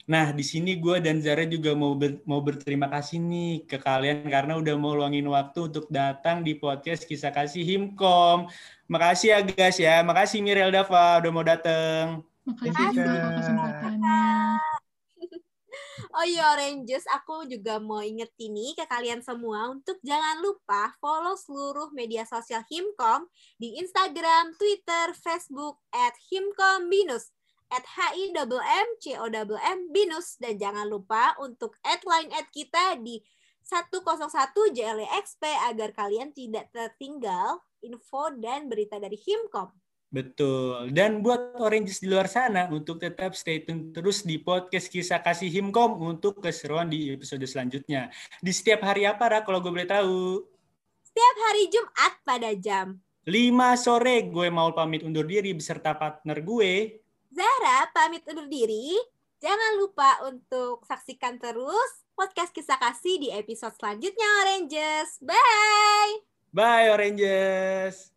Nah, 0.09 0.32
di 0.32 0.41
sini 0.41 0.80
gue 0.80 1.05
dan 1.05 1.20
Zara 1.20 1.45
juga 1.45 1.76
mau 1.76 1.93
ber, 1.93 2.18
mau 2.24 2.41
berterima 2.41 2.89
kasih 2.89 3.20
nih 3.20 3.68
ke 3.68 3.76
kalian 3.76 4.24
karena 4.24 4.57
udah 4.57 4.74
mau 4.80 4.97
luangin 4.97 5.28
waktu 5.28 5.68
untuk 5.68 5.84
datang 5.93 6.41
di 6.41 6.57
podcast 6.57 7.05
Kisah 7.05 7.28
Kasih 7.28 7.61
Himkom. 7.61 8.49
Makasih 8.89 9.36
ya 9.36 9.39
guys 9.45 9.76
ya. 9.76 10.01
Makasih 10.01 10.41
Mirel 10.41 10.72
Dava 10.72 11.20
udah 11.20 11.30
mau 11.30 11.45
datang. 11.45 12.24
Makasih 12.49 12.84
juga 12.97 13.36
kesempatannya. 13.36 14.47
Oh 16.09 16.25
iya 16.25 16.57
Oranges, 16.57 17.05
aku 17.13 17.45
juga 17.45 17.77
mau 17.77 18.01
inget 18.01 18.33
ini 18.41 18.73
ke 18.73 18.89
kalian 18.89 19.21
semua 19.21 19.69
untuk 19.69 20.01
jangan 20.01 20.41
lupa 20.41 20.97
follow 21.05 21.37
seluruh 21.37 21.93
media 21.93 22.25
sosial 22.25 22.65
Himkom 22.65 23.29
di 23.61 23.77
Instagram, 23.77 24.57
Twitter, 24.57 25.13
Facebook 25.13 25.77
at 25.93 26.17
Himkom 26.33 26.89
Binus 26.89 27.29
at 27.69 27.85
h 27.85 28.17
i 28.17 28.33
m 28.33 28.89
c 28.97 29.13
o 29.21 29.29
m 29.29 29.79
binus 29.93 30.41
dan 30.41 30.57
jangan 30.57 30.89
lupa 30.89 31.37
untuk 31.37 31.77
add 31.85 32.01
line 32.09 32.33
at 32.33 32.49
kita 32.49 32.97
di 33.05 33.21
101 33.69 34.09
JLEXP 34.73 35.43
agar 35.69 35.93
kalian 35.93 36.33
tidak 36.33 36.73
tertinggal 36.73 37.61
info 37.85 38.33
dan 38.41 38.73
berita 38.73 38.97
dari 38.97 39.21
Himkom. 39.21 39.69
Betul. 40.09 40.89
Dan 40.89 41.21
buat 41.21 41.61
Oranges 41.61 42.01
di 42.01 42.09
luar 42.09 42.33
sana 42.33 42.65
untuk 42.73 42.97
tetap 42.97 43.37
stay 43.37 43.61
tune 43.61 43.93
terus 43.93 44.25
di 44.25 44.41
podcast 44.41 44.89
Kisah 44.89 45.21
Kasih 45.21 45.53
Himkom 45.53 46.01
untuk 46.01 46.41
keseruan 46.41 46.89
di 46.89 47.13
episode 47.13 47.45
selanjutnya. 47.45 48.09
Di 48.41 48.49
setiap 48.49 48.89
hari 48.89 49.05
apa, 49.05 49.29
Ra, 49.29 49.41
kalau 49.45 49.61
gue 49.61 49.69
boleh 49.69 49.85
tahu? 49.89 50.49
Setiap 51.05 51.37
hari 51.45 51.63
Jumat 51.69 52.13
pada 52.25 52.51
jam 52.57 52.97
5 53.29 53.53
sore 53.77 54.25
gue 54.33 54.49
mau 54.49 54.73
pamit 54.73 55.05
undur 55.05 55.29
diri 55.29 55.53
beserta 55.53 55.93
partner 55.93 56.41
gue. 56.41 57.05
Zara 57.29 57.85
pamit 57.93 58.25
undur 58.25 58.49
diri. 58.49 58.97
Jangan 59.39 59.77
lupa 59.77 60.25
untuk 60.25 60.83
saksikan 60.89 61.37
terus 61.37 62.09
podcast 62.17 62.51
Kisah 62.57 62.81
Kasih 62.81 63.21
di 63.21 63.29
episode 63.29 63.77
selanjutnya 63.77 64.29
Oranges. 64.43 65.21
Bye! 65.21 66.25
Bye 66.49 66.89
Oranges! 66.89 68.09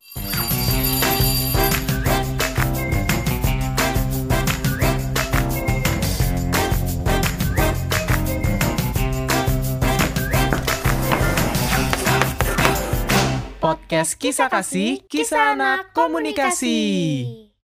Podcast 13.62 14.18
Kisah 14.18 14.50
Kasih, 14.50 15.06
Kisah 15.06 15.54
Anak 15.54 15.94
Komunikasi. 15.94 16.82